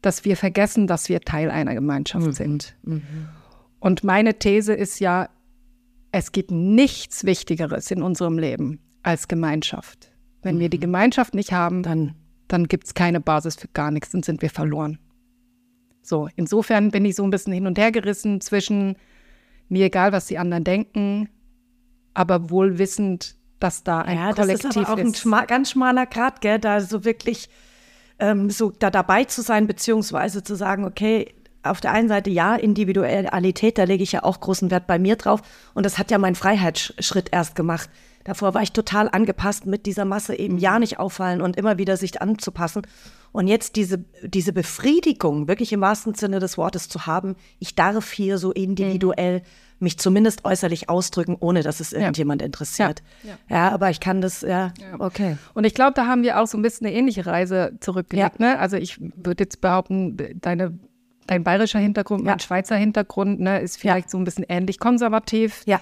dass 0.00 0.24
wir 0.24 0.36
vergessen, 0.36 0.86
dass 0.86 1.08
wir 1.08 1.20
Teil 1.20 1.50
einer 1.50 1.74
Gemeinschaft 1.74 2.26
mhm. 2.26 2.32
sind. 2.32 2.76
Mhm. 2.82 3.02
Und 3.80 4.04
meine 4.04 4.38
These 4.38 4.72
ist 4.74 4.98
ja, 4.98 5.28
es 6.10 6.32
gibt 6.32 6.50
nichts 6.50 7.24
Wichtigeres 7.24 7.90
in 7.90 8.02
unserem 8.02 8.38
Leben 8.38 8.80
als 9.02 9.28
Gemeinschaft. 9.28 10.10
Wenn 10.44 10.58
wir 10.58 10.68
die. 10.68 10.78
Gemeinschaft 10.78 11.34
nicht 11.34 11.52
haben, 11.52 11.82
dann, 11.82 12.14
dann 12.48 12.68
gibt 12.68 12.86
es 12.86 12.94
keine 12.94 13.20
Basis 13.20 13.56
für 13.56 13.68
gar 13.68 13.90
nichts, 13.90 14.10
dann 14.10 14.22
sind 14.22 14.42
wir 14.42 14.50
verloren. 14.50 14.98
So, 16.02 16.28
insofern 16.36 16.90
bin 16.90 17.04
ich 17.04 17.16
so 17.16 17.24
ein 17.24 17.30
bisschen 17.30 17.52
hin 17.52 17.66
und 17.66 17.78
her 17.78 17.90
gerissen 17.90 18.40
zwischen 18.40 18.96
mir 19.68 19.86
egal, 19.86 20.12
was 20.12 20.26
die 20.26 20.38
anderen 20.38 20.64
denken, 20.64 21.30
aber 22.12 22.50
wohl 22.50 22.78
wissend, 22.78 23.36
dass 23.58 23.82
da 23.82 24.00
ein 24.02 24.18
ja, 24.18 24.32
Kollektiv 24.32 24.54
ist. 24.54 24.62
Ja, 24.64 24.68
das 24.68 24.76
ist 24.76 24.88
aber 24.88 24.92
auch 24.92 25.04
ein 25.04 25.14
schma 25.14 25.44
ganz 25.46 25.70
schmaler 25.70 26.06
Grad, 26.06 26.42
gell, 26.42 26.58
da 26.58 26.80
so 26.80 27.04
wirklich 27.04 27.48
ähm, 28.18 28.50
so 28.50 28.70
da 28.70 28.90
dabei 28.90 29.24
zu 29.24 29.42
sein, 29.42 29.66
beziehungsweise 29.66 30.42
zu 30.42 30.54
sagen, 30.54 30.84
okay, 30.84 31.34
auf 31.62 31.80
der 31.80 31.92
einen 31.92 32.08
Seite 32.08 32.30
ja, 32.30 32.54
Individualität, 32.54 33.78
da 33.78 33.84
lege 33.84 34.02
ich 34.02 34.12
ja 34.12 34.22
auch 34.22 34.40
großen 34.40 34.70
Wert 34.70 34.86
bei 34.86 34.98
mir 34.98 35.16
drauf. 35.16 35.40
Und 35.72 35.86
das 35.86 35.98
hat 35.98 36.10
ja 36.10 36.18
mein 36.18 36.34
Freiheitsschritt 36.34 37.30
erst 37.32 37.56
gemacht. 37.56 37.88
Davor 38.24 38.54
war 38.54 38.62
ich 38.62 38.72
total 38.72 39.08
angepasst, 39.10 39.66
mit 39.66 39.86
dieser 39.86 40.04
Masse 40.04 40.34
eben 40.34 40.58
ja 40.58 40.78
nicht 40.78 40.98
auffallen 40.98 41.40
und 41.40 41.56
immer 41.56 41.78
wieder 41.78 41.96
sich 41.96 42.20
anzupassen. 42.20 42.82
Und 43.32 43.48
jetzt 43.48 43.76
diese, 43.76 44.04
diese 44.22 44.52
Befriedigung, 44.52 45.48
wirklich 45.48 45.72
im 45.72 45.80
wahrsten 45.80 46.14
Sinne 46.14 46.38
des 46.38 46.56
Wortes 46.56 46.88
zu 46.88 47.06
haben, 47.06 47.36
ich 47.58 47.74
darf 47.74 48.12
hier 48.12 48.38
so 48.38 48.52
individuell 48.52 49.42
mich 49.80 49.98
zumindest 49.98 50.44
äußerlich 50.44 50.88
ausdrücken, 50.88 51.36
ohne 51.38 51.62
dass 51.62 51.80
es 51.80 51.92
irgendjemand 51.92 52.40
ja. 52.40 52.46
interessiert. 52.46 53.02
Ja. 53.22 53.30
Ja. 53.48 53.56
ja. 53.56 53.72
aber 53.72 53.90
ich 53.90 54.00
kann 54.00 54.20
das, 54.20 54.40
ja, 54.40 54.72
okay. 54.98 55.36
Und 55.52 55.64
ich 55.64 55.74
glaube, 55.74 55.92
da 55.94 56.06
haben 56.06 56.22
wir 56.22 56.40
auch 56.40 56.46
so 56.46 56.56
ein 56.56 56.62
bisschen 56.62 56.86
eine 56.86 56.96
ähnliche 56.96 57.26
Reise 57.26 57.76
zurückgelegt. 57.80 58.40
Ne? 58.40 58.58
Also 58.58 58.76
ich 58.76 59.00
würde 59.00 59.44
jetzt 59.44 59.60
behaupten, 59.60 60.16
deine 60.40 60.78
dein 61.26 61.42
bayerischer 61.42 61.78
Hintergrund, 61.78 62.24
mein 62.24 62.38
Schweizer 62.38 62.76
Hintergrund, 62.76 63.40
ne, 63.40 63.60
ist 63.60 63.78
vielleicht 63.78 64.10
so 64.10 64.18
ein 64.18 64.24
bisschen 64.24 64.44
ähnlich 64.46 64.78
konservativ. 64.78 65.62
Ja. 65.66 65.80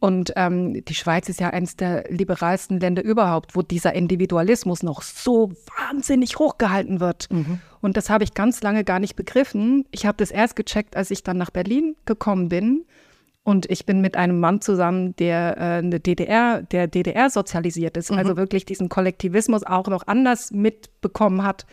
Und 0.00 0.32
ähm, 0.36 0.84
die 0.84 0.94
Schweiz 0.94 1.28
ist 1.28 1.40
ja 1.40 1.50
eines 1.50 1.74
der 1.74 2.04
liberalsten 2.08 2.78
Länder 2.78 3.02
überhaupt, 3.02 3.56
wo 3.56 3.62
dieser 3.62 3.94
Individualismus 3.94 4.84
noch 4.84 5.02
so 5.02 5.50
wahnsinnig 5.76 6.38
hochgehalten 6.38 7.00
wird. 7.00 7.28
Mhm. 7.32 7.60
Und 7.80 7.96
das 7.96 8.08
habe 8.08 8.22
ich 8.22 8.34
ganz 8.34 8.62
lange 8.62 8.84
gar 8.84 9.00
nicht 9.00 9.16
begriffen. 9.16 9.84
Ich 9.90 10.06
habe 10.06 10.16
das 10.16 10.30
erst 10.30 10.54
gecheckt, 10.54 10.96
als 10.96 11.10
ich 11.10 11.24
dann 11.24 11.36
nach 11.36 11.50
Berlin 11.50 11.96
gekommen 12.04 12.48
bin. 12.48 12.84
Und 13.42 13.68
ich 13.70 13.86
bin 13.86 14.00
mit 14.00 14.16
einem 14.16 14.38
Mann 14.38 14.60
zusammen, 14.60 15.16
der 15.16 15.56
äh, 15.56 15.60
eine 15.78 15.98
DDR, 15.98 16.62
der 16.62 16.86
DDR 16.86 17.30
sozialisiert 17.30 17.96
ist, 17.96 18.10
mhm. 18.12 18.18
also 18.18 18.36
wirklich 18.36 18.66
diesen 18.66 18.88
Kollektivismus 18.88 19.64
auch 19.64 19.88
noch 19.88 20.06
anders 20.06 20.52
mitbekommen 20.52 21.42
hat. 21.42 21.66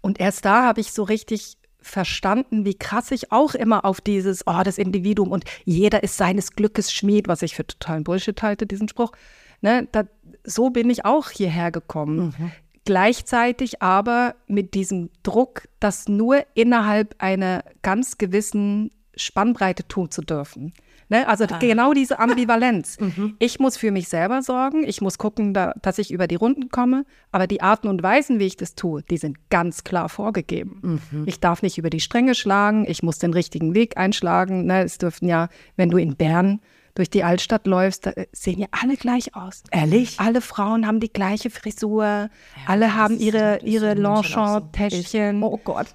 Und 0.00 0.18
erst 0.18 0.44
da 0.44 0.64
habe 0.64 0.80
ich 0.80 0.92
so 0.92 1.04
richtig 1.04 1.58
verstanden, 1.84 2.64
wie 2.64 2.74
krass 2.74 3.10
ich 3.10 3.30
auch 3.30 3.54
immer 3.54 3.84
auf 3.84 4.00
dieses, 4.00 4.46
oh, 4.46 4.62
das 4.64 4.78
Individuum 4.78 5.30
und 5.30 5.44
jeder 5.64 6.02
ist 6.02 6.16
seines 6.16 6.52
Glückes 6.52 6.92
Schmied, 6.92 7.28
was 7.28 7.42
ich 7.42 7.54
für 7.54 7.66
totalen 7.66 8.04
Bullshit 8.04 8.42
halte, 8.42 8.66
diesen 8.66 8.88
Spruch. 8.88 9.12
Ne, 9.60 9.86
da, 9.92 10.04
so 10.44 10.70
bin 10.70 10.90
ich 10.90 11.04
auch 11.04 11.30
hierher 11.30 11.70
gekommen. 11.70 12.34
Mhm. 12.38 12.52
Gleichzeitig 12.84 13.80
aber 13.80 14.34
mit 14.46 14.74
diesem 14.74 15.10
Druck, 15.22 15.68
dass 15.80 16.08
nur 16.08 16.44
innerhalb 16.54 17.14
einer 17.18 17.64
ganz 17.82 18.18
gewissen 18.18 18.90
Spannbreite 19.16 19.86
tun 19.88 20.10
zu 20.10 20.22
dürfen. 20.22 20.74
Ne? 21.14 21.28
Also 21.28 21.44
ah. 21.48 21.58
genau 21.58 21.92
diese 21.92 22.18
Ambivalenz. 22.18 22.98
mhm. 23.00 23.36
Ich 23.38 23.60
muss 23.60 23.76
für 23.76 23.92
mich 23.92 24.08
selber 24.08 24.42
sorgen, 24.42 24.82
ich 24.82 25.00
muss 25.00 25.16
gucken, 25.16 25.54
da, 25.54 25.72
dass 25.80 25.98
ich 25.98 26.10
über 26.10 26.26
die 26.26 26.34
Runden 26.34 26.70
komme, 26.70 27.04
aber 27.30 27.46
die 27.46 27.62
Arten 27.62 27.86
und 27.86 28.02
Weisen, 28.02 28.40
wie 28.40 28.46
ich 28.46 28.56
das 28.56 28.74
tue, 28.74 29.02
die 29.02 29.16
sind 29.16 29.48
ganz 29.48 29.84
klar 29.84 30.08
vorgegeben. 30.08 30.98
Mhm. 31.12 31.22
Ich 31.26 31.38
darf 31.38 31.62
nicht 31.62 31.78
über 31.78 31.88
die 31.88 32.00
Stränge 32.00 32.34
schlagen, 32.34 32.84
ich 32.88 33.04
muss 33.04 33.18
den 33.18 33.32
richtigen 33.32 33.76
Weg 33.76 33.96
einschlagen. 33.96 34.66
Ne? 34.66 34.82
Es 34.82 34.98
dürfen 34.98 35.28
ja, 35.28 35.50
wenn 35.76 35.88
du 35.88 35.98
in 35.98 36.16
Bern 36.16 36.60
durch 36.96 37.10
die 37.10 37.22
Altstadt 37.22 37.68
läufst, 37.68 38.06
da 38.06 38.12
sehen 38.32 38.58
ja 38.58 38.66
alle 38.72 38.96
gleich 38.96 39.36
aus. 39.36 39.62
Ehrlich? 39.70 40.18
Alle 40.18 40.40
Frauen 40.40 40.84
haben 40.84 40.98
die 40.98 41.12
gleiche 41.12 41.48
Frisur, 41.50 42.04
ja, 42.04 42.30
alle 42.66 42.96
haben 42.96 43.18
ihre, 43.18 43.60
ihre 43.62 43.94
Longchamp-Täschchen. 43.94 45.40
So. 45.40 45.46
Oh 45.46 45.60
Gott. 45.62 45.86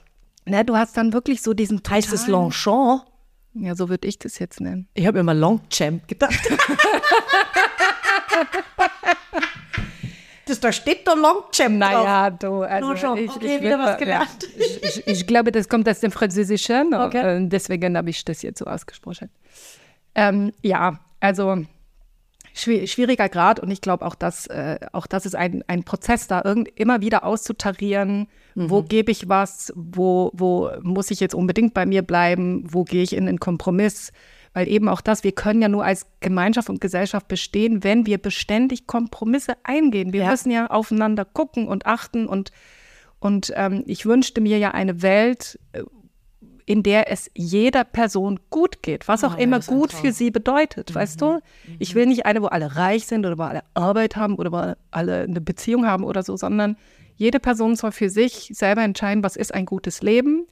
Ne, 0.45 0.63
du 0.63 0.77
hast 0.77 0.95
dann 0.95 1.11
wirklich 1.11 1.41
so 1.41 1.53
diesen 1.53 1.81
Heißt 1.89 2.13
es 2.13 2.27
Longchamp? 2.27 3.03
Ja, 3.53 3.75
so 3.75 3.89
würde 3.89 4.07
ich 4.07 4.19
das 4.19 4.39
jetzt 4.39 4.61
nennen. 4.61 4.87
Ich 4.93 5.05
habe 5.07 5.19
immer 5.19 5.33
Longchamp 5.33 6.07
gedacht. 6.07 6.39
das, 10.45 10.59
da 10.59 10.71
steht 10.71 11.07
doch 11.07 11.15
Longchamp 11.15 11.77
Naja, 11.77 12.29
du, 12.29 12.61
also 12.61 12.95
schon. 12.95 13.17
Ich, 13.17 13.31
okay, 13.31 13.55
ich, 13.55 13.61
wieder 13.61 13.79
was 13.79 13.97
gelernt. 13.97 14.47
Ich, 14.57 14.83
ich, 14.83 15.07
ich, 15.07 15.27
glaube, 15.27 15.51
das 15.51 15.67
kommt 15.67 15.89
aus 15.89 15.99
dem 15.99 16.11
Französischen. 16.11 16.93
Okay. 16.93 17.47
Deswegen 17.49 17.97
habe 17.97 18.09
ich 18.11 18.23
das 18.23 18.41
jetzt 18.43 18.59
so 18.59 18.65
ausgesprochen. 18.65 19.29
Ähm, 20.15 20.53
ja, 20.61 20.99
also 21.19 21.65
schwieriger 22.59 23.29
Grad 23.29 23.59
und 23.59 23.71
ich 23.71 23.81
glaube 23.81 24.05
auch, 24.05 24.15
dass 24.15 24.47
äh, 24.47 24.79
auch 24.91 25.07
das 25.07 25.25
ist 25.25 25.35
ein, 25.35 25.63
ein 25.67 25.83
Prozess, 25.83 26.27
da 26.27 26.41
irgend, 26.43 26.67
immer 26.75 27.01
wieder 27.01 27.23
auszutarieren, 27.23 28.27
mhm. 28.55 28.69
wo 28.69 28.83
gebe 28.83 29.11
ich 29.11 29.29
was, 29.29 29.73
wo, 29.75 30.31
wo 30.33 30.69
muss 30.81 31.11
ich 31.11 31.19
jetzt 31.19 31.35
unbedingt 31.35 31.73
bei 31.73 31.85
mir 31.85 32.01
bleiben, 32.01 32.63
wo 32.67 32.83
gehe 32.83 33.03
ich 33.03 33.13
in 33.13 33.27
einen 33.27 33.39
Kompromiss. 33.39 34.11
Weil 34.53 34.67
eben 34.67 34.89
auch 34.89 35.01
das, 35.01 35.23
wir 35.23 35.31
können 35.31 35.61
ja 35.61 35.69
nur 35.69 35.85
als 35.85 36.07
Gemeinschaft 36.21 36.69
und 36.69 36.81
Gesellschaft 36.81 37.27
bestehen, 37.27 37.83
wenn 37.83 38.07
wir 38.07 38.17
beständig 38.17 38.87
Kompromisse 38.87 39.53
eingehen. 39.63 40.11
Wir 40.11 40.23
ja. 40.23 40.31
müssen 40.31 40.51
ja 40.51 40.67
aufeinander 40.67 41.23
gucken 41.23 41.67
und 41.67 41.85
achten 41.85 42.25
und, 42.25 42.51
und 43.19 43.53
ähm, 43.55 43.83
ich 43.85 44.07
wünschte 44.07 44.41
mir 44.41 44.57
ja 44.57 44.71
eine 44.71 45.03
Welt, 45.03 45.59
äh, 45.73 45.83
in 46.69 46.83
der 46.83 47.11
es 47.11 47.31
jeder 47.33 47.83
Person 47.83 48.39
gut 48.51 48.83
geht, 48.83 49.07
was 49.07 49.23
auch 49.23 49.37
oh, 49.37 49.41
immer 49.41 49.59
gut 49.59 49.91
für 49.91 50.11
sie 50.11 50.29
bedeutet, 50.29 50.91
mhm. 50.91 50.95
weißt 50.95 51.19
du? 51.19 51.31
Mhm. 51.31 51.41
Ich 51.79 51.95
will 51.95 52.05
nicht 52.05 52.27
eine, 52.27 52.43
wo 52.43 52.45
alle 52.45 52.75
reich 52.75 53.07
sind 53.07 53.25
oder 53.25 53.39
wo 53.39 53.41
alle 53.41 53.63
Arbeit 53.73 54.15
haben 54.15 54.35
oder 54.35 54.51
wo 54.51 54.75
alle 54.91 55.21
eine 55.23 55.41
Beziehung 55.41 55.87
haben 55.87 56.03
oder 56.03 56.21
so, 56.21 56.37
sondern 56.37 56.77
jede 57.15 57.39
Person 57.39 57.75
soll 57.75 57.91
für 57.91 58.11
sich 58.11 58.51
selber 58.53 58.83
entscheiden, 58.83 59.23
was 59.23 59.35
ist 59.35 59.51
ein 59.51 59.65
gutes 59.65 60.03
Leben. 60.03 60.45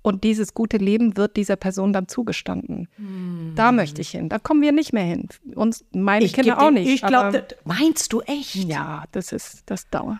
Und 0.00 0.22
dieses 0.22 0.54
gute 0.54 0.76
Leben 0.76 1.16
wird 1.16 1.36
dieser 1.36 1.56
Person 1.56 1.92
dann 1.92 2.06
zugestanden. 2.06 2.86
Mhm. 2.96 3.54
Da 3.56 3.72
möchte 3.72 4.00
ich 4.00 4.10
hin. 4.10 4.28
Da 4.28 4.38
kommen 4.38 4.62
wir 4.62 4.70
nicht 4.70 4.92
mehr 4.92 5.02
hin. 5.02 5.28
Uns, 5.56 5.84
meine 5.90 6.24
ich 6.24 6.34
Kinder 6.34 6.62
auch 6.62 6.70
nicht. 6.70 6.88
Ich 6.88 7.02
glaube, 7.02 7.44
meinst 7.64 8.12
du 8.12 8.20
echt? 8.20 8.54
Ja, 8.54 9.06
das 9.10 9.32
ist, 9.32 9.64
das 9.66 9.90
dauert. 9.90 10.18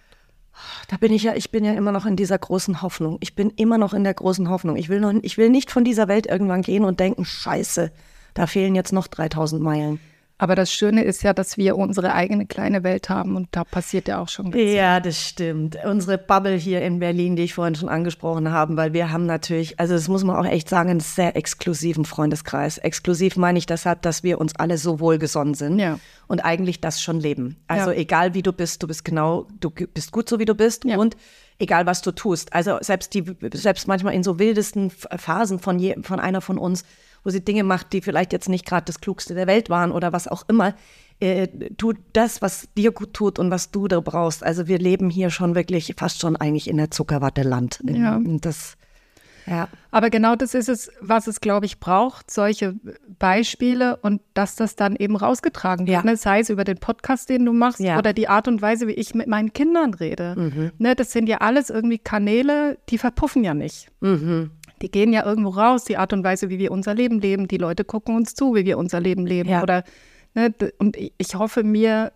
Da 0.89 0.97
bin 0.97 1.13
ich 1.13 1.23
ja, 1.23 1.35
ich 1.35 1.51
bin 1.51 1.65
ja 1.65 1.73
immer 1.73 1.93
noch 1.93 2.07
in 2.07 2.17
dieser 2.17 2.39
großen 2.39 2.83
Hoffnung. 2.83 3.19
Ich 3.21 3.35
bin 3.35 3.51
immer 3.51 3.79
noch 3.79 3.95
in 3.95 4.05
der 4.05 4.15
großen 4.15 4.49
Hoffnung. 4.49 4.77
Ich 4.77 4.89
will, 4.89 5.01
noch, 5.01 5.13
ich 5.23 5.39
will 5.39 5.51
nicht 5.51 5.71
von 5.71 5.85
dieser 5.85 6.09
Welt 6.09 6.27
irgendwann 6.27 6.63
gehen 6.63 6.85
und 6.85 7.01
denken, 7.01 7.25
scheiße, 7.25 7.91
da 8.35 8.47
fehlen 8.47 8.75
jetzt 8.75 8.93
noch 8.93 9.07
3000 9.07 9.63
Meilen. 9.63 10.01
Aber 10.41 10.55
das 10.55 10.73
Schöne 10.73 11.03
ist 11.03 11.25
ja, 11.25 11.33
dass 11.33 11.57
wir 11.57 11.77
unsere 11.77 12.15
eigene 12.15 12.47
kleine 12.47 12.85
Welt 12.85 13.09
haben 13.09 13.35
und 13.35 13.49
da 13.51 13.65
passiert 13.65 14.07
ja 14.07 14.21
auch 14.23 14.29
schon. 14.29 14.53
Ganz 14.53 14.71
ja, 14.71 15.01
das 15.01 15.21
stimmt. 15.21 15.77
Unsere 15.85 16.17
Bubble 16.17 16.55
hier 16.55 16.81
in 16.81 17.01
Berlin, 17.01 17.35
die 17.35 17.43
ich 17.43 17.55
vorhin 17.55 17.75
schon 17.75 17.89
angesprochen 17.89 18.53
habe, 18.53 18.77
weil 18.77 18.93
wir 18.93 19.11
haben 19.11 19.27
natürlich, 19.27 19.81
also 19.81 19.95
das 19.95 20.07
muss 20.07 20.23
man 20.23 20.37
auch 20.37 20.49
echt 20.49 20.69
sagen, 20.69 20.91
einen 20.91 21.01
sehr 21.01 21.35
exklusiven 21.37 22.05
Freundeskreis. 22.05 22.79
Exklusiv 22.79 23.37
meine 23.37 23.59
ich 23.59 23.67
deshalb, 23.67 24.03
dass 24.03 24.23
wir 24.23 24.41
uns 24.41 24.55
alle 24.55 24.79
so 24.79 25.01
wohlgesonnen 25.01 25.55
sind 25.55 25.81
ja. 25.81 25.99
und 26.29 26.45
eigentlich 26.45 26.81
das 26.81 27.03
schon 27.03 27.19
leben. 27.19 27.57
Also 27.67 27.91
ja. 27.91 27.97
egal 27.97 28.35
wie 28.35 28.43
du 28.43 28.53
bist, 28.53 28.81
du 28.81 28.87
bist 28.87 29.05
genau, 29.05 29.49
du 29.59 29.71
bist 29.71 30.13
gut 30.13 30.29
so 30.29 30.39
wie 30.39 30.45
du 30.45 30.55
bist 30.55 30.85
ja. 30.85 30.99
und 30.99 31.17
egal 31.59 31.87
was 31.87 32.01
du 32.01 32.13
tust. 32.13 32.53
Also 32.53 32.79
selbst 32.81 33.13
die, 33.13 33.25
selbst 33.55 33.89
manchmal 33.89 34.15
in 34.15 34.23
so 34.23 34.39
wildesten 34.39 34.91
Phasen 34.91 35.59
von 35.59 35.81
je, 35.81 35.97
von 36.03 36.21
einer 36.21 36.41
von 36.41 36.59
uns 36.59 36.85
wo 37.25 37.31
sie 37.31 37.45
Dinge 37.45 37.65
macht, 37.65 37.93
die 37.93 38.01
vielleicht 38.01 38.33
jetzt 38.33 38.49
nicht 38.49 38.67
gerade 38.67 38.85
das 38.87 39.01
Klugste 39.01 39.35
der 39.35 39.47
Welt 39.47 39.71
waren 39.71 39.93
oder 39.93 40.13
was 40.13 40.29
auch 40.29 40.45
immer. 40.49 40.75
Äh, 41.21 41.49
tu 41.77 41.95
das, 42.13 42.43
was 42.43 42.69
dir 42.77 42.93
gut 42.93 43.13
tut 43.13 43.39
und 43.39 43.51
was 43.51 43.73
du 43.73 43.89
da 43.89 43.99
brauchst. 44.01 44.45
Also 44.45 44.69
wir 44.69 44.79
leben 44.79 45.11
hier 45.11 45.31
schon 45.31 45.57
wirklich 45.57 45.95
fast 45.97 46.21
schon 46.21 46.37
eigentlich 46.37 46.69
in 46.69 46.77
der 46.77 46.93
Zuckerwatte-Land. 46.93 47.81
Ja. 47.85 48.21
Das, 48.23 48.77
ja. 49.49 49.69
Aber 49.91 50.11
genau 50.11 50.37
das 50.37 50.55
ist 50.55 50.69
es, 50.69 50.93
was 51.01 51.27
es, 51.27 51.41
glaube 51.41 51.67
ich, 51.67 51.81
braucht, 51.81 52.31
solche 52.31 52.77
Beispiele 53.19 53.97
und 53.97 54.21
dass 54.35 54.55
das 54.55 54.77
dann 54.77 54.95
eben 54.95 55.17
rausgetragen 55.17 55.89
wird. 55.89 56.05
Ja. 56.05 56.05
Ne? 56.05 56.17
Sei 56.17 56.39
es 56.41 56.51
über 56.51 56.63
den 56.63 56.79
Podcast, 56.79 57.29
den 57.31 57.45
du 57.45 57.53
machst 57.53 57.81
ja. 57.81 57.99
oder 57.99 58.13
die 58.13 58.29
Art 58.29 58.47
und 58.47 58.63
Weise, 58.63 58.87
wie 58.87 58.93
ich 58.93 59.15
mit 59.15 59.27
meinen 59.27 59.53
Kindern 59.53 59.95
rede. 59.95 60.35
Mhm. 60.37 60.71
Ne? 60.79 60.95
Das 60.95 61.11
sind 61.11 61.29
ja 61.29 61.39
alles 61.39 61.69
irgendwie 61.69 61.99
Kanäle, 61.99 62.79
die 62.91 62.99
verpuffen 62.99 63.43
ja 63.43 63.55
nicht. 63.55 63.89
Mhm 64.01 64.51
die 64.83 64.91
gehen 64.91 65.13
ja 65.13 65.25
irgendwo 65.25 65.51
raus, 65.51 65.85
die 65.85 65.97
Art 65.97 66.13
und 66.13 66.25
Weise, 66.25 66.49
wie 66.51 66.59
wir 66.59 66.71
unser 66.71 66.95
Leben 66.95 67.21
leben. 67.21 67.49
Die 67.49 67.59
Leute 67.59 67.85
gucken 67.85 68.17
uns 68.17 68.35
zu, 68.35 68.55
wie 68.55 68.65
wir 68.65 68.79
unser 68.79 69.01
Leben 69.01 69.27
leben. 69.27 69.49
Ja. 69.49 69.63
Oder, 69.63 69.85
ne, 70.35 70.55
und 70.79 70.97
ich 70.97 71.35
hoffe 71.35 71.63
mir, 71.63 72.13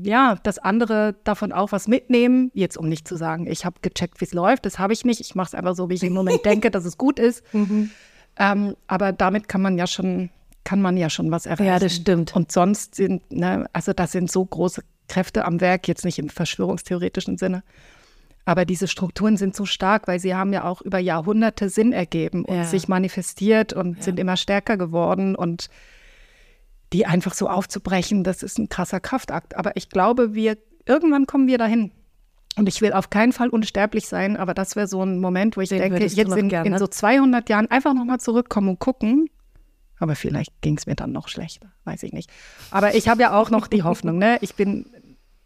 ja, 0.00 0.36
dass 0.42 0.58
andere 0.58 1.16
davon 1.24 1.52
auch 1.52 1.72
was 1.72 1.88
mitnehmen. 1.88 2.50
Jetzt, 2.54 2.76
um 2.76 2.88
nicht 2.88 3.06
zu 3.06 3.16
sagen, 3.16 3.46
ich 3.46 3.64
habe 3.64 3.76
gecheckt, 3.82 4.20
wie 4.20 4.24
es 4.24 4.32
läuft. 4.32 4.64
Das 4.64 4.78
habe 4.78 4.92
ich 4.92 5.04
nicht. 5.04 5.20
Ich 5.20 5.34
mache 5.34 5.48
es 5.48 5.54
einfach 5.54 5.74
so, 5.74 5.90
wie 5.90 5.94
ich 5.94 6.04
im 6.04 6.12
Moment 6.12 6.44
denke, 6.44 6.70
dass 6.70 6.84
es 6.84 6.96
gut 6.96 7.18
ist. 7.18 7.42
Mhm. 7.52 7.90
Ähm, 8.38 8.76
aber 8.86 9.12
damit 9.12 9.48
kann 9.48 9.60
man 9.60 9.76
ja 9.76 9.86
schon, 9.86 10.30
kann 10.64 10.80
man 10.80 10.96
ja 10.96 11.10
schon 11.10 11.30
was 11.30 11.46
erreichen. 11.46 11.64
Ja, 11.64 11.78
das 11.78 11.94
stimmt. 11.94 12.34
Und 12.36 12.52
sonst 12.52 12.94
sind, 12.94 13.30
ne, 13.32 13.66
also 13.72 13.92
das 13.92 14.12
sind 14.12 14.30
so 14.30 14.44
große 14.44 14.82
Kräfte 15.08 15.44
am 15.44 15.60
Werk, 15.60 15.88
jetzt 15.88 16.04
nicht 16.04 16.18
im 16.18 16.28
verschwörungstheoretischen 16.28 17.38
Sinne. 17.38 17.64
Aber 18.48 18.64
diese 18.64 18.88
Strukturen 18.88 19.36
sind 19.36 19.54
so 19.54 19.66
stark, 19.66 20.08
weil 20.08 20.20
sie 20.20 20.34
haben 20.34 20.54
ja 20.54 20.64
auch 20.64 20.80
über 20.80 20.98
Jahrhunderte 20.98 21.68
Sinn 21.68 21.92
ergeben 21.92 22.46
und 22.46 22.56
ja. 22.56 22.64
sich 22.64 22.88
manifestiert 22.88 23.74
und 23.74 23.98
ja. 23.98 24.02
sind 24.02 24.18
immer 24.18 24.38
stärker 24.38 24.78
geworden 24.78 25.36
und 25.36 25.68
die 26.94 27.04
einfach 27.04 27.34
so 27.34 27.46
aufzubrechen, 27.50 28.24
das 28.24 28.42
ist 28.42 28.58
ein 28.58 28.70
krasser 28.70 29.00
Kraftakt. 29.00 29.54
Aber 29.54 29.76
ich 29.76 29.90
glaube, 29.90 30.32
wir 30.32 30.56
irgendwann 30.86 31.26
kommen 31.26 31.46
wir 31.46 31.58
dahin. 31.58 31.92
Und 32.56 32.70
ich 32.70 32.80
will 32.80 32.94
auf 32.94 33.10
keinen 33.10 33.34
Fall 33.34 33.50
unsterblich 33.50 34.08
sein, 34.08 34.38
aber 34.38 34.54
das 34.54 34.76
wäre 34.76 34.86
so 34.86 35.02
ein 35.02 35.20
Moment, 35.20 35.58
wo 35.58 35.60
ich 35.60 35.68
Den 35.68 35.80
denke, 35.80 36.02
jetzt 36.02 36.16
in, 36.16 36.48
in, 36.48 36.78
so 36.78 36.86
200 36.86 37.50
Jahren 37.50 37.70
einfach 37.70 37.92
nochmal 37.92 38.18
zurückkommen 38.18 38.70
und 38.70 38.78
gucken. 38.78 39.28
Aber 39.98 40.16
vielleicht 40.16 40.62
ging 40.62 40.78
es 40.78 40.86
mir 40.86 40.94
dann 40.94 41.12
noch 41.12 41.28
schlechter, 41.28 41.70
weiß 41.84 42.02
ich 42.02 42.14
nicht. 42.14 42.30
Aber 42.70 42.94
ich 42.94 43.10
habe 43.10 43.20
ja 43.20 43.38
auch 43.38 43.50
noch 43.50 43.66
die 43.66 43.82
Hoffnung. 43.82 44.16
Ne? 44.16 44.38
Ich 44.40 44.54
bin 44.54 44.86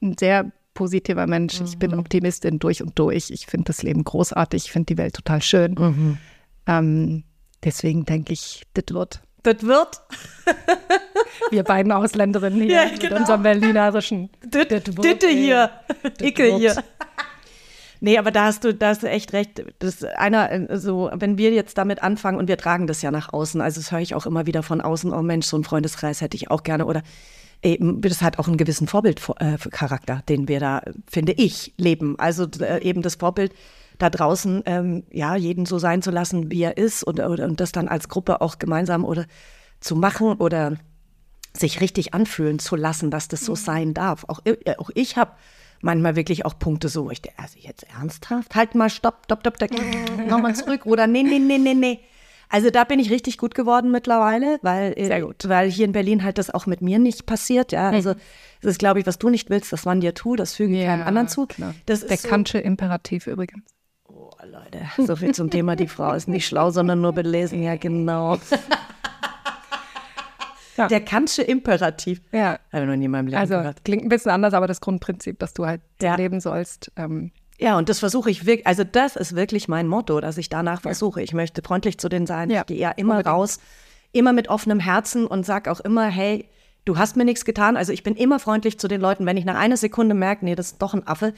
ein 0.00 0.16
sehr 0.16 0.52
positiver 0.74 1.26
Mensch. 1.26 1.60
Mhm. 1.60 1.66
Ich 1.66 1.78
bin 1.78 1.92
mhm. 1.92 1.98
Optimistin 1.98 2.58
durch 2.58 2.82
und 2.82 2.98
durch. 2.98 3.30
Ich 3.30 3.46
finde 3.46 3.66
das 3.66 3.82
Leben 3.82 4.04
großartig. 4.04 4.66
Ich 4.66 4.72
finde 4.72 4.94
die 4.94 4.98
Welt 4.98 5.14
total 5.14 5.42
schön. 5.42 5.74
Mhm. 5.74 6.18
Ähm, 6.66 7.24
deswegen 7.64 8.04
denke 8.04 8.32
ich, 8.32 8.62
das 8.74 8.84
wird. 8.90 9.22
Das 9.42 9.62
wird. 9.62 10.00
Wir 11.50 11.64
beiden 11.64 11.92
Ausländerinnen 11.92 12.62
hier 12.62 12.72
ja, 12.72 12.84
genau. 12.84 13.02
mit 13.02 13.12
unserem 13.12 13.42
berlinerischen. 13.42 14.30
Ditte 14.44 15.28
hier. 15.28 15.70
Icke 16.20 16.56
hier. 16.56 16.82
Nee, 18.04 18.18
aber 18.18 18.32
da 18.32 18.46
hast 18.46 18.64
du, 18.64 18.74
da 18.74 18.88
hast 18.88 19.04
du 19.04 19.08
echt 19.08 19.32
recht. 19.32 19.64
Das 19.78 20.02
einer, 20.02 20.76
so, 20.76 21.08
wenn 21.14 21.38
wir 21.38 21.52
jetzt 21.52 21.78
damit 21.78 22.02
anfangen 22.02 22.36
und 22.36 22.48
wir 22.48 22.56
tragen 22.56 22.88
das 22.88 23.00
ja 23.00 23.12
nach 23.12 23.32
außen, 23.32 23.60
also 23.60 23.80
das 23.80 23.92
höre 23.92 24.00
ich 24.00 24.16
auch 24.16 24.26
immer 24.26 24.44
wieder 24.44 24.64
von 24.64 24.80
außen, 24.80 25.12
oh 25.12 25.22
Mensch, 25.22 25.46
so 25.46 25.56
ein 25.56 25.62
Freundeskreis 25.62 26.20
hätte 26.20 26.36
ich 26.36 26.50
auch 26.50 26.64
gerne. 26.64 26.86
Oder 26.86 27.02
eben, 27.62 28.00
das 28.00 28.22
hat 28.22 28.38
auch 28.38 28.48
einen 28.48 28.56
gewissen 28.56 28.86
Vorbildcharakter, 28.86 30.18
äh, 30.18 30.22
den 30.28 30.48
wir 30.48 30.60
da, 30.60 30.82
finde 31.08 31.32
ich, 31.32 31.74
leben. 31.76 32.18
Also 32.18 32.46
äh, 32.60 32.82
eben 32.82 33.02
das 33.02 33.16
Vorbild 33.16 33.52
da 33.98 34.10
draußen, 34.10 34.62
ähm, 34.66 35.04
ja, 35.10 35.36
jeden 35.36 35.66
so 35.66 35.78
sein 35.78 36.02
zu 36.02 36.10
lassen, 36.10 36.50
wie 36.50 36.62
er 36.62 36.76
ist 36.76 37.04
und, 37.04 37.20
oder, 37.20 37.44
und 37.44 37.60
das 37.60 37.72
dann 37.72 37.88
als 37.88 38.08
Gruppe 38.08 38.40
auch 38.40 38.58
gemeinsam 38.58 39.04
oder 39.04 39.26
zu 39.80 39.96
machen 39.96 40.34
oder 40.34 40.76
sich 41.54 41.80
richtig 41.80 42.14
anfühlen 42.14 42.58
zu 42.58 42.76
lassen, 42.76 43.10
dass 43.10 43.28
das 43.28 43.44
so 43.44 43.52
mhm. 43.52 43.56
sein 43.56 43.94
darf. 43.94 44.24
Auch, 44.28 44.40
äh, 44.44 44.76
auch 44.78 44.90
ich 44.94 45.16
habe 45.16 45.32
manchmal 45.82 46.16
wirklich 46.16 46.46
auch 46.46 46.58
Punkte 46.58 46.88
so, 46.88 47.10
ich 47.10 47.22
denke, 47.22 47.38
also 47.38 47.58
jetzt 47.58 47.84
ernsthaft? 47.84 48.54
Halt 48.54 48.74
mal, 48.74 48.88
stopp, 48.88 49.24
stopp, 49.24 49.40
stopp, 49.40 49.56
stopp 49.56 49.70
nochmal 50.26 50.54
zurück 50.54 50.86
oder 50.86 51.06
nee, 51.06 51.22
nee, 51.22 51.38
nee, 51.38 51.58
nee, 51.58 51.74
nee. 51.74 52.00
Also 52.52 52.68
da 52.68 52.84
bin 52.84 52.98
ich 52.98 53.10
richtig 53.10 53.38
gut 53.38 53.54
geworden 53.54 53.90
mittlerweile, 53.90 54.58
weil, 54.60 54.92
äh, 54.98 55.24
weil 55.44 55.70
hier 55.70 55.86
in 55.86 55.92
Berlin 55.92 56.22
halt 56.22 56.36
das 56.36 56.50
auch 56.50 56.66
mit 56.66 56.82
mir 56.82 56.98
nicht 56.98 57.24
passiert. 57.24 57.72
Ja, 57.72 57.88
also 57.88 58.12
das 58.60 58.72
ist, 58.72 58.78
glaube 58.78 59.00
ich, 59.00 59.06
was 59.06 59.18
du 59.18 59.30
nicht 59.30 59.48
willst, 59.48 59.72
das 59.72 59.86
man 59.86 60.02
dir 60.02 60.12
tut, 60.12 60.38
das 60.38 60.54
füge 60.54 60.74
ich 60.74 60.80
ja, 60.80 60.88
keinem 60.88 61.06
anderen 61.06 61.28
zu. 61.28 61.46
Klar. 61.46 61.74
Das 61.86 62.06
Der 62.06 62.18
so, 62.18 62.28
Kantsche 62.28 62.58
Imperativ 62.58 63.26
übrigens. 63.26 63.64
Oh, 64.06 64.30
Leute, 64.44 64.82
so 64.98 65.16
viel 65.16 65.34
zum 65.34 65.48
Thema, 65.48 65.76
die 65.76 65.88
Frau 65.88 66.12
ist 66.12 66.28
nicht 66.28 66.46
schlau, 66.46 66.70
sondern 66.70 67.00
nur 67.00 67.14
belesen. 67.14 67.62
Ja, 67.62 67.76
genau. 67.76 68.38
Ja. 70.78 70.88
Der 70.88 71.02
Kantsche 71.04 71.42
Imperativ. 71.42 72.22
Ja. 72.32 72.58
Habe 72.72 72.84
ich 72.84 72.88
noch 72.88 72.96
nie 72.96 73.04
in 73.04 73.10
meinem 73.10 73.26
Leben 73.26 73.38
also, 73.38 73.56
gehört. 73.56 73.84
Klingt 73.84 74.04
ein 74.04 74.08
bisschen 74.08 74.30
anders, 74.30 74.54
aber 74.54 74.66
das 74.66 74.80
Grundprinzip, 74.80 75.38
dass 75.38 75.52
du 75.52 75.66
halt 75.66 75.82
ja. 76.00 76.14
leben 76.14 76.40
sollst. 76.40 76.90
Ähm, 76.96 77.30
Ja, 77.62 77.78
und 77.78 77.88
das 77.88 78.00
versuche 78.00 78.30
ich 78.30 78.44
wirklich, 78.44 78.66
also 78.66 78.84
das 78.84 79.16
ist 79.16 79.36
wirklich 79.36 79.68
mein 79.68 79.86
Motto, 79.86 80.20
dass 80.20 80.36
ich 80.36 80.48
danach 80.48 80.82
versuche. 80.82 81.22
Ich 81.22 81.32
möchte 81.32 81.62
freundlich 81.62 81.98
zu 81.98 82.08
denen 82.08 82.26
sein. 82.26 82.50
Ja. 82.50 82.60
Ich 82.62 82.66
gehe 82.66 82.78
ja 82.78 82.90
immer 82.90 83.24
raus, 83.24 83.58
immer 84.12 84.32
mit 84.32 84.48
offenem 84.48 84.80
Herzen 84.80 85.26
und 85.26 85.46
sag 85.46 85.68
auch 85.68 85.80
immer, 85.80 86.06
hey, 86.06 86.48
du 86.84 86.98
hast 86.98 87.16
mir 87.16 87.24
nichts 87.24 87.44
getan. 87.44 87.76
Also 87.76 87.92
ich 87.92 88.02
bin 88.02 88.16
immer 88.16 88.40
freundlich 88.40 88.78
zu 88.78 88.88
den 88.88 89.00
Leuten. 89.00 89.26
Wenn 89.26 89.36
ich 89.36 89.44
nach 89.44 89.54
einer 89.56 89.76
Sekunde 89.76 90.14
merke, 90.14 90.44
nee, 90.44 90.54
das 90.56 90.72
ist 90.72 90.82
doch 90.82 90.92
ein 90.94 91.06
Affe, 91.06 91.34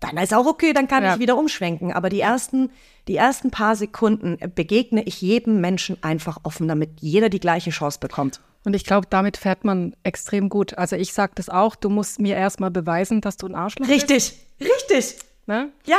dann 0.00 0.16
ist 0.16 0.34
auch 0.34 0.46
okay, 0.46 0.72
dann 0.72 0.88
kann 0.88 1.04
Ja. 1.04 1.14
ich 1.14 1.20
wieder 1.20 1.36
umschwenken. 1.38 1.92
Aber 1.92 2.08
die 2.08 2.20
ersten, 2.20 2.70
die 3.06 3.14
ersten 3.14 3.52
paar 3.52 3.76
Sekunden 3.76 4.36
begegne 4.56 5.04
ich 5.04 5.20
jedem 5.22 5.60
Menschen 5.60 5.96
einfach 6.02 6.38
offen, 6.42 6.66
damit 6.66 6.90
jeder 7.00 7.28
die 7.28 7.38
gleiche 7.38 7.70
Chance 7.70 8.00
bekommt. 8.00 8.40
Und 8.64 8.74
ich 8.74 8.84
glaube, 8.84 9.06
damit 9.10 9.36
fährt 9.36 9.64
man 9.64 9.94
extrem 10.02 10.48
gut. 10.48 10.76
Also 10.76 10.96
ich 10.96 11.12
sage 11.12 11.32
das 11.36 11.48
auch, 11.48 11.76
du 11.76 11.88
musst 11.88 12.20
mir 12.20 12.36
erstmal 12.36 12.70
beweisen, 12.72 13.20
dass 13.20 13.36
du 13.36 13.46
ein 13.46 13.54
Arschloch 13.54 13.88
Richtig, 13.88 14.34
richtig. 14.60 14.86
bist. 14.88 15.24
Ne? 15.46 15.70
Ja. 15.84 15.98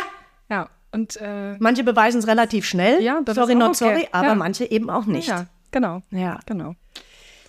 Ja. 0.50 0.70
Und 0.92 1.18
äh, 1.22 1.56
Manche 1.60 1.84
beweisen 1.84 2.20
es 2.20 2.28
relativ 2.28 2.66
schnell. 2.66 3.02
Ja, 3.02 3.22
sorry, 3.28 3.56
not 3.56 3.70
okay. 3.70 3.78
sorry, 3.78 4.08
aber 4.12 4.28
Ja. 4.28 4.36
manche 4.36 4.70
eben 4.70 4.90
auch 4.90 5.06
nicht. 5.06 5.28
ja, 5.28 5.48
genau. 5.72 6.02
Ja. 6.12 6.40
Genau. 6.46 6.76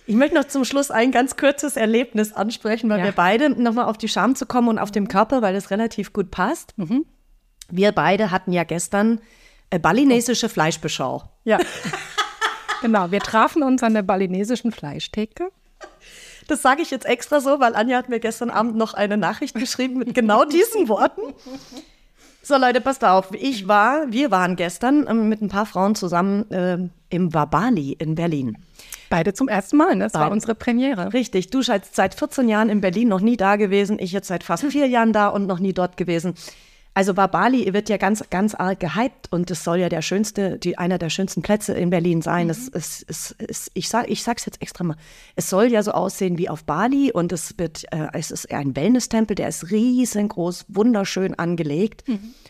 Ich 0.07 0.15
möchte 0.15 0.35
noch 0.35 0.45
zum 0.45 0.65
Schluss 0.65 0.91
ein 0.91 1.11
ganz 1.11 1.35
kurzes 1.37 1.77
Erlebnis 1.77 2.33
ansprechen, 2.33 2.89
weil 2.89 2.99
Ja. 2.99 3.05
wir 3.05 3.11
beide 3.11 3.49
nochmal 3.49 3.85
auf 3.85 3.97
die 3.97 4.07
Scham 4.07 4.35
zu 4.35 4.45
kommen 4.45 4.67
und 4.69 4.79
auf 4.79 4.91
dem 4.91 5.07
Körper, 5.07 5.41
weil 5.41 5.53
das 5.53 5.71
relativ 5.71 6.13
gut 6.13 6.31
passt. 6.31 6.73
Mhm. 6.77 7.05
Wir 7.69 7.91
beide 7.91 8.29
hatten 8.31 8.51
ja 8.51 8.63
gestern 8.63 9.19
äh, 9.71 9.79
balinesische 9.79 10.49
Fleischbeschau. 10.49 11.23
Ja. 11.43 11.57
genau. 12.81 13.09
Wir 13.11 13.19
trafen 13.19 13.63
uns 13.63 13.81
an 13.83 13.93
der 13.95 14.03
balinesischen 14.03 14.71
Fleischtheke. 14.71 15.49
Das 16.47 16.61
sage 16.61 16.81
ich 16.81 16.91
jetzt 16.91 17.05
extra 17.05 17.41
so, 17.41 17.59
weil 17.59 17.75
Anja 17.75 17.97
hat 17.97 18.09
mir 18.09 18.19
gestern 18.19 18.49
Abend 18.49 18.75
noch 18.75 18.93
eine 18.93 19.17
Nachricht 19.17 19.55
geschrieben 19.55 19.97
mit 19.99 20.13
genau 20.13 20.45
diesen 20.45 20.87
Worten. 20.87 21.21
So 22.41 22.57
Leute, 22.57 22.79
passt 22.79 23.03
auf. 23.03 23.29
Ich 23.33 23.67
war, 23.67 24.11
wir 24.11 24.29
waren 24.29 24.55
gestern 24.55 25.07
ähm, 25.09 25.29
mit 25.29 25.41
ein 25.41 25.49
paar 25.49 25.65
Frauen 25.65 25.95
zusammen 25.95 26.45
ähm, 26.51 26.91
im 27.09 27.33
Wabali 27.33 27.93
in 27.93 28.13
Berlin. 28.13 28.57
Beide 29.09 29.33
zum 29.33 29.47
ersten 29.47 29.77
Mal, 29.77 29.95
ne? 29.95 30.03
Das 30.05 30.13
war 30.13 30.21
Beide. 30.25 30.33
unsere 30.33 30.55
Premiere. 30.55 31.13
Richtig, 31.13 31.49
du 31.49 31.61
seit 31.63 32.13
14 32.13 32.47
Jahren 32.47 32.69
in 32.69 32.81
Berlin 32.81 33.07
noch 33.07 33.21
nie 33.21 33.37
da 33.37 33.55
gewesen, 33.55 33.97
ich 33.99 34.11
jetzt 34.11 34.27
seit 34.27 34.43
fast 34.43 34.63
vier 34.65 34.87
Jahren 34.87 35.13
da 35.13 35.29
und 35.29 35.47
noch 35.47 35.59
nie 35.59 35.73
dort 35.73 35.97
gewesen. 35.97 36.35
Also 36.95 37.13
Bali 37.13 37.73
wird 37.73 37.89
ja 37.89 37.97
ganz, 37.97 38.23
ganz 38.29 38.55
arg 38.55 38.79
gehypt 38.79 39.29
und 39.29 39.51
es 39.51 39.65
soll 39.65 39.79
ja 39.79 39.89
der 39.89 40.01
schönste, 40.01 40.57
die, 40.57 40.77
einer 40.77 40.97
der 40.97 41.09
schönsten 41.09 41.41
Plätze 41.41 41.73
in 41.73 41.89
Berlin 41.89 42.21
sein. 42.21 42.49
Es, 42.49 42.69
es, 42.69 43.05
es, 43.09 43.35
es, 43.37 43.69
ich, 43.73 43.89
sag, 43.89 44.09
ich 44.09 44.23
sag's 44.23 44.45
jetzt 44.45 44.61
extra 44.61 44.85
mal. 44.85 44.95
Es 45.35 45.49
soll 45.49 45.65
ja 45.65 45.83
so 45.83 45.91
aussehen 45.91 46.37
wie 46.37 46.47
auf 46.47 46.63
Bali 46.63 47.11
und 47.11 47.33
es 47.33 47.59
wird, 47.59 47.83
äh, 47.91 48.07
es 48.13 48.31
ist 48.31 48.49
ein 48.49 48.77
Wellness-Tempel, 48.77 49.35
der 49.35 49.49
ist 49.49 49.71
riesengroß, 49.71 50.67
wunderschön 50.69 51.37
angelegt. 51.37 52.05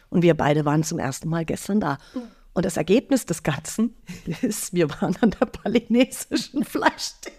Und 0.10 0.22
wir 0.22 0.36
beide 0.38 0.64
waren 0.64 0.84
zum 0.84 1.00
ersten 1.00 1.28
Mal 1.28 1.44
gestern 1.44 1.80
da. 1.80 1.98
Und 2.54 2.66
das 2.66 2.78
Ergebnis 2.78 3.26
des 3.26 3.42
Ganzen 3.42 3.96
ist, 4.44 4.76
wir 4.76 4.92
waren 4.92 5.16
an 5.22 5.32
der 5.32 5.48
balinesischen 5.48 6.64
Fleischtheke. 6.64 7.34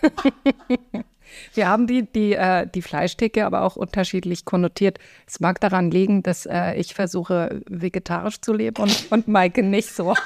Wir 1.54 1.68
haben 1.68 1.86
die, 1.86 2.02
die, 2.10 2.32
äh, 2.34 2.66
die 2.66 2.82
Fleischtheke 2.82 3.44
aber 3.44 3.62
auch 3.62 3.76
unterschiedlich 3.76 4.44
konnotiert. 4.44 4.98
Es 5.26 5.40
mag 5.40 5.60
daran 5.60 5.90
liegen, 5.90 6.22
dass 6.22 6.46
äh, 6.46 6.74
ich 6.74 6.94
versuche, 6.94 7.60
vegetarisch 7.68 8.40
zu 8.40 8.52
leben 8.52 8.82
und, 8.82 9.06
und 9.10 9.28
Maike 9.28 9.62
nicht 9.62 9.94
so. 9.94 10.14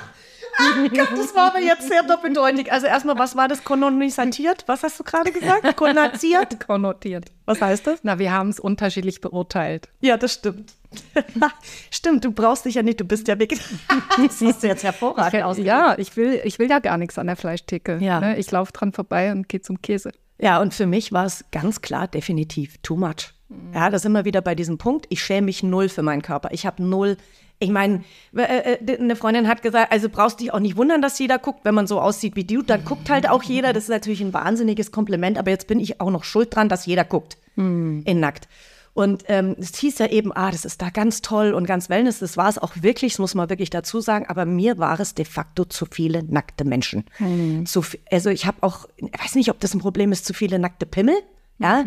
Gott, 0.59 1.09
das 1.13 1.35
war 1.35 1.51
aber 1.51 1.61
jetzt 1.61 1.89
sehr 1.89 2.03
doppeldeutig. 2.03 2.73
Also 2.73 2.87
erstmal, 2.87 3.19
was 3.19 3.37
war 3.37 3.49
das 3.49 3.63
kolonisiert? 3.63 4.65
Was 4.67 4.83
hast 4.83 4.99
du 4.99 5.05
gerade 5.05 5.31
gesagt? 5.31 5.77
Kolonisiert? 5.77 6.67
konnotiert. 6.67 7.27
Was 7.45 7.61
heißt 7.61 7.87
das? 7.87 8.01
Na, 8.03 8.19
wir 8.19 8.33
haben 8.33 8.49
es 8.49 8.59
unterschiedlich 8.59 9.21
beurteilt. 9.21 9.89
Ja, 10.01 10.17
das 10.17 10.33
stimmt. 10.35 10.73
stimmt, 11.91 12.25
du 12.25 12.33
brauchst 12.33 12.65
dich 12.65 12.77
ja 12.77 12.83
nicht, 12.83 13.01
du 13.01 13.05
bist 13.05 13.29
ja 13.29 13.39
Vegetarier. 13.39 13.79
Siehst 14.31 14.63
du 14.63 14.67
jetzt 14.67 14.83
hervorragend 14.83 15.43
aus. 15.43 15.59
Ja, 15.59 15.99
ich 15.99 16.17
will, 16.17 16.41
ich 16.45 16.59
will 16.59 16.71
ja 16.71 16.79
gar 16.79 16.97
nichts 16.97 17.19
an 17.19 17.27
der 17.27 17.37
Fleischtheke. 17.37 17.99
Ja. 18.01 18.21
Ne? 18.21 18.39
Ich 18.39 18.51
laufe 18.51 18.73
dran 18.73 18.93
vorbei 18.93 19.33
und 19.33 19.49
gehe 19.49 19.61
zum 19.61 19.83
Käse. 19.83 20.13
Ja, 20.39 20.61
und 20.61 20.75
für 20.75 20.87
mich 20.87 21.13
war 21.13 21.27
es 21.27 21.45
ganz 21.51 21.81
klar 21.81 22.09
definitiv 22.09 22.79
too 22.83 22.97
much. 22.97 23.33
Ja, 23.73 23.91
da 23.91 23.99
sind 23.99 24.13
wir 24.13 24.25
wieder 24.25 24.41
bei 24.41 24.55
diesem 24.55 24.77
Punkt. 24.77 25.07
Ich 25.09 25.23
schäme 25.23 25.47
mich 25.47 25.63
null 25.63 25.89
für 25.89 26.03
meinen 26.03 26.23
Körper. 26.23 26.51
Ich 26.53 26.67
habe 26.67 26.83
null. 26.83 27.17
Ich 27.59 27.71
meine, 27.71 28.05
äh, 28.37 28.75
äh, 28.75 28.99
eine 28.99 29.17
Freundin 29.17 29.49
hat 29.49 29.63
gesagt, 29.63 29.91
also 29.93 30.09
brauchst 30.11 30.41
dich 30.41 30.53
auch 30.53 30.59
nicht 30.59 30.77
wundern, 30.77 31.01
dass 31.01 31.19
jeder 31.19 31.39
guckt, 31.39 31.61
wenn 31.65 31.75
man 31.75 31.87
so 31.87 32.01
aussieht 32.01 32.37
wie 32.37 32.45
du, 32.45 32.61
dann 32.63 32.85
guckt 32.85 33.09
halt 33.09 33.29
auch 33.31 33.43
jeder. 33.43 33.73
Das 33.73 33.85
ist 33.85 33.89
natürlich 33.89 34.21
ein 34.21 34.35
wahnsinniges 34.35 34.93
Kompliment, 34.93 35.39
aber 35.39 35.51
jetzt 35.51 35.67
bin 35.67 35.81
ich 35.81 36.01
auch 36.01 36.11
noch 36.11 36.25
schuld 36.25 36.55
dran, 36.55 36.69
dass 36.69 36.85
jeder 36.85 37.05
guckt 37.05 37.39
in 37.57 38.21
nackt. 38.21 38.49
Und 38.97 39.25
ähm, 39.29 39.55
es 39.59 39.77
hieß 39.77 39.99
ja 39.99 40.07
eben, 40.07 40.33
ah, 40.35 40.51
das 40.51 40.65
ist 40.65 40.81
da 40.81 40.89
ganz 40.89 41.21
toll 41.21 41.53
und 41.53 41.67
ganz 41.67 41.91
Wellness. 41.91 42.19
Das 42.21 42.39
war 42.39 42.49
es 42.49 42.57
auch 42.57 42.73
wirklich, 42.81 43.13
das 43.13 43.19
muss 43.19 43.35
man 43.35 43.51
wirklich 43.51 43.69
dazu 43.69 44.01
sagen. 44.01 44.25
Aber 44.29 44.47
mir 44.47 44.79
war 44.79 44.99
es 44.99 45.13
de 45.15 45.27
facto 45.27 45.67
zu 45.67 45.85
viele 45.91 46.23
nackte 46.25 46.65
Menschen. 46.65 47.05
Zu, 47.67 47.81
vi- 47.83 47.99
also 48.11 48.31
ich 48.31 48.47
habe 48.47 48.57
auch, 48.63 48.89
ich 48.97 49.05
weiß 49.23 49.35
nicht, 49.35 49.51
ob 49.51 49.61
das 49.61 49.75
ein 49.75 49.81
Problem 49.81 50.13
ist, 50.13 50.25
zu 50.25 50.33
viele 50.33 50.59
nackte 50.59 50.87
Pimmel. 50.87 51.15
Ja. 51.59 51.85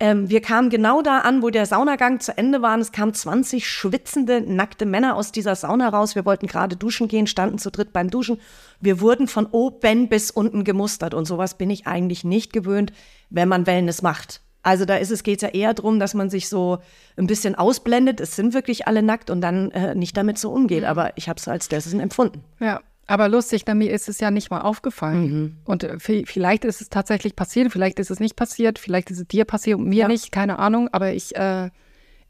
Ähm, 0.00 0.28
wir 0.30 0.40
kamen 0.42 0.70
genau 0.70 1.02
da 1.02 1.18
an, 1.20 1.42
wo 1.42 1.50
der 1.50 1.66
Saunagang 1.66 2.20
zu 2.20 2.36
Ende 2.38 2.62
war. 2.62 2.74
Und 2.74 2.80
es 2.82 2.92
kamen 2.92 3.14
20 3.14 3.68
schwitzende, 3.68 4.40
nackte 4.40 4.86
Männer 4.86 5.16
aus 5.16 5.32
dieser 5.32 5.56
Sauna 5.56 5.88
raus. 5.88 6.14
Wir 6.14 6.24
wollten 6.24 6.46
gerade 6.46 6.76
duschen 6.76 7.08
gehen, 7.08 7.26
standen 7.26 7.58
zu 7.58 7.70
dritt 7.72 7.92
beim 7.92 8.10
Duschen. 8.10 8.38
Wir 8.80 9.00
wurden 9.00 9.26
von 9.26 9.46
oben 9.46 10.08
bis 10.08 10.30
unten 10.30 10.62
gemustert. 10.62 11.14
Und 11.14 11.24
sowas 11.26 11.58
bin 11.58 11.70
ich 11.70 11.88
eigentlich 11.88 12.22
nicht 12.22 12.52
gewöhnt, 12.52 12.92
wenn 13.30 13.48
man 13.48 13.66
Wellness 13.66 14.02
macht. 14.02 14.40
Also 14.64 14.84
da 14.86 14.96
ist 14.96 15.10
es, 15.10 15.22
geht 15.22 15.36
es 15.36 15.42
ja 15.42 15.48
eher 15.50 15.74
darum, 15.74 16.00
dass 16.00 16.14
man 16.14 16.30
sich 16.30 16.48
so 16.48 16.78
ein 17.16 17.26
bisschen 17.26 17.54
ausblendet. 17.54 18.20
Es 18.20 18.34
sind 18.34 18.54
wirklich 18.54 18.88
alle 18.88 19.02
nackt 19.02 19.30
und 19.30 19.40
dann 19.42 19.70
äh, 19.72 19.94
nicht 19.94 20.16
damit 20.16 20.38
so 20.38 20.50
umgeht. 20.50 20.84
Aber 20.84 21.12
ich 21.16 21.28
habe 21.28 21.38
es 21.38 21.46
als 21.46 21.68
dessen 21.68 22.00
empfunden. 22.00 22.42
Ja, 22.60 22.80
aber 23.06 23.28
lustig, 23.28 23.66
mir 23.66 23.90
ist 23.92 24.08
es 24.08 24.18
ja 24.20 24.30
nicht 24.30 24.50
mal 24.50 24.62
aufgefallen. 24.62 25.58
Und 25.66 25.84
äh, 25.84 25.96
vi- 25.98 26.26
vielleicht 26.26 26.64
ist 26.64 26.80
es 26.80 26.88
tatsächlich 26.88 27.36
passiert, 27.36 27.70
vielleicht 27.70 27.98
ist 27.98 28.10
es 28.10 28.18
nicht 28.20 28.36
passiert, 28.36 28.78
vielleicht 28.78 29.10
ist 29.10 29.18
es 29.20 29.28
dir 29.28 29.44
passiert 29.44 29.78
und 29.78 29.86
mir 29.88 30.02
Ja. 30.02 30.08
nicht, 30.08 30.32
keine 30.32 30.58
Ahnung. 30.58 30.88
Aber 30.92 31.12
ich, 31.12 31.36
äh, 31.36 31.70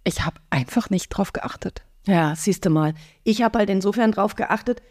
ich 0.03 0.27
habe 0.27 0.37
einfach 0.51 0.91
nicht 0.91 1.09
drauf 1.11 1.33
geachtet. 1.33 1.83
Ja, 2.07 2.35
siehst 2.37 2.67
du 2.67 2.71
mal. 2.71 2.95
Ich 3.23 3.43
habe 3.43 3.59
halt 3.61 3.71
insofern 3.71 4.11
drauf 4.13 4.35
geachtet, 4.35 4.83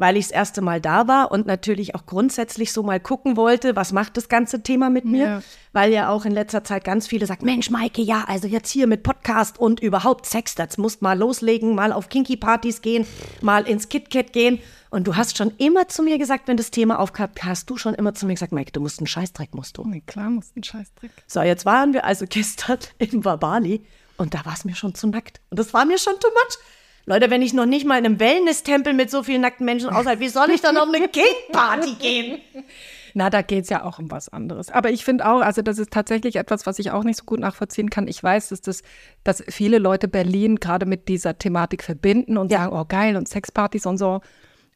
weil 0.00 0.16
ich 0.16 0.28
das 0.28 0.32
erste 0.32 0.62
Mal 0.62 0.80
da 0.80 1.08
war 1.08 1.30
und 1.30 1.46
natürlich 1.46 1.94
auch 1.94 2.06
grundsätzlich 2.06 2.72
so 2.72 2.82
mal 2.82 2.98
gucken 2.98 3.36
wollte, 3.36 3.76
was 3.76 3.92
macht 3.92 4.16
das 4.16 4.30
ganze 4.30 4.62
Thema 4.62 4.88
mit 4.88 5.04
mir? 5.04 5.24
Ja. 5.24 5.42
Weil 5.74 5.92
ja 5.92 6.08
auch 6.08 6.24
in 6.24 6.32
letzter 6.32 6.64
Zeit 6.64 6.84
ganz 6.84 7.06
viele 7.06 7.26
sagen, 7.26 7.44
Mensch, 7.44 7.68
Maike, 7.68 8.00
ja, 8.00 8.24
also 8.26 8.48
jetzt 8.48 8.70
hier 8.70 8.86
mit 8.86 9.02
Podcast 9.02 9.58
und 9.58 9.78
überhaupt 9.80 10.24
Sex, 10.24 10.54
das 10.54 10.78
musst 10.78 11.02
mal 11.02 11.18
loslegen, 11.18 11.74
mal 11.74 11.92
auf 11.92 12.08
Kinky-Partys 12.08 12.80
gehen, 12.80 13.06
mal 13.42 13.68
ins 13.68 13.90
KitKat 13.90 14.32
gehen. 14.32 14.58
Und 14.88 15.06
du 15.06 15.16
hast 15.16 15.36
schon 15.36 15.52
immer 15.58 15.86
zu 15.86 16.02
mir 16.02 16.16
gesagt, 16.16 16.48
wenn 16.48 16.56
das 16.56 16.70
Thema 16.70 16.98
aufkam, 16.98 17.28
hast 17.38 17.68
du 17.68 17.76
schon 17.76 17.94
immer 17.94 18.14
zu 18.14 18.24
mir 18.24 18.32
gesagt, 18.32 18.52
Maike, 18.52 18.72
du 18.72 18.80
musst 18.80 19.00
einen 19.00 19.06
Scheißdreck, 19.06 19.54
musst 19.54 19.76
du. 19.76 19.84
Nee, 19.84 20.02
klar, 20.06 20.30
muss 20.30 20.50
ein 20.56 20.64
Scheißdreck. 20.64 21.10
So, 21.26 21.42
jetzt 21.42 21.66
waren 21.66 21.92
wir 21.92 22.06
also 22.06 22.24
gestern 22.28 22.78
in 22.96 23.22
Wabali 23.22 23.84
und 24.16 24.32
da 24.32 24.46
war 24.46 24.54
es 24.54 24.64
mir 24.64 24.74
schon 24.74 24.94
zu 24.94 25.08
nackt. 25.08 25.42
Und 25.50 25.58
das 25.58 25.74
war 25.74 25.84
mir 25.84 25.98
schon 25.98 26.14
too 26.18 26.28
much. 26.28 26.58
Leute, 27.06 27.30
wenn 27.30 27.42
ich 27.42 27.52
noch 27.54 27.66
nicht 27.66 27.86
mal 27.86 27.98
in 27.98 28.04
einem 28.06 28.20
Wellness-Tempel 28.20 28.92
mit 28.92 29.10
so 29.10 29.22
vielen 29.22 29.40
nackten 29.40 29.64
Menschen 29.66 29.90
aushalte, 29.90 30.20
wie 30.20 30.28
soll 30.28 30.50
ich 30.50 30.60
dann 30.60 30.76
auf 30.76 30.88
eine 30.92 31.08
Gay-Party 31.08 31.94
gehen? 31.94 32.38
Na, 33.14 33.28
da 33.28 33.42
geht 33.42 33.64
es 33.64 33.70
ja 33.70 33.84
auch 33.84 33.98
um 33.98 34.08
was 34.10 34.28
anderes. 34.28 34.70
Aber 34.70 34.90
ich 34.90 35.04
finde 35.04 35.26
auch, 35.28 35.40
also 35.40 35.62
das 35.62 35.78
ist 35.78 35.90
tatsächlich 35.92 36.36
etwas, 36.36 36.64
was 36.66 36.78
ich 36.78 36.92
auch 36.92 37.02
nicht 37.02 37.16
so 37.16 37.24
gut 37.24 37.40
nachvollziehen 37.40 37.90
kann. 37.90 38.06
Ich 38.06 38.22
weiß, 38.22 38.50
dass, 38.50 38.60
das, 38.60 38.82
dass 39.24 39.42
viele 39.48 39.78
Leute 39.78 40.06
Berlin 40.06 40.56
gerade 40.56 40.86
mit 40.86 41.08
dieser 41.08 41.36
Thematik 41.36 41.82
verbinden 41.82 42.36
und 42.36 42.52
Ja. 42.52 42.58
sagen, 42.64 42.76
oh 42.76 42.84
geil, 42.86 43.16
und 43.16 43.28
Sexpartys 43.28 43.86
und 43.86 43.98
so. 43.98 44.20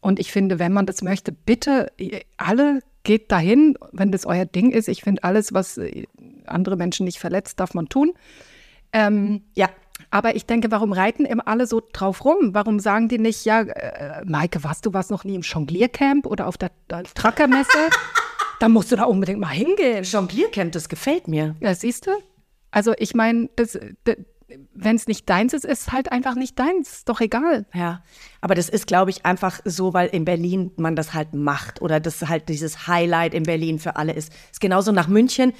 Und 0.00 0.18
ich 0.18 0.32
finde, 0.32 0.58
wenn 0.58 0.72
man 0.72 0.84
das 0.86 1.02
möchte, 1.02 1.30
bitte 1.30 1.92
ihr 1.96 2.22
alle 2.36 2.80
geht 3.04 3.30
dahin, 3.30 3.78
wenn 3.92 4.10
das 4.10 4.26
euer 4.26 4.46
Ding 4.46 4.70
ist. 4.72 4.88
Ich 4.88 5.02
finde, 5.02 5.22
alles, 5.22 5.52
was 5.54 5.78
äh, 5.78 6.06
andere 6.46 6.76
Menschen 6.76 7.04
nicht 7.04 7.18
verletzt, 7.20 7.60
darf 7.60 7.74
man 7.74 7.88
tun. 7.88 8.14
Ähm, 8.92 9.42
Ja, 9.54 9.68
aber 10.14 10.36
ich 10.36 10.46
denke, 10.46 10.70
warum 10.70 10.92
reiten 10.92 11.24
immer 11.24 11.48
alle 11.48 11.66
so 11.66 11.82
drauf 11.92 12.24
rum? 12.24 12.54
Warum 12.54 12.78
sagen 12.78 13.08
die 13.08 13.18
nicht, 13.18 13.44
ja, 13.44 13.62
äh, 13.62 14.24
Maike, 14.24 14.62
warst 14.62 14.86
du 14.86 14.92
was 14.92 15.10
noch 15.10 15.24
nie 15.24 15.34
im 15.34 15.40
Jongliercamp 15.40 16.24
oder 16.24 16.46
auf 16.46 16.56
der, 16.56 16.70
der 16.88 17.02
Truckermesse? 17.02 17.90
da 18.60 18.68
musst 18.68 18.92
du 18.92 18.96
da 18.96 19.06
unbedingt 19.06 19.40
mal 19.40 19.48
hingehen. 19.48 20.04
Jongliercamp, 20.04 20.70
das 20.70 20.88
gefällt 20.88 21.26
mir. 21.26 21.56
Ja, 21.58 21.74
siehst 21.74 22.06
du? 22.06 22.12
Also 22.70 22.94
ich 22.96 23.16
meine, 23.16 23.48
wenn 24.72 24.94
es 24.94 25.08
nicht 25.08 25.28
deins 25.28 25.52
ist, 25.52 25.64
ist 25.64 25.90
halt 25.90 26.12
einfach 26.12 26.36
nicht 26.36 26.56
deins. 26.60 26.98
Ist 26.98 27.08
doch 27.08 27.20
egal. 27.20 27.66
Ja, 27.74 28.04
aber 28.40 28.54
das 28.54 28.68
ist, 28.68 28.86
glaube 28.86 29.10
ich, 29.10 29.26
einfach 29.26 29.60
so, 29.64 29.94
weil 29.94 30.06
in 30.08 30.24
Berlin 30.24 30.70
man 30.76 30.94
das 30.94 31.12
halt 31.12 31.34
macht 31.34 31.82
oder 31.82 31.98
das 31.98 32.22
halt 32.28 32.48
dieses 32.48 32.86
Highlight 32.86 33.34
in 33.34 33.42
Berlin 33.42 33.80
für 33.80 33.96
alle 33.96 34.12
ist. 34.12 34.32
Ist 34.52 34.60
genauso 34.60 34.92
nach 34.92 35.08
München. 35.08 35.54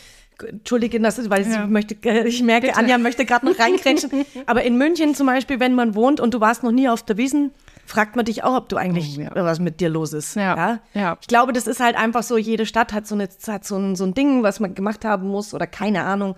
Entschuldige, 0.47 1.01
das 1.01 1.19
ist, 1.19 1.31
weil 1.31 1.43
ich 1.43 1.67
möchte, 1.69 1.97
äh, 2.09 2.27
ich 2.27 2.43
merke, 2.43 2.77
Anja 2.77 2.99
möchte 2.99 3.25
gerade 3.25 3.47
noch 3.47 3.59
reingrätschen. 3.59 4.11
aber 4.47 4.63
in 4.63 4.77
München 4.77 5.15
zum 5.15 5.27
Beispiel, 5.27 5.61
wenn 5.61 5.75
man 5.75 5.95
wohnt 5.95 6.21
und 6.21 6.35
du 6.35 6.41
warst 6.41 6.63
noch 6.63 6.73
nie 6.73 6.89
auf 6.89 7.03
der 7.03 7.17
Wiesen, 7.17 7.53
fragt 7.87 8.17
man 8.17 8.25
dich 8.25 8.45
auch, 8.45 8.57
ob 8.57 8.69
du 8.69 8.77
eigentlich 8.77 9.19
Oh, 9.19 9.23
ja. 9.23 9.31
was 9.35 9.61
mit 9.61 9.81
dir 9.81 9.89
los 9.89 10.13
ist. 10.13 10.37
Ja, 10.37 10.81
ja. 10.95 11.19
Ich 11.21 11.29
glaube, 11.29 11.53
das 11.53 11.67
ist 11.67 11.81
halt 11.81 11.97
einfach 11.97 12.23
so, 12.23 12.37
jede 12.37 12.67
Stadt 12.67 12.93
hat 12.93 13.07
so, 13.07 13.15
eine, 13.15 13.29
hat 13.47 13.65
so, 13.65 13.77
ein, 13.77 13.95
so 13.97 14.05
ein 14.05 14.15
Ding, 14.15 14.43
was 14.43 14.61
man 14.61 14.75
gemacht 14.75 15.05
haben 15.05 15.29
muss 15.29 15.55
oder 15.55 15.67
keine 15.67 16.05
Ahnung. 16.05 16.35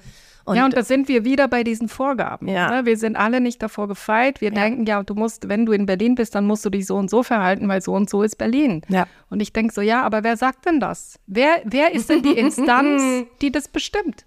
Ja, 0.55 0.65
und 0.65 0.77
da 0.77 0.85
sind 0.85 1.09
wir 1.09 1.25
wieder 1.25 1.49
bei 1.49 1.65
diesen 1.65 1.89
Vorgaben. 1.89 2.47
Ja. 2.49 2.71
Ne? 2.71 2.87
Wir 2.87 2.97
sind 2.97 3.17
alle 3.17 3.41
nicht 3.41 3.63
davor 3.63 3.89
gefeit. 3.89 4.41
Wir 4.41 4.51
denken, 4.51 4.87
ja, 4.87 5.03
du 5.03 5.15
musst, 5.15 5.49
wenn 5.49 5.67
du 5.67 5.73
in 5.73 5.87
Berlin 5.87 6.15
bist, 6.15 6.35
dann 6.35 6.47
musst 6.47 6.65
du 6.65 6.71
dich 6.71 6.87
so 6.87 6.97
und 6.97 7.11
so 7.11 7.23
verhalten, 7.23 7.69
weil 7.69 7.83
so 7.83 7.95
und 7.95 8.09
so 8.09 8.23
ist 8.23 8.37
Berlin. 8.37 8.83
Ja. 8.89 9.07
Und 9.29 9.41
ich 9.41 9.53
denke 9.53 9.75
so, 9.75 9.81
ja, 9.81 10.03
aber 10.03 10.23
wer 10.23 10.37
sagt 10.37 10.67
denn 10.67 10.79
das? 10.79 11.19
Wer, 11.27 11.63
wer 11.65 11.93
ist 11.93 12.09
denn 12.11 12.23
die 12.23 12.33
Instanz, 12.39 13.27
die 13.41 13.51
das 13.51 13.69
bestimmt? 13.69 14.25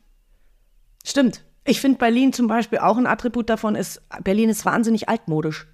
Stimmt. 1.06 1.46
Ich 1.66 1.80
finde 1.80 1.98
Berlin 2.00 2.34
zum 2.34 2.48
Beispiel 2.48 2.80
auch 2.80 2.98
ein 2.98 3.08
Attribut 3.08 3.50
davon 3.50 3.76
ist, 3.76 4.02
Berlin 4.24 4.50
ist 4.50 4.66
wahnsinnig 4.66 5.08
altmodisch. 5.08 5.68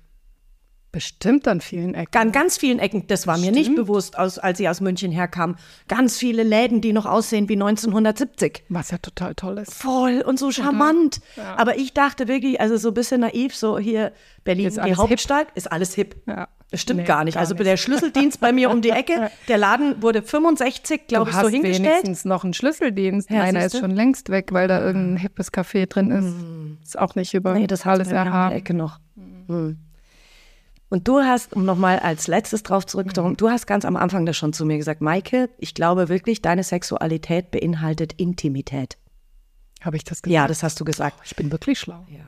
Bestimmt 0.96 1.46
an 1.50 1.60
vielen 1.60 1.94
Ecken. 1.94 2.18
An 2.18 2.32
ganz 2.32 2.58
vielen 2.58 2.80
Ecken, 2.80 3.06
das 3.08 3.28
war 3.28 3.38
mir 3.38 3.52
nicht 3.52 3.76
bewusst, 3.76 4.18
aus, 4.18 4.40
als 4.40 4.62
ich 4.62 4.70
aus 4.70 4.80
München 4.80 5.12
herkam. 5.12 5.58
Ganz 5.90 6.18
viele 6.18 6.42
Läden, 6.44 6.80
die 6.80 6.94
noch 6.94 7.06
aussehen 7.06 7.50
wie 7.50 7.56
1970. 7.56 8.64
Was 8.70 8.92
ja 8.92 8.98
total 9.00 9.36
toll 9.36 9.58
ist. 9.58 9.74
Voll 9.74 10.24
und 10.26 10.40
so 10.40 10.52
charmant. 10.52 11.20
Aber 11.58 11.78
ich 11.78 11.94
dachte 11.94 12.30
wirklich, 12.30 12.62
also 12.62 12.78
so 12.78 12.92
ein 12.92 12.94
bisschen 12.94 13.20
naiv, 13.20 13.54
so 13.54 13.78
hier 13.78 14.14
Berlin, 14.46 14.68
Ist 14.68 14.80
die 14.86 14.96
Hauptstadt, 14.96 15.48
ist 15.56 15.70
alles 15.70 15.94
hip. 15.96 16.16
Ja. 16.28 16.48
Das 16.72 16.82
stimmt 16.82 17.02
Nee, 17.02 17.06
gar 17.06 17.26
nicht. 17.26 17.34
gar 17.34 17.42
also 17.42 17.56
nicht. 17.56 17.66
der 17.66 17.76
Schlüsseldienst 17.78 18.40
bei 18.40 18.54
mir 18.54 18.70
um 18.72 18.82
die 18.82 18.90
Ecke, 18.92 19.30
der 19.50 19.58
Laden 19.58 20.02
wurde 20.02 20.22
65, 20.22 21.08
glaube 21.08 21.26
Du 21.26 21.32
ich, 21.32 21.36
hast 21.36 21.44
so 21.44 21.50
hingestellt. 21.50 22.04
wenigstens 22.06 22.24
noch 22.26 22.46
einen 22.46 22.54
Schlüsseldienst. 22.54 23.30
Ja, 23.30 23.40
Meiner 23.40 23.66
ist 23.66 23.78
schon 23.78 23.92
längst 23.92 24.30
weg, 24.30 24.54
weil 24.54 24.70
da 24.70 24.80
irgendein 24.82 25.18
hippes 25.18 25.52
Café 25.52 25.88
drin 25.88 26.10
ist. 26.12 26.86
Ist 26.88 26.98
auch 27.00 27.16
nicht 27.16 27.34
über 27.34 27.54
Nee, 27.54 27.68
das 27.68 27.86
alles 27.86 28.12
erhaben. 28.14 28.56
Ecke 28.56 28.74
noch. 28.74 29.00
Hm. 29.48 29.78
Und 30.96 31.10
du 31.10 31.20
hast, 31.20 31.52
um 31.52 31.66
nochmal 31.66 32.00
als 32.00 32.28
letztes 32.28 32.64
drauf 32.64 32.86
zurückzukommen, 32.86 33.36
du 33.36 33.50
hast 33.50 33.68
ganz 33.68 33.84
am 33.84 33.98
Anfang 33.98 34.26
das 34.26 34.38
schon 34.38 34.54
zu 34.54 34.66
mir 34.66 34.78
gesagt, 34.78 35.02
Maike, 35.02 35.50
ich 35.58 35.74
glaube 35.74 36.08
wirklich, 36.08 36.42
deine 36.42 36.64
Sexualität 36.64 37.52
beinhaltet 37.52 38.14
Intimität. 38.14 38.98
Habe 39.82 39.98
ich 39.98 40.06
das 40.06 40.22
gesagt? 40.22 40.34
Ja, 40.34 40.48
das 40.48 40.64
hast 40.64 40.80
du 40.80 40.86
gesagt. 40.86 41.18
Ich 41.26 41.36
bin 41.36 41.52
wirklich 41.52 41.80
schlau. 41.80 42.06
Ja, 42.10 42.24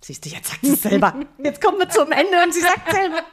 siehst 0.00 0.24
du, 0.24 0.28
jetzt 0.28 0.50
sagt 0.50 0.64
sie 0.64 0.74
es 0.74 0.82
selber. 0.82 1.16
Jetzt 1.42 1.60
kommen 1.60 1.80
wir 1.80 1.88
zum 1.88 2.12
Ende 2.12 2.44
und 2.44 2.54
sie 2.54 2.60
sagt 2.60 2.92
selber. 2.92 3.24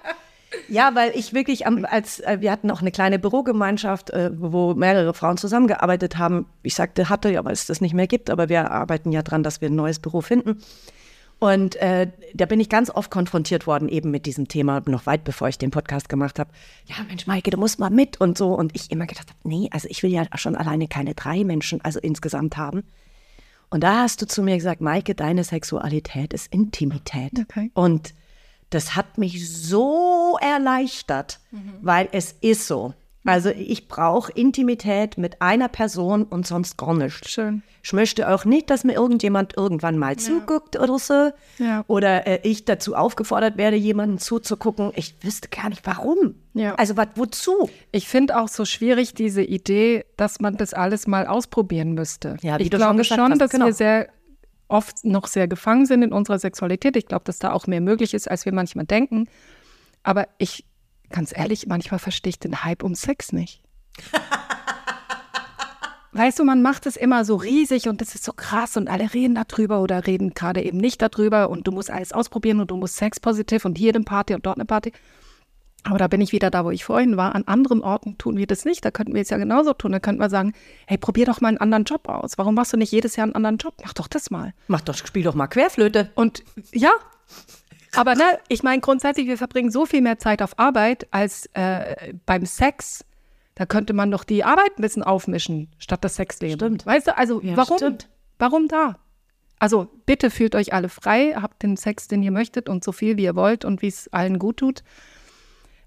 Ja, 0.67 0.95
weil 0.95 1.11
ich 1.13 1.35
wirklich, 1.35 1.67
am, 1.67 1.85
als 1.85 2.21
äh, 2.21 2.37
wir 2.39 2.51
hatten 2.51 2.65
noch 2.65 2.81
eine 2.81 2.91
kleine 2.91 3.19
Bürogemeinschaft, 3.19 4.09
äh, 4.09 4.31
wo 4.33 4.73
mehrere 4.73 5.13
Frauen 5.13 5.37
zusammengearbeitet 5.37 6.17
haben. 6.17 6.47
Ich 6.63 6.73
sagte, 6.73 7.09
hatte, 7.09 7.29
ja, 7.29 7.45
weil 7.45 7.53
es 7.53 7.67
das 7.67 7.79
nicht 7.79 7.93
mehr 7.93 8.07
gibt, 8.07 8.31
aber 8.31 8.49
wir 8.49 8.71
arbeiten 8.71 9.11
ja 9.11 9.21
dran, 9.21 9.43
dass 9.43 9.61
wir 9.61 9.69
ein 9.69 9.75
neues 9.75 9.99
Büro 9.99 10.21
finden. 10.21 10.63
Und 11.39 11.77
äh, 11.77 12.11
da 12.33 12.45
bin 12.45 12.59
ich 12.59 12.67
ganz 12.67 12.89
oft 12.89 13.09
konfrontiert 13.09 13.65
worden, 13.65 13.87
eben 13.87 14.11
mit 14.11 14.25
diesem 14.25 14.49
Thema, 14.49 14.81
noch 14.85 15.05
weit 15.05 15.23
bevor 15.23 15.47
ich 15.47 15.57
den 15.57 15.71
Podcast 15.71 16.09
gemacht 16.09 16.37
habe. 16.37 16.51
Ja, 16.85 16.95
Mensch, 17.07 17.27
Maike, 17.27 17.49
du 17.49 17.57
musst 17.57 17.79
mal 17.79 17.89
mit 17.89 18.19
und 18.19 18.37
so. 18.37 18.53
Und 18.53 18.75
ich 18.75 18.91
immer 18.91 19.05
gedacht 19.05 19.29
habe, 19.29 19.39
nee, 19.43 19.69
also 19.71 19.87
ich 19.89 20.03
will 20.03 20.11
ja 20.11 20.25
schon 20.35 20.55
alleine 20.55 20.87
keine 20.87 21.15
drei 21.15 21.45
Menschen, 21.45 21.79
also 21.81 21.99
insgesamt 21.99 22.57
haben. 22.57 22.83
Und 23.69 23.83
da 23.83 24.01
hast 24.01 24.21
du 24.21 24.27
zu 24.27 24.43
mir 24.43 24.55
gesagt, 24.55 24.81
Maike, 24.81 25.15
deine 25.15 25.43
Sexualität 25.43 26.33
ist 26.33 26.51
Intimität. 26.53 27.31
Okay. 27.39 27.71
Und 27.73 28.13
das 28.69 28.95
hat 28.95 29.17
mich 29.17 29.49
so 29.49 30.37
erleichtert, 30.41 31.39
weil 31.81 32.09
es 32.11 32.33
ist 32.41 32.67
so. 32.67 32.93
Also 33.25 33.49
ich 33.49 33.87
brauche 33.87 34.31
Intimität 34.31 35.17
mit 35.17 35.41
einer 35.41 35.67
Person 35.67 36.23
und 36.23 36.47
sonst 36.47 36.77
gar 36.77 36.93
nichts. 36.93 37.29
Schön. 37.29 37.63
Ich 37.83 37.93
möchte 37.93 38.29
auch 38.29 38.45
nicht, 38.45 38.69
dass 38.69 38.83
mir 38.83 38.93
irgendjemand 38.93 39.57
irgendwann 39.57 39.97
mal 39.97 40.15
zuguckt 40.15 40.79
oder 40.79 40.99
so. 40.99 41.31
Ja. 41.57 41.83
Oder 41.87 42.27
äh, 42.27 42.39
ich 42.43 42.65
dazu 42.65 42.95
aufgefordert 42.95 43.57
werde, 43.57 43.75
jemanden 43.77 44.17
zuzugucken. 44.19 44.91
Ich 44.95 45.15
wüsste 45.21 45.49
gar 45.49 45.69
nicht, 45.69 45.85
warum. 45.85 46.35
Ja. 46.53 46.75
Also 46.75 46.97
wat, 46.97 47.09
wozu? 47.15 47.69
Ich 47.91 48.07
finde 48.07 48.39
auch 48.39 48.47
so 48.47 48.65
schwierig 48.65 49.13
diese 49.13 49.43
Idee, 49.43 50.05
dass 50.17 50.39
man 50.39 50.57
das 50.57 50.73
alles 50.73 51.07
mal 51.07 51.27
ausprobieren 51.27 51.93
müsste. 51.93 52.37
Ja, 52.41 52.57
wie 52.57 52.63
ich 52.63 52.69
du 52.69 52.77
schon 52.77 52.85
glaube 52.85 52.97
gesagt 52.97 53.19
schon, 53.19 53.31
hast, 53.31 53.41
dass 53.41 53.51
genau. 53.51 53.65
wir 53.65 53.73
sehr 53.73 54.09
oft 54.67 55.03
noch 55.03 55.27
sehr 55.27 55.47
gefangen 55.47 55.85
sind 55.85 56.03
in 56.03 56.13
unserer 56.13 56.39
Sexualität. 56.39 56.95
Ich 56.95 57.07
glaube, 57.07 57.23
dass 57.25 57.39
da 57.39 57.51
auch 57.51 57.67
mehr 57.67 57.81
möglich 57.81 58.13
ist, 58.13 58.29
als 58.29 58.45
wir 58.45 58.53
manchmal 58.53 58.85
denken. 58.85 59.27
Aber 60.03 60.27
ich, 60.37 60.65
ganz 61.09 61.35
ehrlich, 61.35 61.67
manchmal 61.67 61.99
verstehe 61.99 62.31
ich 62.31 62.39
den 62.39 62.63
Hype 62.63 62.83
um 62.83 62.95
Sex 62.95 63.31
nicht. 63.31 63.61
Weißt 66.11 66.39
du, 66.39 66.43
man 66.43 66.63
macht 66.63 66.87
es 66.87 66.97
immer 66.97 67.23
so 67.23 67.35
riesig 67.35 67.87
und 67.87 68.01
das 68.01 68.15
ist 68.15 68.23
so 68.23 68.33
krass 68.33 68.77
und 68.77 68.89
alle 68.89 69.13
reden 69.13 69.35
darüber 69.35 69.81
oder 69.81 70.07
reden 70.07 70.33
gerade 70.33 70.63
eben 70.63 70.77
nicht 70.77 71.01
darüber 71.01 71.49
und 71.49 71.67
du 71.67 71.71
musst 71.71 71.91
alles 71.91 72.13
ausprobieren 72.13 72.59
und 72.59 72.71
du 72.71 72.77
musst 72.77 72.97
sexpositiv 72.97 73.63
und 73.63 73.77
hier 73.77 73.93
eine 73.93 74.03
Party 74.03 74.33
und 74.33 74.45
dort 74.45 74.57
eine 74.57 74.65
Party. 74.65 74.91
Aber 75.83 75.97
da 75.97 76.07
bin 76.07 76.19
ich 76.19 76.31
wieder 76.31 76.49
da, 76.49 76.65
wo 76.65 76.71
ich 76.71 76.83
vorhin 76.83 77.15
war. 77.15 77.35
An 77.35 77.43
anderen 77.45 77.81
Orten 77.81 78.17
tun 78.17 78.37
wir 78.37 78.47
das 78.47 78.65
nicht. 78.65 78.83
Da 78.83 78.91
könnten 78.91 79.13
wir 79.13 79.21
es 79.21 79.29
ja 79.29 79.37
genauso 79.37 79.73
tun. 79.73 79.91
Da 79.91 79.99
könnten 79.99 80.19
wir 80.19 80.29
sagen, 80.29 80.53
hey, 80.87 80.97
probier 80.97 81.25
doch 81.25 81.41
mal 81.41 81.49
einen 81.49 81.57
anderen 81.57 81.85
Job 81.85 82.09
aus. 82.09 82.37
Warum 82.37 82.55
machst 82.55 82.73
du 82.73 82.77
nicht 82.77 82.91
jedes 82.91 83.15
Jahr 83.15 83.23
einen 83.23 83.35
anderen 83.35 83.57
Job? 83.57 83.75
Mach 83.83 83.93
doch 83.93 84.07
das 84.07 84.29
mal. 84.29 84.53
Mach 84.67 84.81
doch, 84.81 84.95
spiel 84.95 85.23
doch 85.23 85.35
mal 85.35 85.47
Querflöte. 85.47 86.11
Und 86.15 86.43
ja, 86.73 86.91
aber 87.95 88.15
ne, 88.15 88.39
ich 88.47 88.63
meine 88.63 88.81
grundsätzlich, 88.81 89.27
wir 89.27 89.37
verbringen 89.37 89.71
so 89.71 89.85
viel 89.85 90.01
mehr 90.01 90.19
Zeit 90.19 90.41
auf 90.41 90.57
Arbeit 90.57 91.07
als 91.11 91.47
äh, 91.53 92.13
beim 92.25 92.45
Sex. 92.45 93.05
Da 93.55 93.65
könnte 93.65 93.93
man 93.93 94.09
doch 94.11 94.23
die 94.23 94.43
Arbeit 94.43 94.77
ein 94.77 94.81
bisschen 94.81 95.03
aufmischen, 95.03 95.69
statt 95.79 96.03
das 96.03 96.15
Sexleben. 96.15 96.55
Stimmt. 96.55 96.85
Weißt 96.85 97.07
du, 97.07 97.17
also 97.17 97.41
Ja, 97.41 97.57
warum? 97.57 97.77
stimmt. 97.77 98.09
Warum 98.37 98.67
da? 98.69 98.97
Also 99.59 99.89
bitte 100.05 100.29
fühlt 100.29 100.55
euch 100.55 100.71
alle 100.73 100.87
frei, 100.87 101.35
habt 101.35 101.61
den 101.63 101.75
Sex, 101.75 102.07
den 102.07 102.23
ihr 102.23 102.31
möchtet 102.31 102.69
und 102.69 102.83
so 102.83 102.93
viel, 102.93 103.17
wie 103.17 103.23
ihr 103.23 103.35
wollt 103.35 103.65
und 103.65 103.81
wie 103.81 103.87
es 103.87 104.07
allen 104.13 104.39
gut 104.39 104.57
tut. 104.57 104.83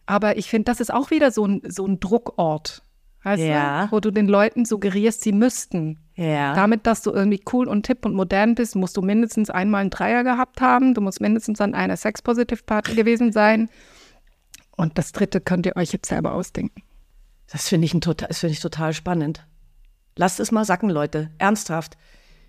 Aber 0.04 0.36
ich 0.36 0.50
finde, 0.50 0.64
das 0.64 0.80
ist 0.80 0.92
auch 0.92 1.10
wieder 1.10 1.30
so 1.30 1.46
ein, 1.46 1.62
so 1.66 1.86
ein 1.86 1.98
Druckort. 1.98 2.82
Weißt 3.24 3.42
Ja. 3.42 3.86
du? 3.86 3.92
Wo 3.92 4.00
du 4.00 4.10
den 4.10 4.26
Leuten 4.28 4.64
suggerierst, 4.64 5.22
sie 5.22 5.32
müssten. 5.32 5.98
Ja. 6.16 6.54
Damit, 6.54 6.86
dass 6.86 7.02
du 7.02 7.10
irgendwie 7.12 7.40
cool 7.52 7.68
und 7.68 7.84
tipp 7.86 8.04
und 8.04 8.14
modern 8.14 8.54
bist, 8.54 8.74
musst 8.76 8.96
du 8.96 9.02
mindestens 9.02 9.48
einmal 9.50 9.82
einen 9.82 9.90
Dreier 9.90 10.24
gehabt 10.24 10.60
haben. 10.60 10.94
Du 10.94 11.00
musst 11.00 11.20
mindestens 11.20 11.60
an 11.60 11.74
einer 11.74 11.96
Sex-Positive-Party 11.96 12.94
gewesen 12.94 13.32
sein. 13.32 13.70
Und 14.76 14.98
das 14.98 15.12
dritte 15.12 15.40
könnt 15.40 15.66
ihr 15.66 15.76
euch 15.76 15.92
jetzt 15.92 16.08
selber 16.08 16.34
ausdenken. 16.34 16.82
Das 17.50 17.68
finde 17.68 17.84
ich, 17.84 17.94
ein 17.94 18.00
total, 18.00 18.28
das 18.28 18.40
finde 18.40 18.54
ich 18.54 18.60
total 18.60 18.92
spannend. 18.92 19.46
Lasst 20.16 20.40
es 20.40 20.50
mal 20.52 20.64
sacken, 20.64 20.90
Leute. 20.90 21.30
Ernsthaft. 21.38 21.96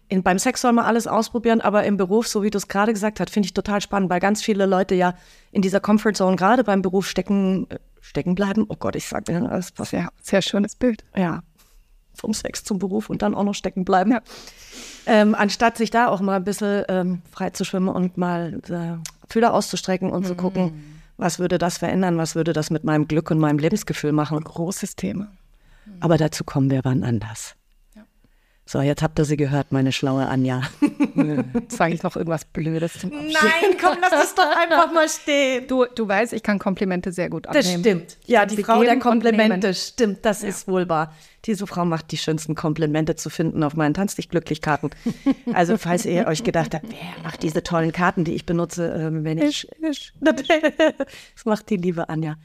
In, 0.09 0.23
beim 0.23 0.37
Sex 0.39 0.61
soll 0.61 0.73
man 0.73 0.85
alles 0.85 1.07
ausprobieren, 1.07 1.61
aber 1.61 1.83
im 1.85 1.97
Beruf, 1.97 2.27
so 2.27 2.43
wie 2.43 2.49
du 2.49 2.57
es 2.57 2.67
gerade 2.67 2.93
gesagt 2.93 3.19
hast, 3.19 3.29
finde 3.29 3.47
ich 3.47 3.53
total 3.53 3.81
spannend, 3.81 4.09
weil 4.09 4.19
ganz 4.19 4.41
viele 4.43 4.65
Leute 4.65 4.95
ja 4.95 5.15
in 5.51 5.61
dieser 5.61 5.79
Comfortzone 5.79 6.35
gerade 6.35 6.63
beim 6.63 6.81
Beruf 6.81 7.07
stecken, 7.07 7.67
äh, 7.69 7.79
stecken 8.03 8.35
bleiben. 8.35 8.65
Oh 8.67 8.75
Gott, 8.75 8.95
ich 8.95 9.07
sag 9.07 9.27
mir 9.27 9.49
alles, 9.49 9.73
was 9.77 9.89
Sehr, 9.89 10.09
sehr 10.21 10.41
schönes 10.41 10.75
Bild. 10.75 11.03
ja, 11.15 11.41
vom 12.13 12.33
Sex 12.33 12.63
zum 12.63 12.77
Beruf 12.77 13.09
und 13.09 13.21
dann 13.21 13.33
auch 13.33 13.43
noch 13.43 13.55
stecken 13.55 13.85
bleiben. 13.85 14.19
Ähm, 15.05 15.35
anstatt 15.35 15.77
sich 15.77 15.89
da 15.89 16.07
auch 16.07 16.21
mal 16.21 16.35
ein 16.35 16.43
bisschen 16.43 16.83
ähm, 16.87 17.21
frei 17.31 17.49
zu 17.49 17.65
schwimmen 17.65 17.89
und 17.89 18.17
mal 18.17 18.61
äh, 18.69 18.97
Fühler 19.27 19.53
auszustrecken 19.53 20.11
und 20.11 20.25
zu 20.25 20.35
gucken, 20.35 21.01
was 21.17 21.39
würde 21.39 21.57
das 21.57 21.79
verändern, 21.79 22.17
was 22.17 22.35
würde 22.35 22.53
das 22.53 22.69
mit 22.69 22.83
meinem 22.83 23.07
Glück 23.07 23.31
und 23.31 23.39
meinem 23.39 23.57
Lebensgefühl 23.57 24.11
machen. 24.11 24.39
Großes 24.39 24.95
Thema. 24.95 25.31
Aber 25.99 26.17
dazu 26.17 26.43
kommen 26.43 26.69
wir 26.69 26.81
wann 26.83 27.03
anders. 27.03 27.55
So, 28.65 28.79
jetzt 28.81 29.01
habt 29.03 29.19
ihr 29.19 29.25
sie 29.25 29.35
gehört, 29.35 29.73
meine 29.73 29.91
schlaue 29.91 30.25
Anja. 30.25 30.61
Jetzt 31.53 31.75
sage 31.77 31.93
ich 31.93 32.01
noch 32.01 32.15
irgendwas 32.15 32.45
Blödes 32.45 32.97
zum 32.97 33.11
Abschied. 33.11 33.33
Nein, 33.33 33.77
komm, 33.79 33.97
lass 33.99 34.23
es 34.23 34.35
doch 34.35 34.55
einfach 34.55 34.91
mal 34.93 35.07
stehen. 35.09 35.67
Du, 35.67 35.85
du 35.93 36.07
weißt, 36.07 36.31
ich 36.31 36.43
kann 36.43 36.59
Komplimente 36.59 37.11
sehr 37.11 37.29
gut 37.29 37.45
Das 37.45 37.65
annehmen. 37.65 37.83
stimmt. 37.83 38.17
Ja, 38.25 38.45
die 38.45 38.63
Frau 38.63 38.81
der 38.81 38.99
Komplimente, 38.99 39.73
stimmt, 39.73 40.19
das 40.25 40.43
ist 40.43 40.67
wohl 40.69 40.87
wahr. 40.87 41.13
Diese 41.45 41.67
Frau 41.67 41.83
macht 41.83 42.11
die 42.11 42.17
schönsten 42.17 42.55
Komplimente 42.55 43.15
zu 43.17 43.29
finden 43.29 43.63
auf 43.63 43.75
meinen 43.75 43.93
Tanz 43.93 44.15
dich 44.15 44.29
glücklich 44.29 44.61
Karten. 44.61 44.91
Also, 45.51 45.77
falls 45.77 46.05
ihr 46.05 46.25
euch 46.27 46.45
gedacht 46.45 46.73
habt, 46.73 46.85
wer 46.89 47.23
macht 47.23 47.43
diese 47.43 47.63
tollen 47.63 47.91
Karten, 47.91 48.23
die 48.23 48.33
ich 48.33 48.45
benutze, 48.45 48.87
ähm, 48.97 49.25
wenn 49.25 49.39
ich. 49.39 49.67
Ich, 49.81 49.89
ich. 49.89 50.13
das 50.21 51.45
macht 51.45 51.69
die 51.69 51.77
liebe 51.77 52.07
Anja. 52.07 52.37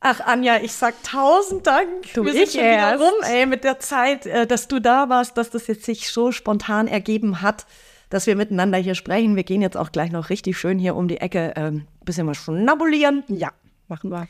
Ach, 0.00 0.20
Anja, 0.20 0.56
ich 0.62 0.72
sag 0.72 0.94
tausend 1.02 1.66
Dank. 1.66 2.12
Du, 2.14 2.24
Wir 2.24 2.34
ich 2.34 2.52
schon 2.52 2.62
erst. 2.62 3.02
rum, 3.02 3.12
ey, 3.22 3.44
mit 3.44 3.64
der 3.64 3.78
Zeit, 3.80 4.24
äh, 4.24 4.46
dass 4.46 4.66
du 4.66 4.80
da 4.80 5.10
warst, 5.10 5.36
dass 5.36 5.50
das 5.50 5.66
jetzt 5.66 5.84
sich 5.84 6.10
so 6.10 6.32
spontan 6.32 6.88
ergeben 6.88 7.42
hat, 7.42 7.66
dass 8.08 8.26
wir 8.26 8.34
miteinander 8.34 8.78
hier 8.78 8.94
sprechen. 8.94 9.36
Wir 9.36 9.44
gehen 9.44 9.60
jetzt 9.60 9.76
auch 9.76 9.92
gleich 9.92 10.10
noch 10.10 10.30
richtig 10.30 10.58
schön 10.58 10.78
hier 10.78 10.96
um 10.96 11.06
die 11.06 11.18
Ecke 11.18 11.52
ähm, 11.54 11.86
bisschen 12.02 12.24
mal 12.24 12.34
schnabulieren. 12.34 13.24
Ja, 13.28 13.50
machen 13.88 14.10
wir. 14.10 14.26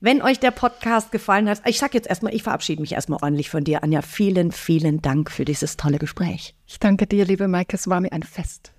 Wenn 0.00 0.22
euch 0.22 0.38
der 0.38 0.52
Podcast 0.52 1.10
gefallen 1.10 1.48
hat, 1.48 1.62
ich 1.66 1.80
sag 1.80 1.94
jetzt 1.94 2.08
erstmal, 2.08 2.32
ich 2.32 2.44
verabschiede 2.44 2.80
mich 2.80 2.92
erstmal 2.92 3.18
ordentlich 3.20 3.50
von 3.50 3.64
dir, 3.64 3.82
Anja. 3.82 4.02
Vielen, 4.02 4.52
vielen 4.52 5.02
Dank 5.02 5.32
für 5.32 5.44
dieses 5.44 5.76
tolle 5.76 5.98
Gespräch. 5.98 6.54
Ich 6.68 6.78
danke 6.78 7.08
dir, 7.08 7.24
liebe 7.24 7.48
Maike. 7.48 7.74
Es 7.74 7.88
war 7.88 8.00
mir 8.00 8.12
ein 8.12 8.22
Fest. 8.22 8.72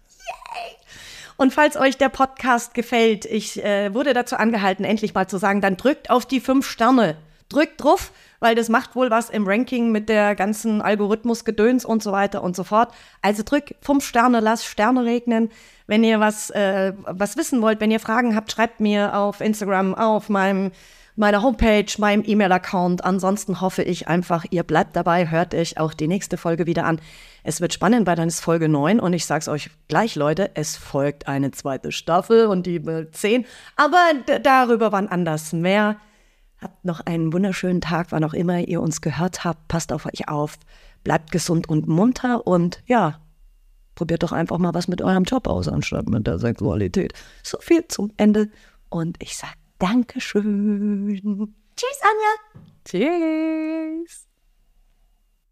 Und 1.40 1.54
falls 1.54 1.78
euch 1.78 1.96
der 1.96 2.10
Podcast 2.10 2.74
gefällt, 2.74 3.24
ich 3.24 3.64
äh, 3.64 3.94
wurde 3.94 4.14
dazu 4.14 4.36
angehalten, 4.36 4.84
endlich 4.84 5.14
mal 5.14 5.30
zu 5.30 5.38
sagen, 5.38 5.62
dann 5.62 5.78
drückt 5.78 6.10
auf 6.10 6.26
die 6.26 6.42
fünf 6.42 6.68
Sterne. 6.68 7.16
Drückt 7.48 7.82
drauf, 7.82 8.12
weil 8.42 8.56
das 8.56 8.68
macht 8.68 8.94
wohl 8.94 9.10
was 9.10 9.30
im 9.30 9.48
Ranking 9.48 9.90
mit 9.90 10.10
der 10.10 10.36
ganzen 10.36 10.82
Algorithmus-Gedöns 10.82 11.86
und 11.86 12.04
so 12.04 12.12
weiter 12.12 12.44
und 12.44 12.58
so 12.58 12.66
fort. 12.66 12.94
Also 13.22 13.44
drückt 13.46 13.74
fünf 13.80 14.06
Sterne, 14.06 14.42
lasst 14.42 14.66
Sterne 14.66 15.06
regnen. 15.06 15.50
Wenn 15.88 16.04
ihr 16.04 16.20
was, 16.20 16.50
äh, 16.50 16.92
was 17.06 17.38
wissen 17.38 17.62
wollt, 17.62 17.80
wenn 17.80 17.90
ihr 17.90 18.02
Fragen 18.02 18.36
habt, 18.36 18.52
schreibt 18.52 18.82
mir 18.82 19.16
auf 19.16 19.40
Instagram, 19.40 19.96
auf 19.96 20.28
meinem 20.28 20.72
meiner 21.16 21.42
Homepage, 21.42 21.86
meinem 21.98 22.24
E-Mail-Account. 22.26 23.04
Ansonsten 23.04 23.62
hoffe 23.62 23.84
ich 23.84 24.08
einfach, 24.08 24.46
ihr 24.50 24.64
bleibt 24.64 24.96
dabei, 24.96 25.30
hört 25.30 25.54
euch 25.54 25.78
auch 25.78 25.94
die 25.94 26.08
nächste 26.08 26.38
Folge 26.38 26.66
wieder 26.66 26.86
an. 26.86 27.00
Es 27.44 27.62
wird 27.62 27.74
spannend, 27.74 28.08
weil 28.08 28.16
dann 28.16 28.28
ist 28.28 28.42
Folge 28.42 28.70
9 28.70 29.00
und 29.00 29.14
ich 29.14 29.26
sag's 29.26 29.48
euch 29.48 29.70
gleich, 29.88 30.16
Leute, 30.16 30.52
es 30.54 30.78
folgt 30.78 31.28
eine 31.28 31.52
zweite 31.52 31.92
Staffel 31.92 32.48
und 32.48 32.66
die 32.66 32.82
10. 33.12 33.46
Aber 33.76 34.12
darüber 34.44 34.92
wann 34.92 35.08
anders 35.08 35.54
mehr. 35.54 35.98
Habt 36.62 36.84
noch 36.84 37.00
einen 37.00 37.32
wunderschönen 37.32 37.80
Tag, 37.80 38.08
wann 38.10 38.24
auch 38.26 38.34
immer 38.34 38.60
ihr 38.60 38.82
uns 38.82 39.00
gehört 39.00 39.46
habt. 39.46 39.70
Passt 39.70 39.94
auf 39.94 40.06
euch 40.06 40.28
auf, 40.28 40.58
bleibt 41.06 41.32
gesund 41.32 41.70
und 41.70 41.88
munter 41.88 42.46
und 42.46 42.84
ja, 42.86 43.20
probiert 43.96 44.24
doch 44.24 44.32
einfach 44.32 44.58
mal 44.58 44.74
was 44.74 44.88
mit 44.88 45.02
eurem 45.02 45.24
Job 45.24 45.48
aus, 45.48 45.68
anstatt 45.68 46.08
mit 46.10 46.28
der 46.28 46.40
Sexualität. 46.40 47.14
So 47.44 47.58
viel 47.60 47.88
zum 47.88 48.12
Ende 48.18 48.50
und 48.90 49.22
ich 49.22 49.38
sag 49.38 49.56
Dankeschön. 49.80 51.54
Tschüss, 51.76 52.00
Anja. 52.04 52.34
Tschüss. 52.86 54.29